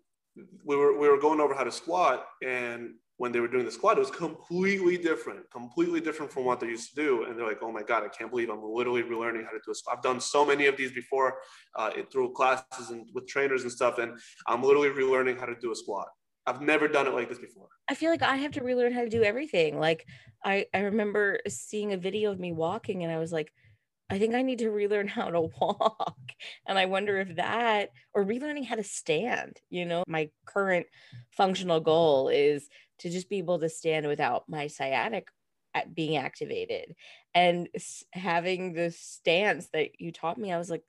we 0.64 0.76
were 0.76 0.98
we 0.98 1.08
were 1.08 1.18
going 1.18 1.40
over 1.40 1.54
how 1.54 1.64
to 1.64 1.72
squat, 1.72 2.26
and 2.42 2.94
when 3.18 3.32
they 3.32 3.40
were 3.40 3.48
doing 3.48 3.64
the 3.64 3.70
squat, 3.70 3.96
it 3.96 4.00
was 4.00 4.10
completely 4.10 4.98
different, 4.98 5.50
completely 5.50 6.00
different 6.00 6.30
from 6.30 6.44
what 6.44 6.60
they 6.60 6.66
used 6.66 6.90
to 6.90 6.96
do. 6.96 7.24
And 7.24 7.38
they're 7.38 7.46
like, 7.46 7.62
"Oh 7.62 7.72
my 7.72 7.82
god, 7.82 8.04
I 8.04 8.08
can't 8.08 8.30
believe 8.30 8.50
I'm 8.50 8.62
literally 8.62 9.02
relearning 9.02 9.44
how 9.44 9.52
to 9.52 9.60
do 9.64 9.70
a 9.70 9.74
squat." 9.74 9.96
I've 9.96 10.02
done 10.02 10.20
so 10.20 10.44
many 10.44 10.66
of 10.66 10.76
these 10.76 10.92
before, 10.92 11.38
uh, 11.74 11.90
through 12.12 12.32
classes 12.32 12.90
and 12.90 13.08
with 13.14 13.26
trainers 13.26 13.62
and 13.62 13.72
stuff, 13.72 13.98
and 13.98 14.18
I'm 14.46 14.62
literally 14.62 14.90
relearning 14.90 15.40
how 15.40 15.46
to 15.46 15.56
do 15.56 15.72
a 15.72 15.76
squat. 15.76 16.08
I've 16.46 16.60
never 16.60 16.86
done 16.86 17.06
it 17.06 17.14
like 17.14 17.28
this 17.28 17.38
before. 17.38 17.68
I 17.88 17.94
feel 17.94 18.10
like 18.10 18.22
I 18.22 18.36
have 18.36 18.52
to 18.52 18.62
relearn 18.62 18.92
how 18.92 19.02
to 19.02 19.08
do 19.08 19.24
everything. 19.24 19.80
Like 19.80 20.06
I, 20.44 20.66
I 20.72 20.80
remember 20.80 21.40
seeing 21.48 21.92
a 21.92 21.96
video 21.96 22.30
of 22.30 22.38
me 22.38 22.52
walking 22.52 23.02
and 23.02 23.12
I 23.12 23.18
was 23.18 23.32
like, 23.32 23.52
I 24.08 24.18
think 24.18 24.34
I 24.34 24.42
need 24.42 24.60
to 24.60 24.70
relearn 24.70 25.08
how 25.08 25.30
to 25.30 25.40
walk. 25.60 26.16
And 26.66 26.78
I 26.78 26.86
wonder 26.86 27.18
if 27.18 27.36
that 27.36 27.90
or 28.14 28.24
relearning 28.24 28.64
how 28.64 28.76
to 28.76 28.84
stand, 28.84 29.60
you 29.70 29.84
know, 29.84 30.04
my 30.06 30.30
current 30.44 30.86
functional 31.30 31.80
goal 31.80 32.28
is 32.28 32.68
to 33.00 33.10
just 33.10 33.28
be 33.28 33.38
able 33.38 33.58
to 33.58 33.68
stand 33.68 34.06
without 34.06 34.48
my 34.48 34.66
sciatic 34.66 35.28
uh, 35.74 35.82
being 35.92 36.16
activated 36.16 36.94
and 37.34 37.68
having 38.12 38.72
the 38.72 38.90
stance 38.90 39.68
that 39.72 40.00
you 40.00 40.12
taught 40.12 40.38
me. 40.38 40.52
I 40.52 40.58
was 40.58 40.70
like, 40.70 40.84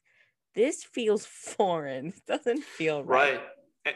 this 0.56 0.84
feels 0.84 1.26
foreign. 1.30 2.08
It 2.08 2.26
doesn't 2.26 2.63
feel 2.63 3.04
right. 3.04 3.34
Right 3.34 3.41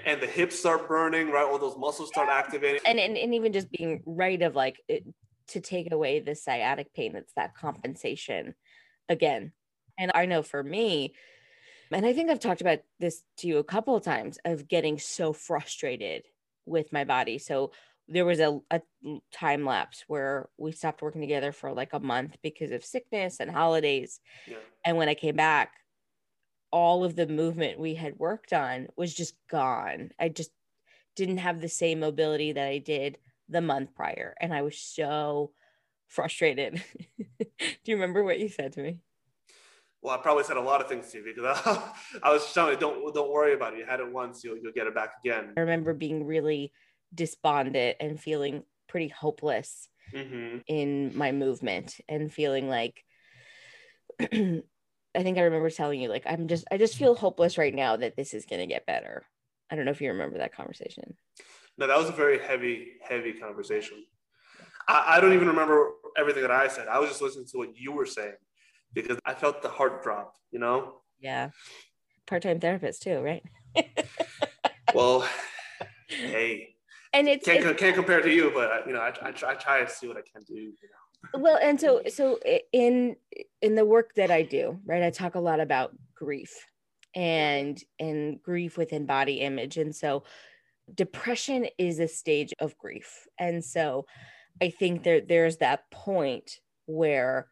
and 0.06 0.22
the 0.22 0.28
hips 0.28 0.60
start 0.60 0.88
burning, 0.88 1.32
right? 1.32 1.44
All 1.44 1.60
those 1.60 1.78
muscles 1.78 2.10
start 2.10 2.30
activating. 2.30 2.82
And, 2.86 3.00
and, 3.00 3.18
and 3.18 3.34
even 3.34 3.54
just 3.54 3.70
being 3.72 4.02
right 4.06 4.42
of 4.42 4.56
like 4.56 4.82
it, 4.88 5.06
to 5.50 5.60
take 5.60 5.92
away 5.92 6.20
the 6.20 6.36
sciatic 6.36 6.94
pain, 6.94 7.16
it's 7.16 7.34
that 7.34 7.56
compensation 7.56 8.56
again. 9.10 9.52
And 9.98 10.12
I 10.16 10.26
know 10.26 10.44
for 10.44 10.64
me, 10.64 11.14
and 11.92 12.06
I 12.06 12.14
think 12.14 12.30
I've 12.30 12.40
talked 12.40 12.62
about 12.62 12.80
this 13.00 13.24
to 13.38 13.48
you 13.48 13.58
a 13.58 13.64
couple 13.64 13.96
of 13.96 14.04
times 14.04 14.40
of 14.46 14.68
getting 14.68 14.98
so 14.98 15.34
frustrated 15.34 16.24
with 16.66 16.94
my 16.94 17.04
body. 17.04 17.38
So 17.38 17.72
there 18.12 18.26
was 18.26 18.40
a, 18.40 18.60
a 18.70 18.82
time 19.32 19.66
lapse 19.66 20.04
where 20.08 20.50
we 20.58 20.74
stopped 20.74 21.02
working 21.02 21.22
together 21.22 21.52
for 21.52 21.72
like 21.72 21.94
a 21.94 22.00
month 22.00 22.36
because 22.44 22.72
of 22.72 22.84
sickness 22.84 23.40
and 23.40 23.50
holidays. 23.50 24.20
Yeah. 24.48 24.58
And 24.86 24.98
when 24.98 25.08
I 25.08 25.14
came 25.14 25.36
back, 25.36 25.72
all 26.72 27.04
of 27.04 27.16
the 27.16 27.28
movement 27.28 27.80
we 27.80 27.96
had 27.96 28.20
worked 28.20 28.54
on 28.54 28.88
was 28.98 29.14
just 29.14 29.36
gone. 29.50 30.12
I 30.20 30.30
just 30.30 30.52
didn't 31.16 31.38
have 31.38 31.62
the 31.62 31.70
same 31.70 32.02
mobility 32.02 32.52
that 32.52 32.68
I 32.68 32.80
did 32.80 33.18
the 33.48 33.62
month 33.62 33.96
prior. 33.96 34.36
And 34.42 34.54
I 34.54 34.62
was 34.62 34.78
so 34.78 35.52
frustrated. 36.08 36.84
Do 37.40 37.46
you 37.86 37.96
remember 37.96 38.24
what 38.24 38.40
you 38.40 38.50
said 38.50 38.74
to 38.74 38.82
me? 38.82 38.98
Well, 40.02 40.16
I 40.16 40.18
probably 40.18 40.44
said 40.44 40.58
a 40.58 40.62
lot 40.62 40.82
of 40.82 40.88
things 40.88 41.12
to 41.12 41.20
you 41.20 41.24
because 41.24 41.62
I, 41.66 41.92
I 42.24 42.34
was 42.34 42.52
telling 42.54 42.74
you, 42.74 42.80
don't 42.80 43.14
don't 43.14 43.32
worry 43.32 43.54
about 43.54 43.74
it. 43.74 43.80
You 43.80 43.86
had 43.86 44.00
it 44.00 44.12
once, 44.12 44.44
you'll 44.44 44.58
you'll 44.58 44.74
get 44.74 44.88
it 44.88 44.96
back 44.96 45.14
again. 45.24 45.54
I 45.56 45.60
remember 45.60 45.94
being 45.94 46.26
really 46.26 46.74
despondent 47.14 47.98
and 48.00 48.20
feeling 48.20 48.64
pretty 48.88 49.08
hopeless 49.08 49.90
mm-hmm. 50.14 50.60
in 50.68 51.16
my 51.16 51.32
movement 51.32 51.98
and 52.08 52.32
feeling 52.32 52.70
like 52.70 53.04
I 55.14 55.24
think 55.24 55.38
I 55.38 55.42
remember 55.42 55.70
telling 55.70 56.00
you, 56.00 56.10
like, 56.10 56.24
I'm 56.26 56.48
just, 56.48 56.66
I 56.72 56.78
just 56.78 56.96
feel 56.96 57.16
hopeless 57.16 57.58
right 57.58 57.74
now 57.74 57.98
that 57.98 58.16
this 58.16 58.34
is 58.34 58.46
going 58.46 58.62
to 58.62 58.68
get 58.68 58.86
better. 58.86 59.26
I 59.70 59.76
don't 59.76 59.86
know 59.86 59.92
if 59.92 60.02
you 60.02 60.10
remember 60.10 60.38
that 60.38 60.56
conversation. 60.56 61.16
No, 61.78 61.88
that 61.88 61.98
was 61.98 62.10
a 62.10 62.14
very 62.14 62.40
heavy, 62.40 62.94
heavy 63.02 63.34
conversation. 63.34 64.06
I, 64.88 65.16
I 65.18 65.22
don't 65.22 65.34
even 65.34 65.48
remember 65.48 65.92
everything 66.18 66.44
that 66.44 66.52
I 66.52 66.68
said. 66.68 66.88
I 66.88 67.00
was 67.00 67.10
just 67.10 67.22
listening 67.22 67.48
to 67.48 67.58
what 67.58 67.70
you 67.76 67.92
were 67.92 68.06
saying 68.06 68.36
because 68.94 69.18
I 69.26 69.34
felt 69.34 69.62
the 69.62 69.70
heart 69.70 70.04
drop, 70.04 70.36
you 70.52 70.60
know? 70.60 71.02
Yeah. 71.20 71.50
Part 72.28 72.44
time 72.44 72.60
therapist, 72.60 73.02
too, 73.04 73.20
right? 73.20 73.44
well, 74.94 75.28
hey. 76.08 76.76
And 77.14 77.28
it's 77.28 77.46
can't, 77.46 77.66
it's, 77.66 77.80
can't 77.80 77.96
compare 77.96 78.22
to 78.22 78.32
you, 78.32 78.52
but 78.54 78.88
you 78.88 78.94
know, 78.94 79.02
I, 79.02 79.14
I, 79.22 79.32
try, 79.32 79.52
I 79.52 79.56
try 79.56 79.84
to 79.84 79.90
see 79.90 80.08
what 80.08 80.18
I 80.18 80.22
can 80.22 80.44
do. 80.44 80.54
You 80.54 80.70
know? 80.70 81.40
Well, 81.40 81.60
and 81.62 81.80
so 81.80 82.02
so 82.08 82.40
in 82.72 83.16
in 83.62 83.76
the 83.76 83.86
work 83.86 84.16
that 84.16 84.32
I 84.32 84.44
do, 84.44 84.80
right, 84.86 85.04
I 85.04 85.10
talk 85.10 85.36
a 85.36 85.40
lot 85.40 85.60
about 85.60 85.96
grief 86.16 86.66
and 87.14 87.82
and 88.00 88.42
grief 88.42 88.78
within 88.78 89.06
body 89.06 89.42
image, 89.42 89.78
and 89.78 89.96
so 89.96 90.24
depression 90.94 91.68
is 91.78 92.00
a 92.00 92.08
stage 92.08 92.54
of 92.60 92.78
grief, 92.78 93.28
and 93.38 93.64
so 93.64 94.06
I 94.62 94.70
think 94.70 95.04
there 95.04 95.22
there's 95.22 95.58
that 95.58 95.90
point 95.92 96.60
where 96.86 97.48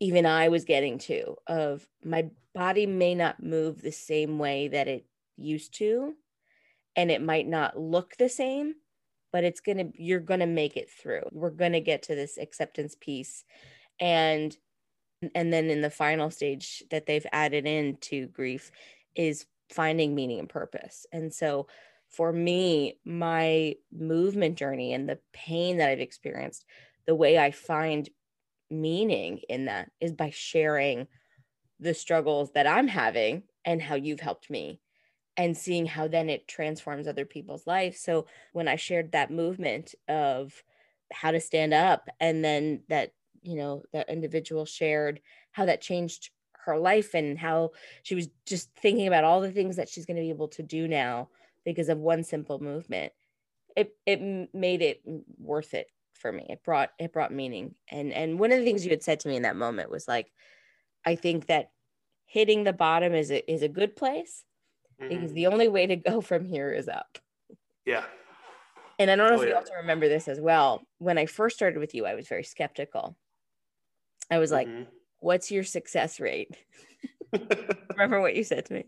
even 0.00 0.26
I 0.26 0.48
was 0.48 0.64
getting 0.64 0.98
to 0.98 1.36
of 1.46 1.86
my 2.04 2.30
body 2.54 2.86
may 2.86 3.14
not 3.14 3.42
move 3.42 3.80
the 3.80 3.92
same 3.92 4.38
way 4.38 4.68
that 4.68 4.88
it 4.88 5.06
used 5.36 5.74
to 5.78 6.14
and 6.96 7.10
it 7.10 7.22
might 7.22 7.46
not 7.46 7.78
look 7.78 8.16
the 8.16 8.28
same 8.28 8.74
but 9.34 9.42
it's 9.42 9.58
going 9.58 9.78
to 9.78 9.90
you're 10.00 10.20
going 10.20 10.38
to 10.38 10.46
make 10.46 10.76
it 10.76 10.88
through. 10.88 11.24
We're 11.32 11.50
going 11.50 11.72
to 11.72 11.80
get 11.80 12.04
to 12.04 12.14
this 12.14 12.38
acceptance 12.38 12.94
piece. 12.94 13.42
And 13.98 14.56
and 15.34 15.52
then 15.52 15.70
in 15.70 15.80
the 15.80 15.90
final 15.90 16.30
stage 16.30 16.84
that 16.92 17.06
they've 17.06 17.26
added 17.32 17.66
into 17.66 18.28
grief 18.28 18.70
is 19.16 19.46
finding 19.70 20.14
meaning 20.14 20.38
and 20.38 20.48
purpose. 20.48 21.04
And 21.10 21.34
so 21.34 21.66
for 22.10 22.32
me 22.32 23.00
my 23.04 23.74
movement 23.92 24.56
journey 24.56 24.92
and 24.92 25.08
the 25.08 25.18
pain 25.32 25.78
that 25.78 25.88
i've 25.88 26.00
experienced 26.00 26.64
the 27.06 27.14
way 27.14 27.38
i 27.38 27.50
find 27.50 28.08
meaning 28.70 29.40
in 29.48 29.64
that 29.64 29.90
is 30.00 30.12
by 30.12 30.30
sharing 30.30 31.08
the 31.80 31.94
struggles 31.94 32.52
that 32.52 32.66
I'm 32.66 32.86
having 32.86 33.42
and 33.64 33.82
how 33.82 33.96
you've 33.96 34.20
helped 34.20 34.48
me 34.48 34.80
and 35.36 35.56
seeing 35.56 35.86
how 35.86 36.08
then 36.08 36.30
it 36.30 36.46
transforms 36.46 37.08
other 37.08 37.24
people's 37.24 37.66
lives. 37.66 37.98
So 37.98 38.26
when 38.52 38.68
I 38.68 38.76
shared 38.76 39.12
that 39.12 39.30
movement 39.30 39.94
of 40.08 40.62
how 41.12 41.30
to 41.30 41.40
stand 41.40 41.74
up 41.74 42.08
and 42.20 42.44
then 42.44 42.82
that, 42.88 43.12
you 43.42 43.56
know, 43.56 43.82
that 43.92 44.08
individual 44.08 44.64
shared 44.64 45.20
how 45.52 45.66
that 45.66 45.80
changed 45.80 46.30
her 46.64 46.78
life 46.78 47.14
and 47.14 47.38
how 47.38 47.72
she 48.02 48.14
was 48.14 48.28
just 48.46 48.70
thinking 48.74 49.06
about 49.06 49.24
all 49.24 49.40
the 49.40 49.52
things 49.52 49.76
that 49.76 49.88
she's 49.88 50.06
going 50.06 50.16
to 50.16 50.22
be 50.22 50.30
able 50.30 50.48
to 50.48 50.62
do 50.62 50.88
now 50.88 51.28
because 51.64 51.88
of 51.88 51.98
one 51.98 52.24
simple 52.24 52.58
movement. 52.58 53.12
It 53.76 53.94
it 54.06 54.20
made 54.54 54.82
it 54.82 55.02
worth 55.38 55.74
it 55.74 55.88
for 56.12 56.32
me. 56.32 56.46
It 56.48 56.62
brought 56.64 56.90
it 56.98 57.12
brought 57.12 57.32
meaning. 57.32 57.74
And 57.90 58.12
and 58.12 58.38
one 58.38 58.52
of 58.52 58.58
the 58.58 58.64
things 58.64 58.84
you 58.84 58.90
had 58.90 59.02
said 59.02 59.20
to 59.20 59.28
me 59.28 59.36
in 59.36 59.42
that 59.42 59.56
moment 59.56 59.90
was 59.90 60.08
like 60.08 60.32
I 61.04 61.16
think 61.16 61.46
that 61.46 61.70
hitting 62.24 62.64
the 62.64 62.72
bottom 62.72 63.14
is 63.14 63.30
a, 63.30 63.52
is 63.52 63.62
a 63.62 63.68
good 63.68 63.94
place 63.96 64.44
mm-hmm. 65.00 65.08
because 65.08 65.32
the 65.32 65.46
only 65.46 65.68
way 65.68 65.86
to 65.86 65.96
go 65.96 66.20
from 66.20 66.44
here 66.44 66.72
is 66.72 66.88
up. 66.88 67.18
Yeah. 67.84 68.04
And 68.98 69.10
I 69.10 69.16
don't 69.16 69.28
know 69.28 69.36
oh, 69.36 69.40
if 69.40 69.46
you 69.46 69.48
yeah. 69.48 69.58
also 69.58 69.74
remember 69.74 70.08
this 70.08 70.28
as 70.28 70.40
well. 70.40 70.82
When 70.98 71.18
I 71.18 71.26
first 71.26 71.56
started 71.56 71.78
with 71.78 71.94
you, 71.94 72.06
I 72.06 72.14
was 72.14 72.28
very 72.28 72.44
skeptical. 72.44 73.16
I 74.30 74.38
was 74.38 74.52
like, 74.52 74.68
mm-hmm. 74.68 74.84
what's 75.18 75.50
your 75.50 75.64
success 75.64 76.20
rate? 76.20 76.56
remember 77.90 78.20
what 78.20 78.36
you 78.36 78.44
said 78.44 78.66
to 78.66 78.74
me? 78.74 78.84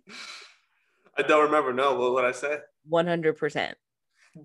I 1.18 1.22
don't 1.22 1.44
remember. 1.44 1.72
No, 1.72 1.94
what 1.98 2.12
would 2.14 2.24
I 2.24 2.32
say? 2.32 2.58
100%. 2.90 3.74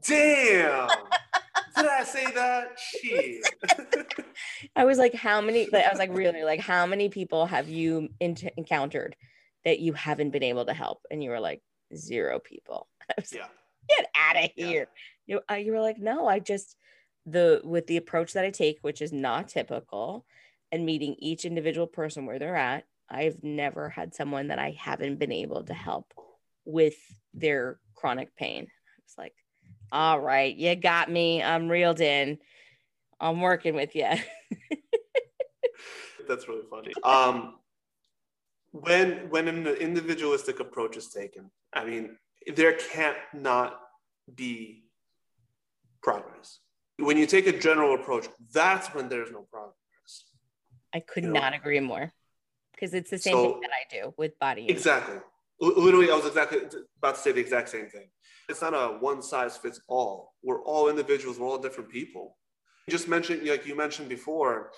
Damn. 0.07 0.89
Did 1.75 1.85
I 1.85 2.03
say 2.03 2.31
that? 2.33 2.79
Shit. 2.79 3.43
I 4.75 4.85
was 4.85 4.97
like, 4.97 5.13
how 5.13 5.41
many? 5.41 5.67
I 5.73 5.89
was 5.89 5.99
like, 5.99 6.15
really? 6.15 6.43
Like, 6.43 6.59
how 6.59 6.85
many 6.85 7.09
people 7.09 7.45
have 7.45 7.69
you 7.69 8.09
in- 8.19 8.37
encountered 8.57 9.15
that 9.65 9.79
you 9.79 9.93
haven't 9.93 10.31
been 10.31 10.43
able 10.43 10.65
to 10.65 10.73
help? 10.73 11.05
And 11.09 11.23
you 11.23 11.29
were 11.29 11.39
like, 11.39 11.61
zero 11.95 12.39
people. 12.39 12.87
Yeah. 13.31 13.41
Like, 13.41 13.51
Get 13.89 14.05
out 14.15 14.37
of 14.37 14.51
here. 14.55 14.87
Yeah. 15.25 15.35
You, 15.35 15.41
uh, 15.49 15.55
you 15.55 15.71
were 15.71 15.81
like, 15.81 15.97
no, 15.97 16.27
I 16.27 16.39
just 16.39 16.77
the 17.25 17.61
with 17.63 17.87
the 17.87 17.97
approach 17.97 18.33
that 18.33 18.45
I 18.45 18.51
take, 18.51 18.77
which 18.81 19.01
is 19.01 19.11
not 19.11 19.49
typical, 19.49 20.25
and 20.71 20.85
meeting 20.85 21.15
each 21.19 21.45
individual 21.45 21.87
person 21.87 22.25
where 22.25 22.39
they're 22.39 22.55
at. 22.55 22.85
I've 23.09 23.43
never 23.43 23.89
had 23.89 24.15
someone 24.15 24.47
that 24.47 24.59
I 24.59 24.75
haven't 24.79 25.19
been 25.19 25.31
able 25.31 25.63
to 25.63 25.73
help 25.73 26.13
with 26.63 26.95
their 27.33 27.79
chronic 27.95 28.35
pain. 28.35 28.63
I 28.63 29.01
was 29.03 29.15
like, 29.17 29.33
all 29.91 30.21
right, 30.21 30.55
you 30.55 30.75
got 30.75 31.11
me. 31.11 31.43
I'm 31.43 31.67
reeled 31.67 31.99
in. 31.99 32.37
I'm 33.19 33.41
working 33.41 33.75
with 33.75 33.95
you. 33.95 34.07
That's 36.27 36.47
really 36.47 36.65
funny. 36.69 36.93
Um, 37.03 37.55
when 38.71 39.29
when 39.29 39.47
an 39.47 39.67
individualistic 39.67 40.59
approach 40.59 40.97
is 40.97 41.09
taken, 41.09 41.51
I 41.73 41.85
mean, 41.85 42.17
there 42.55 42.73
can't 42.73 43.17
not 43.33 43.79
be 44.33 44.83
progress. 46.01 46.59
When 46.97 47.17
you 47.17 47.25
take 47.25 47.47
a 47.47 47.57
general 47.57 47.95
approach, 47.95 48.27
that's 48.53 48.87
when 48.93 49.09
there's 49.09 49.31
no 49.31 49.45
progress. 49.51 49.75
I 50.93 50.99
could 50.99 51.23
you 51.23 51.31
not 51.31 51.51
know? 51.51 51.57
agree 51.57 51.79
more 51.79 52.11
because 52.73 52.93
it's 52.93 53.09
the 53.09 53.17
same 53.17 53.33
so, 53.33 53.43
thing 53.43 53.61
that 53.61 53.71
I 53.71 53.83
do 53.89 54.13
with 54.17 54.37
body. 54.39 54.69
Exactly. 54.69 55.17
Literally, 55.59 56.09
I 56.11 56.15
was 56.15 56.25
exactly 56.25 56.59
about 56.97 57.15
to 57.15 57.21
say 57.21 57.31
the 57.31 57.39
exact 57.39 57.69
same 57.69 57.87
thing 57.87 58.07
it's 58.51 58.61
not 58.61 58.73
a 58.73 58.97
one 58.99 59.23
size 59.23 59.57
fits 59.57 59.81
all. 59.87 60.33
We're 60.43 60.61
all 60.61 60.89
individuals. 60.89 61.39
We're 61.39 61.47
all 61.47 61.57
different 61.57 61.89
people. 61.89 62.37
You 62.87 62.91
just 62.91 63.07
mentioned, 63.07 63.47
like 63.47 63.65
you 63.65 63.75
mentioned 63.75 64.09
before, 64.09 64.71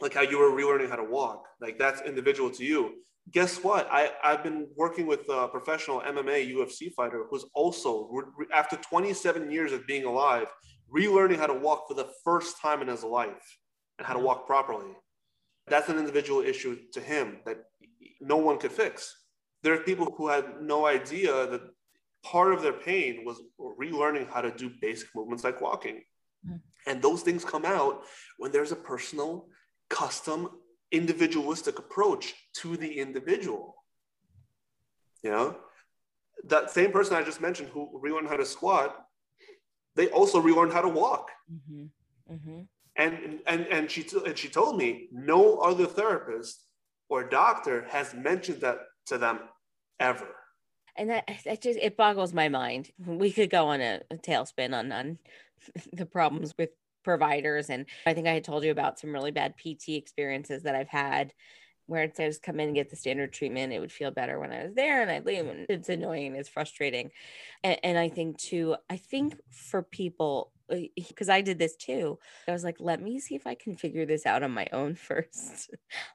like 0.00 0.14
how 0.14 0.22
you 0.22 0.38
were 0.38 0.50
relearning 0.50 0.88
how 0.88 0.96
to 0.96 1.04
walk. 1.04 1.44
Like 1.60 1.78
that's 1.78 2.00
individual 2.02 2.50
to 2.50 2.64
you. 2.64 2.94
Guess 3.30 3.62
what? 3.62 3.88
I, 3.90 4.12
I've 4.24 4.42
been 4.42 4.68
working 4.76 5.06
with 5.06 5.28
a 5.28 5.48
professional 5.48 6.00
MMA 6.00 6.54
UFC 6.54 6.92
fighter 6.94 7.24
who's 7.28 7.44
also, 7.54 8.10
after 8.54 8.76
27 8.76 9.50
years 9.50 9.72
of 9.72 9.86
being 9.86 10.04
alive, 10.04 10.46
relearning 10.94 11.36
how 11.36 11.46
to 11.46 11.54
walk 11.54 11.88
for 11.88 11.94
the 11.94 12.08
first 12.24 12.60
time 12.60 12.80
in 12.80 12.88
his 12.88 13.04
life 13.04 13.58
and 13.98 14.06
how 14.06 14.14
to 14.14 14.20
walk 14.20 14.46
properly. 14.46 14.92
That's 15.66 15.90
an 15.90 15.98
individual 15.98 16.40
issue 16.40 16.78
to 16.94 17.00
him 17.00 17.40
that 17.44 17.58
no 18.20 18.36
one 18.36 18.58
could 18.58 18.72
fix. 18.72 19.14
There 19.62 19.74
are 19.74 19.78
people 19.78 20.14
who 20.16 20.28
had 20.28 20.62
no 20.62 20.86
idea 20.86 21.46
that 21.48 21.60
part 22.24 22.54
of 22.54 22.62
their 22.62 22.72
pain 22.72 23.24
was 23.24 23.42
relearning 23.60 24.30
how 24.30 24.40
to 24.40 24.50
do 24.50 24.70
basic 24.80 25.08
movements 25.14 25.44
like 25.44 25.60
walking. 25.60 26.02
Mm. 26.48 26.60
And 26.86 27.02
those 27.02 27.22
things 27.22 27.44
come 27.44 27.64
out 27.64 28.02
when 28.38 28.52
there's 28.52 28.72
a 28.72 28.76
personal, 28.76 29.48
custom, 29.90 30.50
individualistic 30.92 31.78
approach 31.78 32.34
to 32.54 32.76
the 32.76 32.98
individual. 32.98 33.74
You 35.22 35.30
know, 35.30 35.56
that 36.44 36.70
same 36.70 36.92
person 36.92 37.16
I 37.16 37.22
just 37.22 37.40
mentioned 37.40 37.70
who 37.70 37.98
relearned 38.00 38.28
how 38.28 38.36
to 38.36 38.46
squat, 38.46 38.96
they 39.96 40.08
also 40.08 40.40
relearned 40.40 40.72
how 40.72 40.82
to 40.82 40.88
walk. 40.88 41.30
Mm-hmm. 41.52 42.34
Mm-hmm. 42.34 42.60
And, 42.96 43.40
and, 43.46 43.66
and, 43.66 43.90
she, 43.90 44.06
and 44.26 44.36
she 44.36 44.48
told 44.48 44.76
me 44.76 45.08
no 45.12 45.58
other 45.58 45.86
therapist 45.86 46.64
or 47.08 47.24
doctor 47.24 47.86
has 47.88 48.14
mentioned 48.14 48.60
that 48.60 48.78
to 49.06 49.18
them 49.18 49.40
ever 50.00 50.34
and 50.98 51.10
that, 51.10 51.24
that 51.44 51.62
just 51.62 51.78
it 51.80 51.96
boggles 51.96 52.34
my 52.34 52.48
mind 52.48 52.90
we 53.06 53.32
could 53.32 53.48
go 53.48 53.68
on 53.68 53.80
a, 53.80 54.00
a 54.10 54.16
tailspin 54.16 54.74
on 54.76 54.92
on 54.92 55.18
the 55.92 56.04
problems 56.04 56.52
with 56.58 56.70
providers 57.04 57.70
and 57.70 57.86
i 58.06 58.14
think 58.14 58.26
i 58.26 58.32
had 58.32 58.44
told 58.44 58.64
you 58.64 58.70
about 58.70 58.98
some 58.98 59.12
really 59.12 59.30
bad 59.30 59.56
pt 59.56 59.90
experiences 59.90 60.62
that 60.62 60.74
i've 60.74 60.88
had 60.88 61.32
where 61.86 62.02
it 62.02 62.16
says 62.16 62.38
come 62.38 62.60
in 62.60 62.68
and 62.68 62.74
get 62.74 62.90
the 62.90 62.96
standard 62.96 63.32
treatment 63.32 63.72
it 63.72 63.80
would 63.80 63.92
feel 63.92 64.10
better 64.10 64.38
when 64.38 64.52
i 64.52 64.64
was 64.64 64.74
there 64.74 65.02
and 65.02 65.10
i'd 65.10 65.26
leave 65.26 65.46
and 65.46 65.66
it's 65.68 65.88
annoying 65.88 66.34
it's 66.34 66.48
frustrating 66.48 67.10
and, 67.64 67.78
and 67.82 67.98
i 67.98 68.08
think 68.08 68.36
too 68.38 68.76
i 68.90 68.96
think 68.96 69.34
for 69.50 69.82
people 69.82 70.52
because 70.96 71.30
uh, 71.30 71.32
I 71.32 71.40
did 71.40 71.58
this 71.58 71.76
too. 71.76 72.18
I 72.46 72.52
was 72.52 72.62
like, 72.62 72.76
let 72.78 73.00
me 73.00 73.20
see 73.20 73.34
if 73.34 73.46
I 73.46 73.54
can 73.54 73.74
figure 73.74 74.04
this 74.04 74.26
out 74.26 74.42
on 74.42 74.50
my 74.50 74.66
own 74.70 74.94
first. 74.96 75.70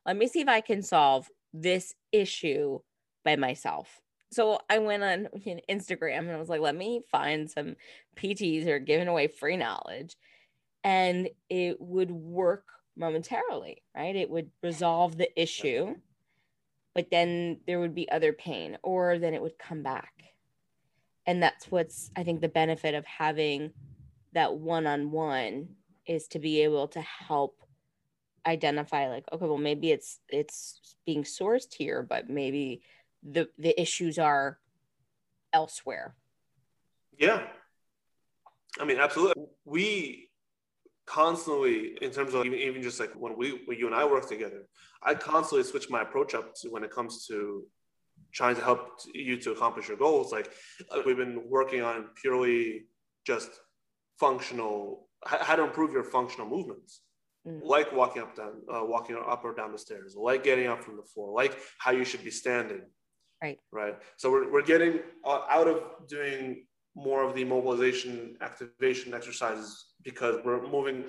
let 0.06 0.16
me 0.16 0.28
see 0.28 0.42
if 0.42 0.48
I 0.48 0.62
can 0.62 0.84
solve 0.84 1.28
this 1.56 1.96
issue 2.12 2.78
by 3.26 3.36
myself 3.36 4.00
so 4.34 4.60
I 4.70 4.80
went 4.80 5.04
on 5.04 5.28
Instagram 5.70 6.20
and 6.20 6.32
I 6.32 6.40
was 6.40 6.50
like, 6.50 6.62
let 6.62 6.76
me 6.76 7.02
find 7.12 7.50
some 7.50 7.76
PTs 8.18 8.64
who 8.64 8.72
are 8.72 8.80
giving 8.80 9.08
away 9.08 9.28
free 9.28 9.58
knowledge. 9.58 10.16
And 10.84 11.30
it 11.50 11.80
would 11.80 12.12
work 12.12 12.66
momentarily, 12.96 13.82
right? 13.96 14.16
It 14.16 14.30
would 14.30 14.52
resolve 14.62 15.18
the 15.18 15.42
issue, 15.42 15.96
but 16.94 17.10
then 17.10 17.62
there 17.66 17.80
would 17.80 17.96
be 17.96 18.10
other 18.10 18.34
pain, 18.34 18.78
or 18.84 19.18
then 19.18 19.34
it 19.34 19.42
would 19.42 19.58
come 19.58 19.82
back. 19.82 20.14
And 21.26 21.42
that's 21.42 21.72
what's, 21.72 22.12
I 22.16 22.24
think, 22.24 22.42
the 22.42 22.50
benefit 22.50 22.96
of 22.96 23.06
having 23.06 23.72
that 24.34 24.56
one 24.56 24.86
on 24.86 25.12
one 25.12 25.70
is 26.06 26.28
to 26.30 26.40
be 26.40 26.62
able 26.64 26.88
to 26.90 27.02
help 27.02 27.60
identify 28.46 29.08
like 29.08 29.24
okay 29.32 29.46
well 29.46 29.58
maybe 29.58 29.92
it's 29.92 30.20
it's 30.28 30.98
being 31.06 31.24
sourced 31.24 31.74
here 31.74 32.04
but 32.04 32.30
maybe 32.30 32.82
the 33.24 33.48
the 33.58 33.80
issues 33.82 34.20
are 34.20 34.60
elsewhere 35.54 36.14
yeah 37.18 37.44
i 38.82 38.84
mean 38.84 39.00
absolutely 39.00 39.46
we 39.64 40.28
constantly 41.06 41.98
in 42.02 42.12
terms 42.12 42.34
of 42.34 42.46
even, 42.46 42.58
even 42.58 42.82
just 42.82 43.00
like 43.00 43.12
when 43.14 43.38
we 43.38 43.62
when 43.66 43.78
you 43.78 43.88
and 43.88 43.96
i 43.96 44.06
work 44.06 44.28
together 44.28 44.64
i 45.04 45.14
constantly 45.14 45.64
switch 45.64 45.90
my 45.90 46.02
approach 46.02 46.34
up 46.34 46.56
to 46.56 46.70
when 46.70 46.84
it 46.84 46.92
comes 46.92 47.28
to 47.28 47.66
trying 48.34 48.56
to 48.56 48.62
help 48.62 49.00
you 49.14 49.38
to 49.38 49.52
accomplish 49.52 49.88
your 49.88 49.98
goals. 49.98 50.32
Like 50.32 50.52
uh, 50.92 51.02
we've 51.06 51.18
been 51.18 51.44
working 51.48 51.82
on 51.82 52.10
purely 52.22 52.86
just 53.26 53.50
functional 54.20 55.08
how 55.26 55.56
to 55.56 55.64
improve 55.64 55.94
your 55.94 56.04
functional 56.04 56.48
movements. 56.48 57.02
Mm. 57.46 57.60
like 57.62 57.92
walking 57.92 58.22
up 58.22 58.34
down 58.38 58.54
uh, 58.74 58.86
walking 58.86 59.18
up 59.18 59.44
or 59.44 59.54
down 59.54 59.74
the 59.74 59.78
stairs 59.78 60.16
like 60.18 60.46
getting 60.46 60.68
up 60.68 60.82
from 60.82 60.96
the 60.96 61.04
floor 61.04 61.34
like 61.36 61.58
how 61.78 61.92
you 61.92 62.06
should 62.06 62.24
be 62.24 62.32
standing. 62.32 62.84
Right. 63.42 63.60
Right? 63.70 63.96
So 64.16 64.32
we're, 64.32 64.50
we're 64.50 64.62
getting 64.62 65.02
uh, 65.26 65.42
out 65.50 65.68
of 65.68 66.08
doing 66.08 66.66
more 66.96 67.22
of 67.22 67.36
the 67.36 67.44
mobilization 67.44 68.38
activation 68.40 69.14
exercises 69.14 69.93
because 70.04 70.40
we're 70.44 70.66
moving 70.68 71.04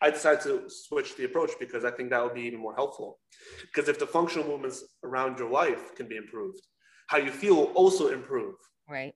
i 0.00 0.10
decided 0.10 0.42
to 0.42 0.62
switch 0.68 1.16
the 1.16 1.24
approach 1.24 1.50
because 1.58 1.84
i 1.84 1.90
think 1.90 2.10
that 2.10 2.22
would 2.22 2.34
be 2.34 2.42
even 2.42 2.60
more 2.60 2.74
helpful. 2.74 3.18
Because 3.62 3.88
if 3.88 3.98
the 3.98 4.06
functional 4.06 4.46
movements 4.46 4.84
around 5.02 5.38
your 5.38 5.50
life 5.50 5.94
can 5.94 6.08
be 6.08 6.16
improved 6.16 6.60
how 7.06 7.18
you 7.18 7.30
feel 7.30 7.56
will 7.56 7.72
also 7.82 8.08
improve. 8.08 8.54
Right. 8.88 9.14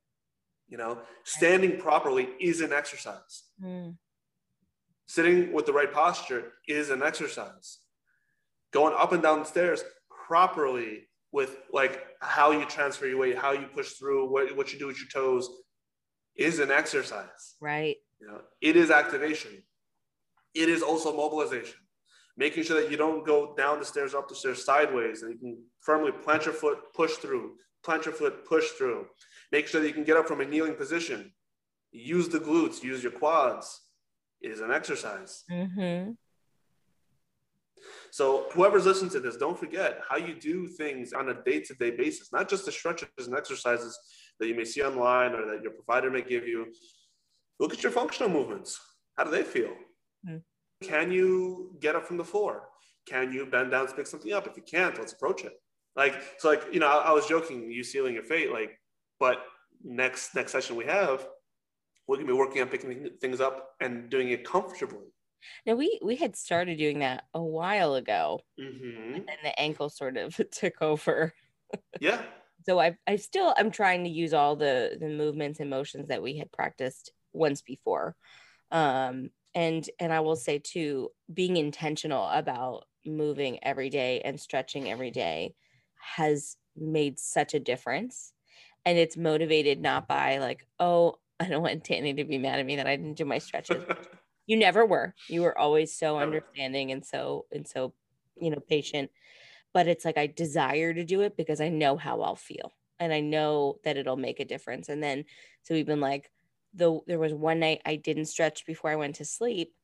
You 0.68 0.79
know 0.79 0.99
standing 1.24 1.79
properly 1.79 2.29
is 2.41 2.61
an 2.61 2.72
exercise. 2.72 3.45
Mm. 3.62 3.97
sitting 5.07 5.53
with 5.53 5.66
the 5.66 5.72
right 5.72 5.93
posture 5.93 6.53
is 6.66 6.91
an 6.91 7.03
exercise. 7.03 7.79
Going 8.72 8.95
up 8.97 9.12
and 9.12 9.22
down 9.22 9.39
the 9.41 9.45
stairs 9.45 9.83
properly 10.26 11.09
with 11.33 11.57
like 11.72 12.07
how 12.20 12.51
you 12.51 12.64
transfer 12.66 13.07
your 13.07 13.18
weight 13.18 13.37
how 13.37 13.53
you 13.53 13.66
push 13.74 13.93
through 13.93 14.31
what, 14.31 14.55
what 14.57 14.72
you 14.72 14.79
do 14.79 14.87
with 14.87 14.99
your 14.99 15.09
toes 15.09 15.49
is 16.37 16.59
an 16.59 16.70
exercise. 16.70 17.57
Right 17.61 17.97
you 18.21 18.27
know, 18.27 18.41
it 18.61 18.77
is 18.77 18.91
activation. 18.91 19.62
It 20.55 20.69
is 20.69 20.83
also 20.83 21.14
mobilization. 21.14 21.79
Making 22.37 22.62
sure 22.62 22.81
that 22.81 22.91
you 22.91 22.97
don't 22.97 23.27
go 23.27 23.55
down 23.57 23.81
the 23.81 23.85
stairs, 23.85 24.14
up 24.14 24.29
the 24.29 24.35
stairs 24.35 24.64
sideways, 24.64 25.23
and 25.23 25.33
you 25.33 25.39
can 25.39 25.62
firmly 25.81 26.12
plant 26.12 26.45
your 26.45 26.55
foot, 26.55 26.79
push 26.95 27.14
through, 27.14 27.55
plant 27.85 28.05
your 28.05 28.14
foot, 28.14 28.47
push 28.47 28.69
through. 28.71 29.07
Make 29.51 29.66
sure 29.66 29.81
that 29.81 29.89
you 29.89 29.95
can 29.95 30.05
get 30.05 30.16
up 30.16 30.29
from 30.29 30.41
a 30.41 30.45
kneeling 30.45 30.75
position. 30.75 31.33
Use 31.91 32.29
the 32.29 32.39
glutes, 32.39 32.83
use 32.83 33.03
your 33.03 33.12
quads. 33.12 33.81
It 34.41 34.53
is 34.53 34.61
an 34.61 34.71
exercise. 34.71 35.43
Mm-hmm. 35.51 36.12
So 38.11 38.47
whoever's 38.53 38.87
listening 38.87 39.11
to 39.12 39.21
this, 39.21 39.37
don't 39.37 39.59
forget 39.59 40.01
how 40.09 40.16
you 40.16 40.35
do 40.35 40.66
things 40.66 41.12
on 41.12 41.29
a 41.29 41.43
day-to-day 41.43 41.93
basis, 41.93 42.33
not 42.33 42.49
just 42.49 42.64
the 42.66 42.73
stretches 42.73 43.09
and 43.19 43.35
exercises 43.35 43.99
that 44.39 44.47
you 44.47 44.55
may 44.55 44.64
see 44.64 44.83
online 44.83 45.35
or 45.35 45.45
that 45.47 45.62
your 45.62 45.73
provider 45.73 46.11
may 46.11 46.23
give 46.23 46.47
you, 46.47 46.66
Look 47.59 47.73
at 47.73 47.83
your 47.83 47.93
functional 47.93 48.31
movements. 48.31 48.81
How 49.17 49.25
do 49.25 49.31
they 49.31 49.43
feel? 49.43 49.73
Mm. 50.29 50.43
Can 50.83 51.11
you 51.11 51.77
get 51.81 51.97
up 51.97 52.07
from 52.07 52.17
the 52.17 52.25
floor? 52.25 52.69
Can 53.07 53.33
you 53.33 53.47
bend 53.47 53.73
down 53.73 53.89
to 53.89 53.95
pick 53.95 54.07
something 54.07 54.33
up? 54.33 54.47
If 54.47 54.57
you 54.57 54.63
can't, 54.63 54.97
let's 54.99 55.13
approach 55.13 55.45
it. 55.45 55.55
Like, 55.97 56.23
so 56.39 56.49
like, 56.49 56.63
you 56.73 56.79
know, 56.79 56.87
I, 56.87 57.11
I 57.11 57.13
was 57.13 57.27
joking, 57.27 57.71
you 57.71 57.83
sealing 57.83 58.15
your 58.15 58.23
fate, 58.23 58.53
like, 58.53 58.79
but 59.19 59.39
next, 59.83 60.35
next 60.35 60.53
session 60.53 60.77
we 60.77 60.85
have, 60.85 61.27
we're 62.07 62.17
gonna 62.17 62.29
be 62.29 62.33
working 62.33 62.63
on 62.63 62.69
picking 62.69 63.11
things 63.21 63.41
up 63.41 63.71
and 63.81 64.09
doing 64.09 64.31
it 64.31 64.45
comfortably. 64.45 65.07
Now 65.67 65.75
we 65.75 66.01
we 66.03 66.17
had 66.17 66.35
started 66.35 66.79
doing 66.79 67.01
that 67.01 67.25
a 67.35 67.43
while 67.43 67.95
ago, 67.95 68.41
mm-hmm. 68.61 69.15
and 69.15 69.27
then 69.27 69.37
the 69.45 69.59
ankle 69.61 69.89
sort 69.89 70.17
of 70.17 70.41
took 70.53 70.81
over. 70.81 71.35
Yeah. 72.01 72.23
so 72.65 72.81
I 72.81 72.97
I 73.07 73.17
still 73.17 73.55
I'm 73.57 73.71
trying 73.71 74.05
to 74.05 74.11
use 74.11 74.33
all 74.33 74.57
the 74.57 74.97
the 74.99 75.09
movements 75.09 75.61
and 75.61 75.71
motions 75.71 76.09
that 76.09 76.23
we 76.23 76.39
had 76.39 76.51
practiced 76.51 77.13
once 77.33 77.62
before. 77.62 78.16
Um 78.70 79.31
and 79.55 79.89
and 79.99 80.12
i 80.12 80.20
will 80.20 80.37
say 80.37 80.59
too 80.59 81.11
being 81.33 81.57
intentional 81.57 82.29
about 82.29 82.85
moving 83.07 83.59
every 83.64 83.89
day 83.89 84.20
and 84.24 84.39
stretching 84.39 84.91
every 84.91 85.11
day 85.11 85.55
has 85.97 86.57
made 86.76 87.18
such 87.18 87.55
a 87.55 87.61
difference. 87.61 88.33
And 88.85 88.97
it's 88.99 89.16
motivated 89.16 89.81
not 89.81 90.07
by 90.07 90.39
like 90.39 90.66
oh 90.79 91.18
i 91.41 91.49
don't 91.49 91.62
want 91.62 91.85
danny 91.85 92.14
to 92.14 92.24
be 92.24 92.39
mad 92.39 92.59
at 92.59 92.66
me 92.66 92.76
that 92.76 92.87
i 92.87 92.97
didn't 92.97 93.16
do 93.16 93.24
my 93.24 93.39
stretches. 93.39 93.83
You 94.47 94.57
never 94.57 94.87
were. 94.87 95.14
You 95.29 95.43
were 95.43 95.59
always 95.59 95.95
so 95.95 96.18
understanding 96.18 96.91
and 96.91 97.05
so 97.05 97.45
and 97.53 97.68
so 97.68 97.93
you 98.41 98.49
know 98.49 98.61
patient. 98.61 99.11
But 99.74 99.89
it's 99.89 100.07
like 100.07 100.16
i 100.16 100.26
desire 100.26 100.95
to 100.95 101.05
do 101.05 101.20
it 101.20 101.37
because 101.37 101.61
i 101.61 101.68
know 101.68 101.99
how 101.99 102.22
i'll 102.22 102.35
feel 102.35 102.72
and 102.99 103.12
i 103.12 103.20
know 103.20 103.79
that 103.85 103.99
it'll 103.99 104.16
make 104.16 104.41
a 104.41 104.47
difference. 104.47 104.89
And 104.89 105.03
then 105.03 105.26
so 105.64 105.74
we've 105.74 105.85
been 105.85 106.01
like 106.01 106.31
the 106.75 107.01
there 107.07 107.19
was 107.19 107.35
one 107.35 107.61
night 107.61 107.83
I 107.85 107.97
didn't 107.97 108.27
stretch 108.27 108.66
before 108.66 108.91
I 108.91 108.97
went 108.97 109.16
to 109.16 109.25
sleep 109.25 109.75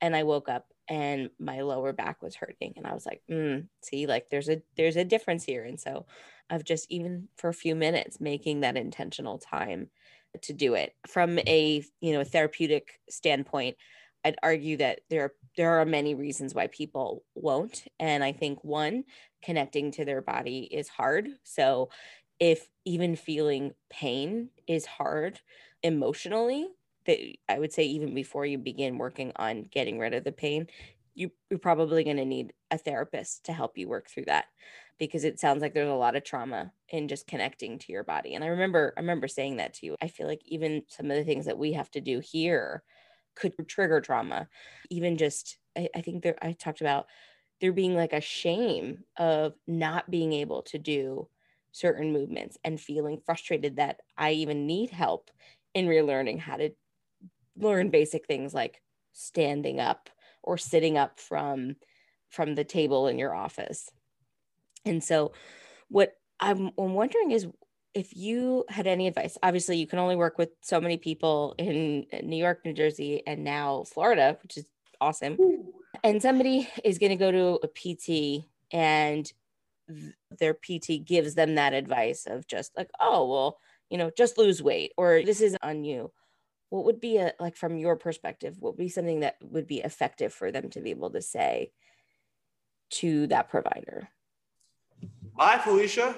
and 0.00 0.16
I 0.16 0.24
woke 0.24 0.48
up 0.48 0.66
and 0.88 1.30
my 1.38 1.60
lower 1.60 1.92
back 1.92 2.22
was 2.22 2.34
hurting 2.34 2.74
and 2.76 2.86
I 2.86 2.92
was 2.92 3.06
like, 3.06 3.22
mm, 3.30 3.66
see, 3.82 4.06
like 4.06 4.30
there's 4.30 4.48
a 4.48 4.62
there's 4.76 4.96
a 4.96 5.04
difference 5.04 5.44
here. 5.44 5.64
And 5.64 5.78
so 5.78 6.06
of 6.50 6.64
just 6.64 6.86
even 6.90 7.28
for 7.36 7.48
a 7.48 7.54
few 7.54 7.74
minutes 7.74 8.20
making 8.20 8.60
that 8.60 8.76
intentional 8.76 9.38
time 9.38 9.88
to 10.42 10.52
do 10.52 10.74
it 10.74 10.94
from 11.06 11.38
a 11.40 11.82
you 12.00 12.12
know 12.12 12.24
therapeutic 12.24 13.00
standpoint 13.08 13.76
i'd 14.24 14.36
argue 14.42 14.76
that 14.76 15.00
there 15.10 15.32
there 15.56 15.80
are 15.80 15.84
many 15.84 16.14
reasons 16.14 16.54
why 16.54 16.66
people 16.68 17.24
won't 17.34 17.84
and 18.00 18.24
i 18.24 18.32
think 18.32 18.62
one 18.62 19.04
connecting 19.42 19.90
to 19.90 20.04
their 20.04 20.22
body 20.22 20.60
is 20.60 20.88
hard 20.88 21.28
so 21.42 21.90
if 22.38 22.68
even 22.84 23.14
feeling 23.14 23.72
pain 23.90 24.48
is 24.66 24.86
hard 24.86 25.38
emotionally 25.82 26.68
that 27.04 27.18
I 27.48 27.58
would 27.58 27.72
say 27.72 27.84
even 27.84 28.14
before 28.14 28.46
you 28.46 28.58
begin 28.58 28.98
working 28.98 29.32
on 29.36 29.64
getting 29.64 29.98
rid 29.98 30.14
of 30.14 30.24
the 30.24 30.32
pain, 30.32 30.68
you, 31.14 31.30
you're 31.50 31.58
probably 31.58 32.04
going 32.04 32.16
to 32.16 32.24
need 32.24 32.54
a 32.70 32.78
therapist 32.78 33.44
to 33.44 33.52
help 33.52 33.76
you 33.76 33.88
work 33.88 34.08
through 34.08 34.24
that 34.26 34.46
because 34.98 35.24
it 35.24 35.40
sounds 35.40 35.60
like 35.60 35.74
there's 35.74 35.88
a 35.88 35.94
lot 35.94 36.16
of 36.16 36.24
trauma 36.24 36.72
in 36.88 37.08
just 37.08 37.26
connecting 37.26 37.78
to 37.78 37.92
your 37.92 38.04
body. 38.04 38.34
And 38.34 38.44
I 38.44 38.48
remember 38.48 38.94
I 38.96 39.00
remember 39.00 39.28
saying 39.28 39.56
that 39.56 39.74
to 39.74 39.86
you. 39.86 39.96
I 40.00 40.08
feel 40.08 40.26
like 40.26 40.42
even 40.44 40.84
some 40.88 41.10
of 41.10 41.16
the 41.16 41.24
things 41.24 41.44
that 41.46 41.58
we 41.58 41.72
have 41.72 41.90
to 41.92 42.00
do 42.00 42.20
here 42.20 42.84
could 43.34 43.54
trigger 43.68 44.00
trauma. 44.00 44.48
Even 44.90 45.16
just 45.18 45.58
I, 45.76 45.88
I 45.94 46.00
think 46.02 46.22
there 46.22 46.36
I 46.42 46.52
talked 46.52 46.80
about 46.80 47.08
there 47.60 47.72
being 47.72 47.94
like 47.94 48.12
a 48.12 48.20
shame 48.20 49.04
of 49.16 49.54
not 49.66 50.10
being 50.10 50.32
able 50.32 50.62
to 50.62 50.78
do 50.78 51.28
certain 51.72 52.12
movements 52.12 52.58
and 52.64 52.80
feeling 52.80 53.20
frustrated 53.24 53.76
that 53.76 54.00
I 54.16 54.32
even 54.32 54.66
need 54.66 54.90
help 54.90 55.30
in 55.74 55.86
relearning 55.86 56.38
how 56.38 56.56
to 56.56 56.70
learn 57.56 57.90
basic 57.90 58.26
things 58.26 58.54
like 58.54 58.80
standing 59.12 59.80
up 59.80 60.10
or 60.42 60.58
sitting 60.58 60.96
up 60.98 61.18
from 61.18 61.76
from 62.30 62.54
the 62.54 62.64
table 62.64 63.08
in 63.08 63.18
your 63.18 63.34
office. 63.34 63.90
And 64.86 65.04
so 65.04 65.32
what 65.88 66.14
I'm, 66.40 66.70
I'm 66.78 66.94
wondering 66.94 67.30
is 67.30 67.46
if 67.94 68.16
you 68.16 68.64
had 68.68 68.86
any 68.86 69.06
advice 69.06 69.36
obviously 69.42 69.76
you 69.76 69.86
can 69.86 69.98
only 69.98 70.16
work 70.16 70.38
with 70.38 70.50
so 70.62 70.80
many 70.80 70.96
people 70.96 71.54
in 71.58 72.06
new 72.22 72.36
york 72.36 72.64
new 72.64 72.72
jersey 72.72 73.22
and 73.26 73.44
now 73.44 73.84
florida 73.84 74.38
which 74.42 74.56
is 74.56 74.64
awesome 75.00 75.36
and 76.02 76.22
somebody 76.22 76.68
is 76.84 76.98
going 76.98 77.10
to 77.10 77.16
go 77.16 77.30
to 77.30 77.58
a 77.62 77.68
pt 77.68 78.46
and 78.72 79.32
th- 79.88 80.14
their 80.38 80.54
pt 80.54 81.04
gives 81.04 81.34
them 81.34 81.56
that 81.56 81.74
advice 81.74 82.26
of 82.26 82.46
just 82.46 82.76
like 82.76 82.90
oh 82.98 83.28
well 83.28 83.58
you 83.92 83.98
know, 83.98 84.10
just 84.16 84.38
lose 84.38 84.62
weight 84.62 84.92
or 84.96 85.22
this 85.22 85.42
is 85.42 85.54
on 85.62 85.84
you. 85.84 86.10
What 86.70 86.86
would 86.86 86.98
be 86.98 87.18
a 87.18 87.34
like 87.38 87.56
from 87.56 87.76
your 87.76 87.94
perspective, 87.96 88.56
what 88.58 88.72
would 88.72 88.82
be 88.82 88.88
something 88.88 89.20
that 89.20 89.36
would 89.42 89.66
be 89.66 89.80
effective 89.80 90.32
for 90.32 90.50
them 90.50 90.70
to 90.70 90.80
be 90.80 90.88
able 90.88 91.10
to 91.10 91.20
say 91.20 91.72
to 92.92 93.26
that 93.26 93.50
provider? 93.50 94.08
Bye, 95.36 95.60
Felicia. 95.62 96.16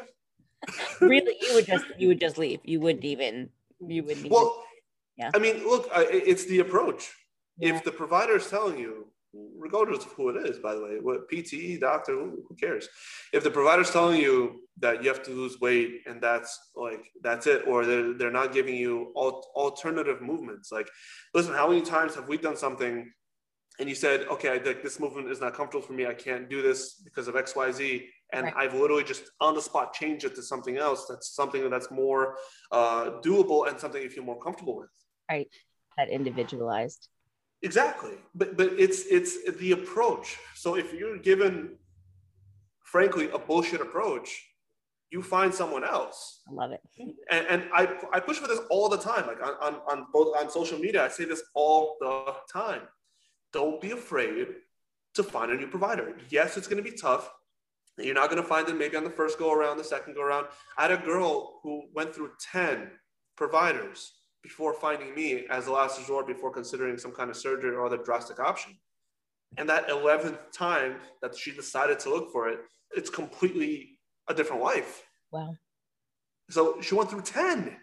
really, 1.00 1.36
you 1.40 1.54
would 1.54 1.66
just 1.66 1.84
you 1.98 2.06
would 2.06 2.20
just 2.20 2.38
leave. 2.38 2.60
You 2.62 2.78
wouldn't 2.78 3.04
even 3.04 3.50
you 3.84 4.04
wouldn't. 4.04 4.30
Well, 4.30 4.62
yeah. 5.16 5.32
I 5.34 5.40
mean, 5.40 5.66
look, 5.66 5.88
it's 5.92 6.44
the 6.44 6.60
approach. 6.60 7.12
Yeah. 7.58 7.74
If 7.74 7.82
the 7.82 7.90
provider 7.90 8.36
is 8.36 8.48
telling 8.48 8.78
you 8.78 9.08
regardless 9.58 10.04
of 10.04 10.12
who 10.12 10.30
it 10.30 10.48
is, 10.48 10.58
by 10.58 10.74
the 10.74 10.82
way, 10.82 10.98
what 11.00 11.30
PTE, 11.30 11.80
doctor, 11.80 12.12
who, 12.12 12.44
who 12.48 12.54
cares? 12.54 12.88
If 13.32 13.44
the 13.44 13.50
provider's 13.50 13.90
telling 13.90 14.20
you 14.20 14.62
that 14.78 15.02
you 15.02 15.08
have 15.08 15.22
to 15.24 15.30
lose 15.30 15.60
weight 15.60 16.02
and 16.06 16.20
that's 16.20 16.58
like 16.76 17.10
that's 17.22 17.46
it, 17.46 17.66
or 17.66 17.84
they're 17.84 18.14
they're 18.14 18.30
not 18.30 18.52
giving 18.52 18.76
you 18.76 19.12
al- 19.16 19.46
alternative 19.54 20.20
movements, 20.20 20.70
like 20.72 20.88
listen, 21.34 21.54
how 21.54 21.68
many 21.68 21.82
times 21.82 22.14
have 22.14 22.28
we 22.28 22.36
done 22.36 22.56
something 22.56 23.10
and 23.80 23.88
you 23.88 23.94
said, 23.94 24.26
okay, 24.28 24.50
I, 24.50 24.56
like, 24.58 24.82
this 24.82 25.00
movement 25.00 25.28
is 25.30 25.40
not 25.40 25.54
comfortable 25.54 25.84
for 25.84 25.94
me, 25.94 26.06
I 26.06 26.14
can't 26.14 26.48
do 26.48 26.62
this 26.62 26.94
because 26.94 27.26
of 27.26 27.34
X, 27.34 27.56
Y, 27.56 27.72
Z, 27.72 28.06
and 28.32 28.44
right. 28.44 28.54
I've 28.56 28.74
literally 28.74 29.02
just 29.02 29.24
on 29.40 29.54
the 29.54 29.62
spot 29.62 29.92
changed 29.92 30.24
it 30.24 30.34
to 30.36 30.42
something 30.42 30.76
else 30.76 31.06
that's 31.08 31.34
something 31.34 31.68
that's 31.68 31.90
more 31.90 32.36
uh, 32.70 33.20
doable 33.20 33.68
and 33.68 33.78
something 33.78 34.00
you 34.00 34.10
feel 34.10 34.24
more 34.24 34.40
comfortable 34.40 34.76
with. 34.76 34.90
Right, 35.28 35.48
that 35.96 36.08
individualized 36.08 37.08
Exactly. 37.64 38.16
But 38.34 38.56
but 38.56 38.68
it's 38.78 39.06
it's 39.06 39.32
the 39.62 39.72
approach. 39.72 40.38
So 40.54 40.76
if 40.76 40.92
you're 40.92 41.18
given 41.18 41.76
frankly 42.82 43.30
a 43.30 43.38
bullshit 43.38 43.80
approach, 43.80 44.28
you 45.10 45.22
find 45.22 45.52
someone 45.52 45.82
else. 45.82 46.42
I 46.48 46.52
love 46.52 46.72
it. 46.72 46.80
And, 47.30 47.46
and 47.46 47.64
I, 47.72 47.82
I 48.12 48.20
push 48.20 48.36
for 48.36 48.48
this 48.48 48.60
all 48.68 48.88
the 48.88 48.98
time, 48.98 49.26
like 49.26 49.42
on, 49.42 49.54
on, 49.62 49.74
on 49.90 50.06
both 50.12 50.36
on 50.36 50.50
social 50.50 50.78
media. 50.78 51.04
I 51.04 51.08
say 51.08 51.24
this 51.24 51.42
all 51.54 51.96
the 52.00 52.34
time. 52.52 52.82
Don't 53.52 53.80
be 53.80 53.92
afraid 53.92 54.46
to 55.14 55.22
find 55.22 55.50
a 55.52 55.56
new 55.56 55.68
provider. 55.68 56.14
Yes, 56.30 56.56
it's 56.56 56.66
going 56.66 56.82
to 56.82 56.90
be 56.90 56.96
tough. 56.96 57.30
You're 57.96 58.14
not 58.14 58.28
going 58.28 58.42
to 58.42 58.48
find 58.48 58.66
them 58.66 58.76
maybe 58.76 58.96
on 58.96 59.04
the 59.04 59.10
first 59.10 59.38
go 59.38 59.52
around, 59.52 59.76
the 59.76 59.84
second 59.84 60.14
go 60.14 60.22
around. 60.22 60.48
I 60.76 60.82
had 60.82 60.92
a 60.92 60.96
girl 60.96 61.60
who 61.62 61.84
went 61.94 62.12
through 62.14 62.32
10 62.52 62.90
providers 63.36 64.12
before 64.44 64.74
finding 64.74 65.14
me 65.14 65.46
as 65.50 65.64
the 65.64 65.72
last 65.72 65.98
resort 65.98 66.26
before 66.26 66.52
considering 66.52 66.98
some 66.98 67.12
kind 67.12 67.30
of 67.30 67.36
surgery 67.36 67.70
or 67.70 67.84
other 67.84 67.96
drastic 67.96 68.38
option. 68.38 68.76
And 69.56 69.68
that 69.70 69.88
11th 69.88 70.38
time 70.52 70.96
that 71.22 71.36
she 71.36 71.50
decided 71.50 71.98
to 72.00 72.10
look 72.10 72.30
for 72.30 72.48
it, 72.48 72.60
it's 72.94 73.08
completely 73.08 73.98
a 74.28 74.34
different 74.34 74.62
life. 74.62 75.02
Wow. 75.32 75.56
So 76.50 76.80
she 76.82 76.94
went 76.94 77.08
through 77.08 77.22
10. 77.22 77.74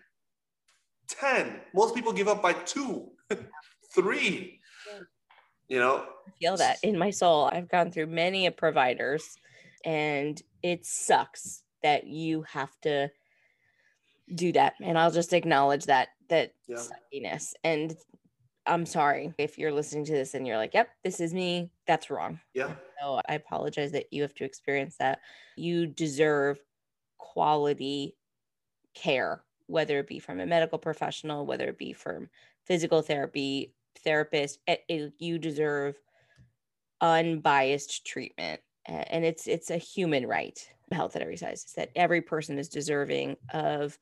10. 1.07 1.59
Most 1.73 1.95
people 1.95 2.13
give 2.13 2.27
up 2.27 2.43
by 2.43 2.53
two, 2.53 3.09
three. 3.95 4.59
You 5.67 5.79
know, 5.79 6.05
I 6.27 6.31
feel 6.39 6.57
that 6.57 6.77
in 6.83 6.97
my 6.97 7.09
soul. 7.09 7.49
I've 7.51 7.69
gone 7.69 7.91
through 7.91 8.07
many 8.07 8.49
providers 8.51 9.37
and 9.83 10.39
it 10.61 10.85
sucks 10.85 11.63
that 11.81 12.05
you 12.05 12.43
have 12.43 12.69
to 12.81 13.09
do 14.35 14.51
that. 14.51 14.73
And 14.81 14.97
I'll 14.97 15.11
just 15.11 15.33
acknowledge 15.33 15.85
that 15.85 16.09
that 16.31 16.53
yeah. 16.67 16.77
suckiness. 16.77 17.53
And 17.63 17.95
I'm 18.65 18.85
sorry 18.85 19.33
if 19.37 19.57
you're 19.57 19.71
listening 19.71 20.05
to 20.05 20.13
this 20.13 20.33
and 20.33 20.47
you're 20.47 20.57
like, 20.57 20.73
yep, 20.73 20.89
this 21.03 21.19
is 21.19 21.33
me. 21.33 21.71
That's 21.87 22.09
wrong. 22.09 22.39
Yeah. 22.53 22.73
So 22.99 23.21
I 23.27 23.35
apologize 23.35 23.91
that 23.91 24.11
you 24.11 24.21
have 24.23 24.33
to 24.35 24.43
experience 24.43 24.95
that. 24.97 25.19
You 25.55 25.85
deserve 25.87 26.59
quality 27.17 28.15
care, 28.95 29.43
whether 29.67 29.99
it 29.99 30.07
be 30.07 30.19
from 30.19 30.39
a 30.39 30.45
medical 30.45 30.79
professional, 30.79 31.45
whether 31.45 31.65
it 31.65 31.77
be 31.77 31.93
from 31.93 32.29
physical 32.65 33.01
therapy, 33.01 33.73
therapist. 34.03 34.59
Eh, 34.67 34.77
eh, 34.89 35.07
you 35.19 35.37
deserve 35.37 35.95
unbiased 37.01 38.05
treatment. 38.05 38.61
And 38.85 39.23
it's 39.23 39.47
it's 39.47 39.69
a 39.69 39.77
human 39.77 40.25
right, 40.25 40.59
health 40.91 41.15
at 41.15 41.21
every 41.21 41.37
size, 41.37 41.65
is 41.65 41.73
that 41.73 41.91
every 41.95 42.21
person 42.21 42.57
is 42.57 42.67
deserving 42.67 43.37
of 43.53 43.97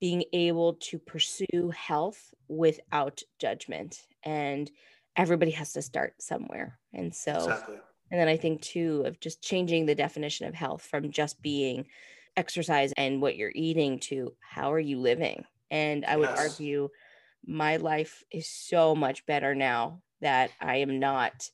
being 0.00 0.24
able 0.32 0.74
to 0.74 0.98
pursue 0.98 1.72
health 1.74 2.34
without 2.48 3.22
judgment 3.38 4.06
and 4.22 4.70
everybody 5.16 5.52
has 5.52 5.72
to 5.72 5.82
start 5.82 6.14
somewhere. 6.20 6.78
And 6.92 7.14
so 7.14 7.32
exactly. 7.32 7.78
and 8.10 8.20
then 8.20 8.28
i 8.28 8.36
think 8.36 8.60
too 8.60 9.02
of 9.06 9.20
just 9.20 9.42
changing 9.42 9.86
the 9.86 9.94
definition 9.94 10.46
of 10.46 10.54
health 10.54 10.82
from 10.82 11.10
just 11.10 11.40
being 11.42 11.86
exercise 12.36 12.92
and 12.96 13.22
what 13.22 13.36
you're 13.36 13.52
eating 13.54 13.98
to 14.00 14.34
how 14.40 14.72
are 14.72 14.80
you 14.80 14.98
living? 14.98 15.44
And 15.70 16.04
i 16.04 16.16
would 16.16 16.28
argue 16.28 16.88
my 17.46 17.76
life 17.76 18.22
is 18.30 18.48
so 18.48 18.94
much 18.94 19.26
better 19.26 19.54
now 19.54 20.00
that 20.20 20.50
i 20.60 20.76
am 20.76 20.98
not 20.98 21.50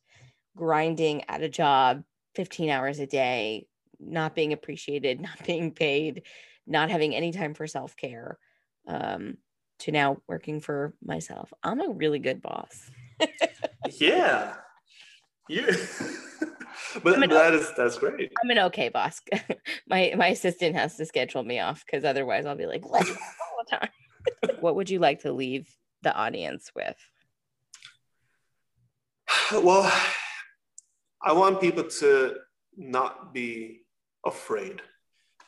grinding 0.57 1.25
at 1.29 1.43
a 1.43 1.49
job 1.49 2.03
15 2.35 2.71
hours 2.71 2.99
a 2.99 3.07
day 3.07 3.67
not 3.99 4.35
being 4.35 4.53
appreciated 4.53 5.21
not 5.29 5.47
being 5.47 5.71
paid 5.73 6.23
not 6.67 6.91
having 6.91 7.15
any 7.15 7.33
time 7.33 7.55
for 7.55 7.67
self 7.67 7.97
care 7.97 8.39
um, 8.87 9.37
to 9.81 9.93
now 9.93 10.19
working 10.29 10.61
for 10.61 10.95
myself. 11.03 11.53
I'm 11.63 11.81
a 11.81 11.91
really 11.91 12.19
good 12.19 12.43
boss. 12.43 12.91
yeah. 13.99 14.55
Yeah. 15.49 15.67
but 17.03 17.21
that 17.21 17.33
okay, 17.33 17.57
is 17.57 17.73
that's 17.77 17.99
great. 17.99 18.33
I'm 18.43 18.51
an 18.51 18.59
okay 18.67 18.89
boss. 18.89 19.21
my 19.89 20.15
my 20.17 20.29
assistant 20.29 20.77
has 20.77 20.97
to 20.97 21.07
schedule 21.07 21.43
me 21.43 21.61
off 21.61 21.85
because 21.85 22.05
otherwise 22.05 22.47
I'll 22.47 22.57
be 22.57 22.67
like, 22.67 22.85
all 22.85 22.93
the 23.01 23.67
time. 23.71 23.89
what 24.61 24.77
would 24.77 24.91
you 24.91 24.99
like 24.99 25.21
to 25.21 25.33
leave 25.33 25.69
the 26.03 26.15
audience 26.15 26.71
with? 26.75 26.97
Well, 29.53 29.91
I 31.23 31.33
want 31.33 31.61
people 31.61 31.85
to 31.85 32.37
not 32.77 33.35
be 33.35 33.83
afraid, 34.25 34.81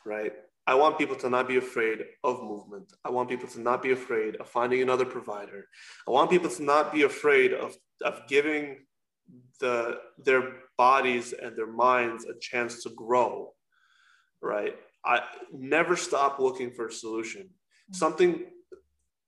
right? 0.05 0.33
I 0.65 0.75
want 0.75 0.97
people 0.97 1.15
to 1.17 1.29
not 1.29 1.47
be 1.47 1.57
afraid 1.57 2.05
of 2.23 2.41
movement. 2.41 2.93
I 3.03 3.09
want 3.09 3.29
people 3.29 3.49
to 3.49 3.59
not 3.59 3.81
be 3.81 3.91
afraid 3.91 4.37
of 4.37 4.47
finding 4.47 4.81
another 4.81 5.05
provider. 5.05 5.67
I 6.07 6.11
want 6.11 6.29
people 6.29 6.49
to 6.49 6.63
not 6.63 6.93
be 6.93 7.03
afraid 7.03 7.53
of, 7.53 7.75
of 8.01 8.21
giving 8.29 8.85
the, 9.59 9.99
their 10.17 10.43
bodies 10.77 11.33
and 11.33 11.57
their 11.57 11.71
minds 11.71 12.25
a 12.25 12.39
chance 12.39 12.83
to 12.83 12.89
grow, 12.91 13.53
right? 14.41 14.75
I 15.05 15.21
never 15.51 15.97
stop 15.97 16.39
looking 16.39 16.71
for 16.71 16.87
a 16.87 16.91
solution. 16.91 17.49
Something 17.91 18.45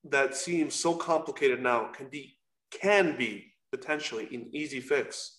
that 0.04 0.34
seems 0.34 0.74
so 0.74 0.94
complicated 0.94 1.62
now 1.62 1.90
can 1.92 2.08
be, 2.08 2.38
can 2.70 3.16
be 3.16 3.52
potentially 3.70 4.26
an 4.34 4.48
easy 4.52 4.80
fix 4.80 5.35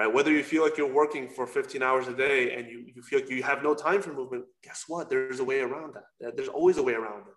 right? 0.00 0.14
Whether 0.14 0.32
you 0.32 0.42
feel 0.42 0.62
like 0.62 0.78
you're 0.78 0.90
working 0.90 1.28
for 1.28 1.46
15 1.46 1.82
hours 1.82 2.08
a 2.08 2.14
day 2.14 2.54
and 2.54 2.66
you, 2.66 2.86
you 2.94 3.02
feel 3.02 3.20
like 3.20 3.28
you 3.28 3.42
have 3.42 3.62
no 3.62 3.74
time 3.74 4.00
for 4.00 4.14
movement, 4.14 4.46
guess 4.64 4.84
what? 4.88 5.10
There's 5.10 5.40
a 5.40 5.44
way 5.44 5.60
around 5.60 5.92
that. 5.94 6.36
There's 6.36 6.48
always 6.48 6.78
a 6.78 6.82
way 6.82 6.94
around 6.94 7.24
it, 7.28 7.34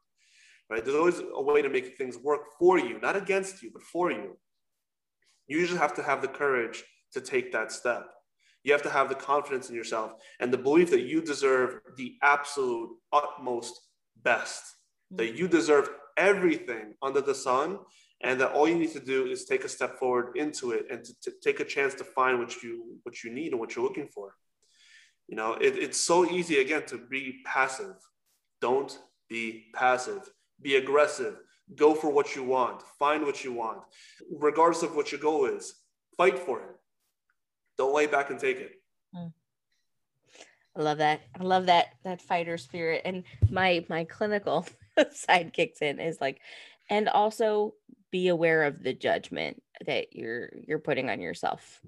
right? 0.70 0.82
There's 0.82 0.95
always 0.95 1.20
a 1.20 1.41
way 1.41 1.61
to 1.61 1.68
make 1.68 1.97
things 1.97 2.18
work 2.18 2.39
for 2.57 2.80
you, 2.80 3.01
not 3.01 3.18
against 3.18 3.61
you, 3.61 3.70
but 3.74 3.84
for 3.84 4.14
you. 4.14 4.38
You 5.47 5.59
just 5.68 5.78
have 5.78 5.93
to 5.95 6.03
have 6.03 6.22
the 6.22 6.30
courage 6.30 6.82
to 7.11 7.20
take 7.20 7.51
that 7.51 7.74
step. 7.74 8.05
You 8.64 8.72
have 8.72 8.84
to 8.84 8.89
have 8.89 9.09
the 9.09 9.16
confidence 9.16 9.68
in 9.68 9.76
yourself 9.76 10.14
and 10.39 10.49
the 10.49 10.57
belief 10.57 10.89
that 10.91 11.01
you 11.01 11.22
deserve 11.22 11.82
the 11.97 12.16
absolute 12.22 12.91
utmost 13.11 13.78
best, 14.24 14.64
that 15.11 15.24
mm-hmm. 15.24 15.36
you 15.36 15.47
deserve 15.49 15.89
everything 16.16 16.93
under 17.01 17.20
the 17.20 17.36
sun 17.36 17.80
and 18.24 18.40
that 18.40 18.52
all 18.52 18.68
you 18.68 18.76
need 18.76 18.92
to 18.94 19.00
do 19.00 19.26
is 19.26 19.46
take 19.46 19.64
a 19.66 19.70
step 19.70 20.00
forward 20.00 20.38
into 20.38 20.72
it 20.72 20.86
and 20.90 21.04
to, 21.04 21.14
to 21.22 21.32
take 21.42 21.60
a 21.60 21.66
chance 21.66 21.94
to 21.96 22.04
find 22.04 22.40
what 22.40 22.64
you 22.64 22.98
what 23.04 23.24
you 23.24 23.32
need 23.32 23.52
and 23.52 23.60
what 23.60 23.76
you're 23.76 23.86
looking 23.86 24.08
for. 24.08 24.36
You 25.28 25.36
know 25.36 25.54
it, 25.54 25.78
it's 25.78 26.00
so 26.00 26.30
easy 26.30 26.60
again 26.60 26.86
to 26.88 26.98
be 26.98 27.42
passive. 27.46 27.96
Don't 28.62 28.98
be 29.30 29.66
passive. 29.74 30.30
Be 30.62 30.76
aggressive. 30.78 31.40
Go 31.76 31.94
for 31.96 32.10
what 32.10 32.36
you 32.36 32.44
want. 32.44 32.82
Find 33.00 33.26
what 33.26 33.44
you 33.44 33.54
want. 33.54 33.80
Regardless 34.32 34.84
of 34.84 34.96
what 34.96 35.12
your 35.12 35.22
goal 35.22 35.46
is 35.46 35.76
fight 36.18 36.40
for 36.40 36.60
it. 36.60 36.76
Don't 37.78 37.94
lay 37.94 38.08
back 38.08 38.30
and 38.30 38.40
take 38.40 38.58
it. 38.58 38.72
Mm. 39.16 39.34
I 40.76 40.82
love 40.82 41.00
that. 41.00 41.22
I 41.40 41.44
love 41.44 41.68
that 41.68 41.88
that 42.04 42.22
fighter 42.22 42.58
spirit. 42.58 43.02
And 43.06 43.24
my 43.50 43.86
my 43.90 44.06
clinical 44.06 44.66
side 45.14 45.54
kicks 45.54 45.82
in 45.82 46.00
is 46.00 46.20
like, 46.20 46.40
and 46.94 47.10
also 47.10 47.74
be 48.12 48.28
aware 48.28 48.66
of 48.66 48.84
the 48.84 48.94
judgment 48.94 49.60
that 49.88 50.16
you're 50.16 50.52
you're 50.68 50.78
putting 50.78 51.10
on 51.10 51.20
yourself. 51.20 51.82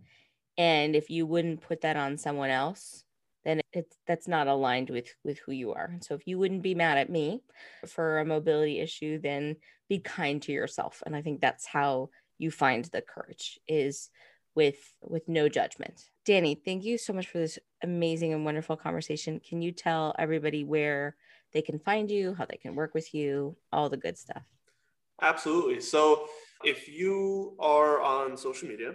And 0.57 0.95
if 0.95 1.11
you 1.11 1.27
wouldn't 1.27 1.61
put 1.61 1.81
that 1.81 1.95
on 1.95 2.17
someone 2.17 2.49
else 2.49 3.03
then 3.43 3.61
it's 3.73 3.95
that's 4.07 4.27
not 4.27 4.47
aligned 4.47 4.89
with 4.89 5.13
with 5.23 5.37
who 5.37 5.51
you 5.51 5.73
are. 5.73 5.95
So 6.01 6.15
if 6.15 6.25
you 6.25 6.39
wouldn't 6.39 6.63
be 6.63 6.73
mad 6.73 6.97
at 6.97 7.11
me 7.11 7.43
for 7.85 8.17
a 8.17 8.25
mobility 8.25 8.79
issue 8.79 9.19
then 9.19 9.57
be 9.87 9.99
kind 9.99 10.41
to 10.41 10.51
yourself. 10.51 11.03
And 11.05 11.15
i 11.15 11.21
think 11.21 11.39
that's 11.39 11.67
how 11.67 12.09
you 12.39 12.49
find 12.49 12.85
the 12.85 13.01
courage 13.01 13.59
is 13.67 14.09
with 14.55 14.79
with 15.03 15.29
no 15.29 15.47
judgment. 15.47 16.09
Danny 16.25 16.55
thank 16.55 16.83
you 16.83 16.97
so 16.97 17.13
much 17.13 17.27
for 17.27 17.37
this 17.37 17.59
amazing 17.83 18.33
and 18.33 18.43
wonderful 18.43 18.75
conversation. 18.75 19.39
Can 19.47 19.61
you 19.61 19.71
tell 19.71 20.15
everybody 20.17 20.63
where 20.63 21.15
they 21.53 21.61
can 21.61 21.77
find 21.77 22.09
you 22.09 22.33
how 22.33 22.45
they 22.45 22.57
can 22.57 22.73
work 22.73 22.95
with 22.95 23.13
you 23.13 23.55
all 23.71 23.89
the 23.89 23.97
good 23.97 24.17
stuff 24.17 24.41
Absolutely. 25.21 25.79
So 25.81 26.27
if 26.63 26.87
you 26.87 27.55
are 27.59 28.01
on 28.01 28.37
social 28.37 28.67
media, 28.67 28.93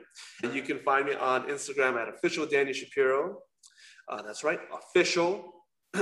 you 0.52 0.62
can 0.62 0.78
find 0.80 1.06
me 1.06 1.14
on 1.14 1.48
Instagram 1.48 2.00
at 2.00 2.08
official 2.08 2.46
Danny 2.46 2.72
Shapiro. 2.72 3.38
Uh, 4.08 4.22
that's 4.22 4.42
right, 4.42 4.60
official 4.72 5.52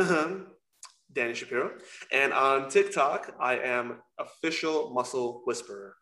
Danny 1.13 1.35
Shapiro. 1.35 1.73
And 2.13 2.33
on 2.33 2.69
TikTok, 2.71 3.35
I 3.41 3.59
am 3.59 4.01
official 4.19 4.91
muscle 4.91 5.43
whisperer. 5.45 5.95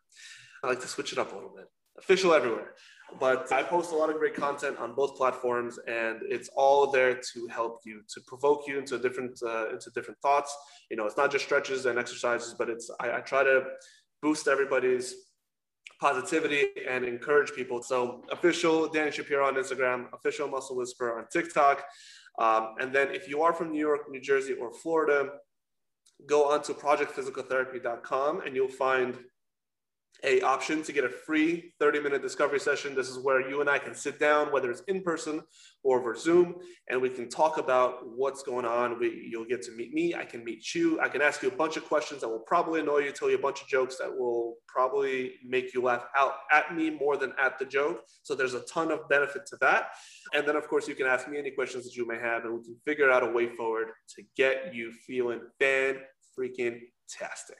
I 0.63 0.67
like 0.67 0.81
to 0.81 0.87
switch 0.87 1.11
it 1.11 1.19
up 1.19 1.31
a 1.31 1.35
little 1.35 1.53
bit. 1.55 1.65
Official 1.97 2.33
everywhere. 2.33 2.73
But 3.19 3.51
I 3.53 3.63
post 3.63 3.93
a 3.93 3.95
lot 3.95 4.09
of 4.09 4.17
great 4.17 4.35
content 4.35 4.77
on 4.79 4.93
both 4.93 5.15
platforms, 5.15 5.79
and 5.87 6.19
it's 6.23 6.49
all 6.55 6.91
there 6.91 7.15
to 7.15 7.47
help 7.47 7.79
you, 7.85 8.01
to 8.13 8.21
provoke 8.27 8.67
you 8.67 8.77
into 8.77 8.99
different 8.99 9.39
uh, 9.41 9.69
into 9.69 9.89
different 9.91 10.19
thoughts. 10.19 10.55
You 10.91 10.97
know, 10.97 11.05
it's 11.05 11.15
not 11.15 11.31
just 11.31 11.45
stretches 11.45 11.85
and 11.85 11.97
exercises, 11.97 12.53
but 12.57 12.69
it's 12.69 12.91
I, 12.99 13.17
I 13.17 13.19
try 13.21 13.43
to 13.43 13.63
boost 14.21 14.47
everybody's 14.47 15.15
positivity 15.99 16.65
and 16.87 17.05
encourage 17.05 17.51
people. 17.53 17.81
So 17.81 18.23
official 18.31 18.87
Danny 18.87 19.11
Shapiro 19.11 19.47
on 19.47 19.55
Instagram, 19.55 20.07
official 20.13 20.47
Muscle 20.47 20.75
Whisperer 20.75 21.17
on 21.17 21.25
TikTok. 21.31 21.83
Um, 22.39 22.75
and 22.79 22.93
then 22.93 23.09
if 23.11 23.27
you 23.27 23.41
are 23.41 23.53
from 23.53 23.71
New 23.71 23.79
York, 23.79 24.01
New 24.09 24.21
Jersey, 24.21 24.53
or 24.53 24.71
Florida, 24.71 25.29
go 26.27 26.51
on 26.51 26.61
to 26.63 26.73
projectphysicaltherapy.com 26.73 28.41
and 28.41 28.55
you'll 28.55 28.67
find 28.67 29.17
a 30.23 30.41
option 30.41 30.81
to 30.83 30.91
get 30.91 31.03
a 31.03 31.09
free 31.09 31.73
30 31.79 31.99
minute 32.01 32.21
discovery 32.21 32.59
session. 32.59 32.95
This 32.95 33.09
is 33.09 33.19
where 33.19 33.47
you 33.47 33.61
and 33.61 33.69
I 33.69 33.77
can 33.77 33.93
sit 33.93 34.19
down, 34.19 34.51
whether 34.51 34.71
it's 34.71 34.81
in 34.87 35.01
person 35.01 35.41
or 35.83 35.99
over 35.99 36.15
Zoom, 36.15 36.55
and 36.89 37.01
we 37.01 37.09
can 37.09 37.29
talk 37.29 37.57
about 37.57 38.07
what's 38.15 38.43
going 38.43 38.65
on. 38.65 38.99
We, 38.99 39.27
you'll 39.31 39.45
get 39.45 39.61
to 39.63 39.71
meet 39.71 39.93
me. 39.93 40.15
I 40.15 40.25
can 40.25 40.43
meet 40.43 40.73
you. 40.73 40.99
I 41.01 41.09
can 41.09 41.21
ask 41.21 41.41
you 41.41 41.49
a 41.49 41.55
bunch 41.55 41.77
of 41.77 41.85
questions 41.85 42.21
that 42.21 42.29
will 42.29 42.39
probably 42.39 42.81
annoy 42.81 42.99
you, 42.99 43.11
tell 43.11 43.29
you 43.29 43.37
a 43.37 43.41
bunch 43.41 43.61
of 43.61 43.67
jokes 43.67 43.97
that 43.97 44.09
will 44.09 44.55
probably 44.67 45.33
make 45.45 45.73
you 45.73 45.81
laugh 45.81 46.05
out 46.15 46.33
at 46.51 46.75
me 46.75 46.89
more 46.89 47.17
than 47.17 47.33
at 47.39 47.57
the 47.59 47.65
joke. 47.65 48.01
So 48.23 48.35
there's 48.35 48.53
a 48.53 48.61
ton 48.61 48.91
of 48.91 49.07
benefit 49.09 49.45
to 49.47 49.57
that. 49.61 49.89
And 50.33 50.47
then, 50.47 50.55
of 50.55 50.67
course, 50.67 50.87
you 50.87 50.95
can 50.95 51.07
ask 51.07 51.27
me 51.27 51.37
any 51.37 51.51
questions 51.51 51.83
that 51.85 51.95
you 51.95 52.07
may 52.07 52.17
have, 52.17 52.45
and 52.45 52.53
we 52.53 52.63
can 52.63 52.75
figure 52.85 53.09
out 53.09 53.23
a 53.23 53.31
way 53.31 53.47
forward 53.47 53.87
to 54.15 54.23
get 54.35 54.73
you 54.73 54.91
feeling 55.05 55.41
fan 55.59 55.97
freaking 56.37 56.79
tastic. 57.09 57.57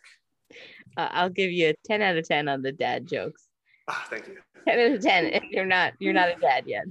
Uh, 0.95 1.09
I'll 1.11 1.29
give 1.29 1.51
you 1.51 1.69
a 1.69 1.75
10 1.85 2.01
out 2.01 2.17
of 2.17 2.27
10 2.27 2.47
on 2.47 2.61
the 2.61 2.71
dad 2.71 3.07
jokes. 3.07 3.47
Ah, 3.87 4.05
thank 4.09 4.27
you. 4.27 4.37
10 4.67 4.79
out 4.79 4.95
of 4.95 5.01
10 5.01 5.25
if 5.27 5.43
you're 5.51 5.65
not 5.65 5.93
you're 5.99 6.13
not 6.13 6.29
a 6.29 6.35
dad 6.35 6.63
yet. 6.65 6.85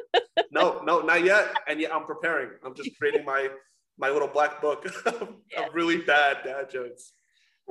no, 0.52 0.80
no, 0.84 1.00
not 1.00 1.24
yet. 1.24 1.54
And 1.66 1.80
yet 1.80 1.94
I'm 1.94 2.04
preparing. 2.04 2.50
I'm 2.64 2.74
just 2.74 2.90
creating 2.98 3.24
my 3.24 3.48
my 3.98 4.10
little 4.10 4.28
black 4.28 4.62
book 4.62 4.86
of, 5.06 5.34
yeah. 5.52 5.66
of 5.66 5.74
really 5.74 5.98
bad 5.98 6.38
dad 6.44 6.70
jokes. 6.70 7.12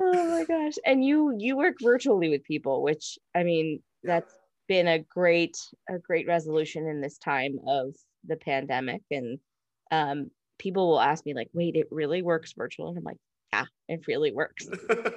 Oh 0.00 0.30
my 0.30 0.44
gosh. 0.44 0.74
And 0.84 1.04
you 1.04 1.34
you 1.38 1.56
work 1.56 1.76
virtually 1.82 2.28
with 2.28 2.44
people, 2.44 2.82
which 2.82 3.18
I 3.34 3.42
mean, 3.42 3.82
that's 4.02 4.32
been 4.68 4.86
a 4.86 4.98
great 4.98 5.56
a 5.88 5.98
great 5.98 6.26
resolution 6.26 6.86
in 6.86 7.00
this 7.00 7.18
time 7.18 7.58
of 7.66 7.94
the 8.26 8.36
pandemic 8.36 9.02
and 9.10 9.38
um 9.90 10.30
people 10.58 10.88
will 10.88 11.00
ask 11.00 11.24
me 11.24 11.34
like 11.34 11.48
wait 11.54 11.74
it 11.74 11.88
really 11.90 12.20
works 12.20 12.52
virtual 12.56 12.88
and 12.88 12.98
i'm 12.98 13.04
like 13.04 13.16
yeah, 13.52 13.64
it 13.88 14.06
really 14.06 14.32
works. 14.32 14.66
so, 14.90 15.12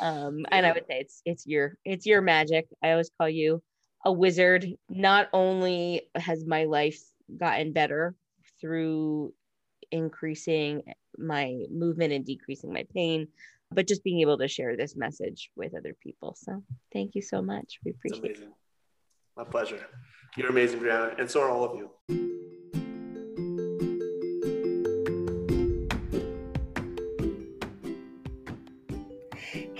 um, 0.00 0.44
and 0.50 0.66
I 0.66 0.72
would 0.72 0.86
say 0.86 1.00
it's 1.00 1.22
it's 1.24 1.46
your 1.46 1.76
it's 1.84 2.06
your 2.06 2.20
magic. 2.20 2.66
I 2.82 2.92
always 2.92 3.10
call 3.18 3.28
you 3.28 3.62
a 4.04 4.12
wizard. 4.12 4.66
Not 4.88 5.28
only 5.32 6.02
has 6.16 6.44
my 6.46 6.64
life 6.64 7.00
gotten 7.36 7.72
better 7.72 8.14
through 8.60 9.32
increasing 9.90 10.82
my 11.18 11.64
movement 11.70 12.12
and 12.12 12.24
decreasing 12.24 12.72
my 12.72 12.84
pain, 12.94 13.28
but 13.70 13.86
just 13.86 14.04
being 14.04 14.20
able 14.20 14.38
to 14.38 14.48
share 14.48 14.76
this 14.76 14.96
message 14.96 15.50
with 15.56 15.76
other 15.76 15.94
people. 16.02 16.34
So 16.36 16.62
thank 16.92 17.14
you 17.14 17.22
so 17.22 17.42
much. 17.42 17.78
We 17.84 17.92
appreciate 17.92 18.38
it. 18.38 18.48
My 19.36 19.44
pleasure. 19.44 19.86
You're 20.36 20.50
amazing, 20.50 20.80
Brianna, 20.80 21.18
and 21.18 21.30
so 21.30 21.42
are 21.42 21.50
all 21.50 21.64
of 21.64 21.76
you. 21.76 22.63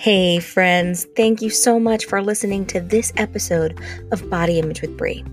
Hey, 0.04 0.38
friends, 0.38 1.06
thank 1.16 1.40
you 1.40 1.48
so 1.48 1.80
much 1.80 2.04
for 2.04 2.20
listening 2.20 2.66
to 2.66 2.78
this 2.78 3.10
episode 3.16 3.80
of 4.12 4.28
Body 4.28 4.58
Image 4.58 4.82
with 4.82 4.98
Brie. 4.98 5.24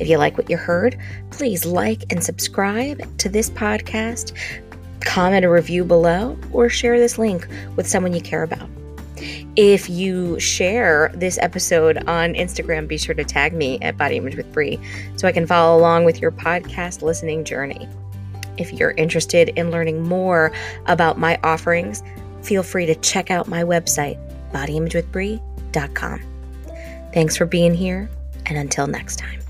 If 0.00 0.08
you 0.08 0.18
like 0.18 0.36
what 0.36 0.50
you 0.50 0.56
heard, 0.56 0.98
please 1.30 1.64
like 1.64 2.02
and 2.10 2.20
subscribe 2.20 3.00
to 3.18 3.28
this 3.28 3.48
podcast, 3.48 4.36
comment 5.02 5.44
a 5.44 5.48
review 5.48 5.84
below, 5.84 6.36
or 6.50 6.68
share 6.68 6.98
this 6.98 7.16
link 7.16 7.46
with 7.76 7.86
someone 7.86 8.12
you 8.12 8.20
care 8.20 8.42
about. 8.42 8.68
If 9.54 9.88
you 9.88 10.40
share 10.40 11.12
this 11.14 11.38
episode 11.38 11.98
on 12.08 12.34
Instagram, 12.34 12.88
be 12.88 12.98
sure 12.98 13.14
to 13.14 13.22
tag 13.22 13.52
me 13.52 13.78
at 13.82 13.96
Body 13.96 14.16
Image 14.16 14.34
with 14.34 14.52
Brie 14.52 14.80
so 15.14 15.28
I 15.28 15.32
can 15.32 15.46
follow 15.46 15.78
along 15.78 16.06
with 16.06 16.20
your 16.20 16.32
podcast 16.32 17.02
listening 17.02 17.44
journey. 17.44 17.88
If 18.56 18.72
you're 18.72 18.90
interested 18.96 19.50
in 19.50 19.70
learning 19.70 20.02
more 20.02 20.50
about 20.86 21.20
my 21.20 21.38
offerings, 21.44 22.02
feel 22.48 22.62
free 22.62 22.86
to 22.86 22.94
check 22.96 23.30
out 23.30 23.46
my 23.46 23.62
website, 23.62 24.18
bodyimagewithbrie.com. 24.52 26.22
Thanks 27.12 27.36
for 27.36 27.44
being 27.44 27.74
here, 27.74 28.08
and 28.46 28.56
until 28.56 28.86
next 28.86 29.16
time. 29.16 29.40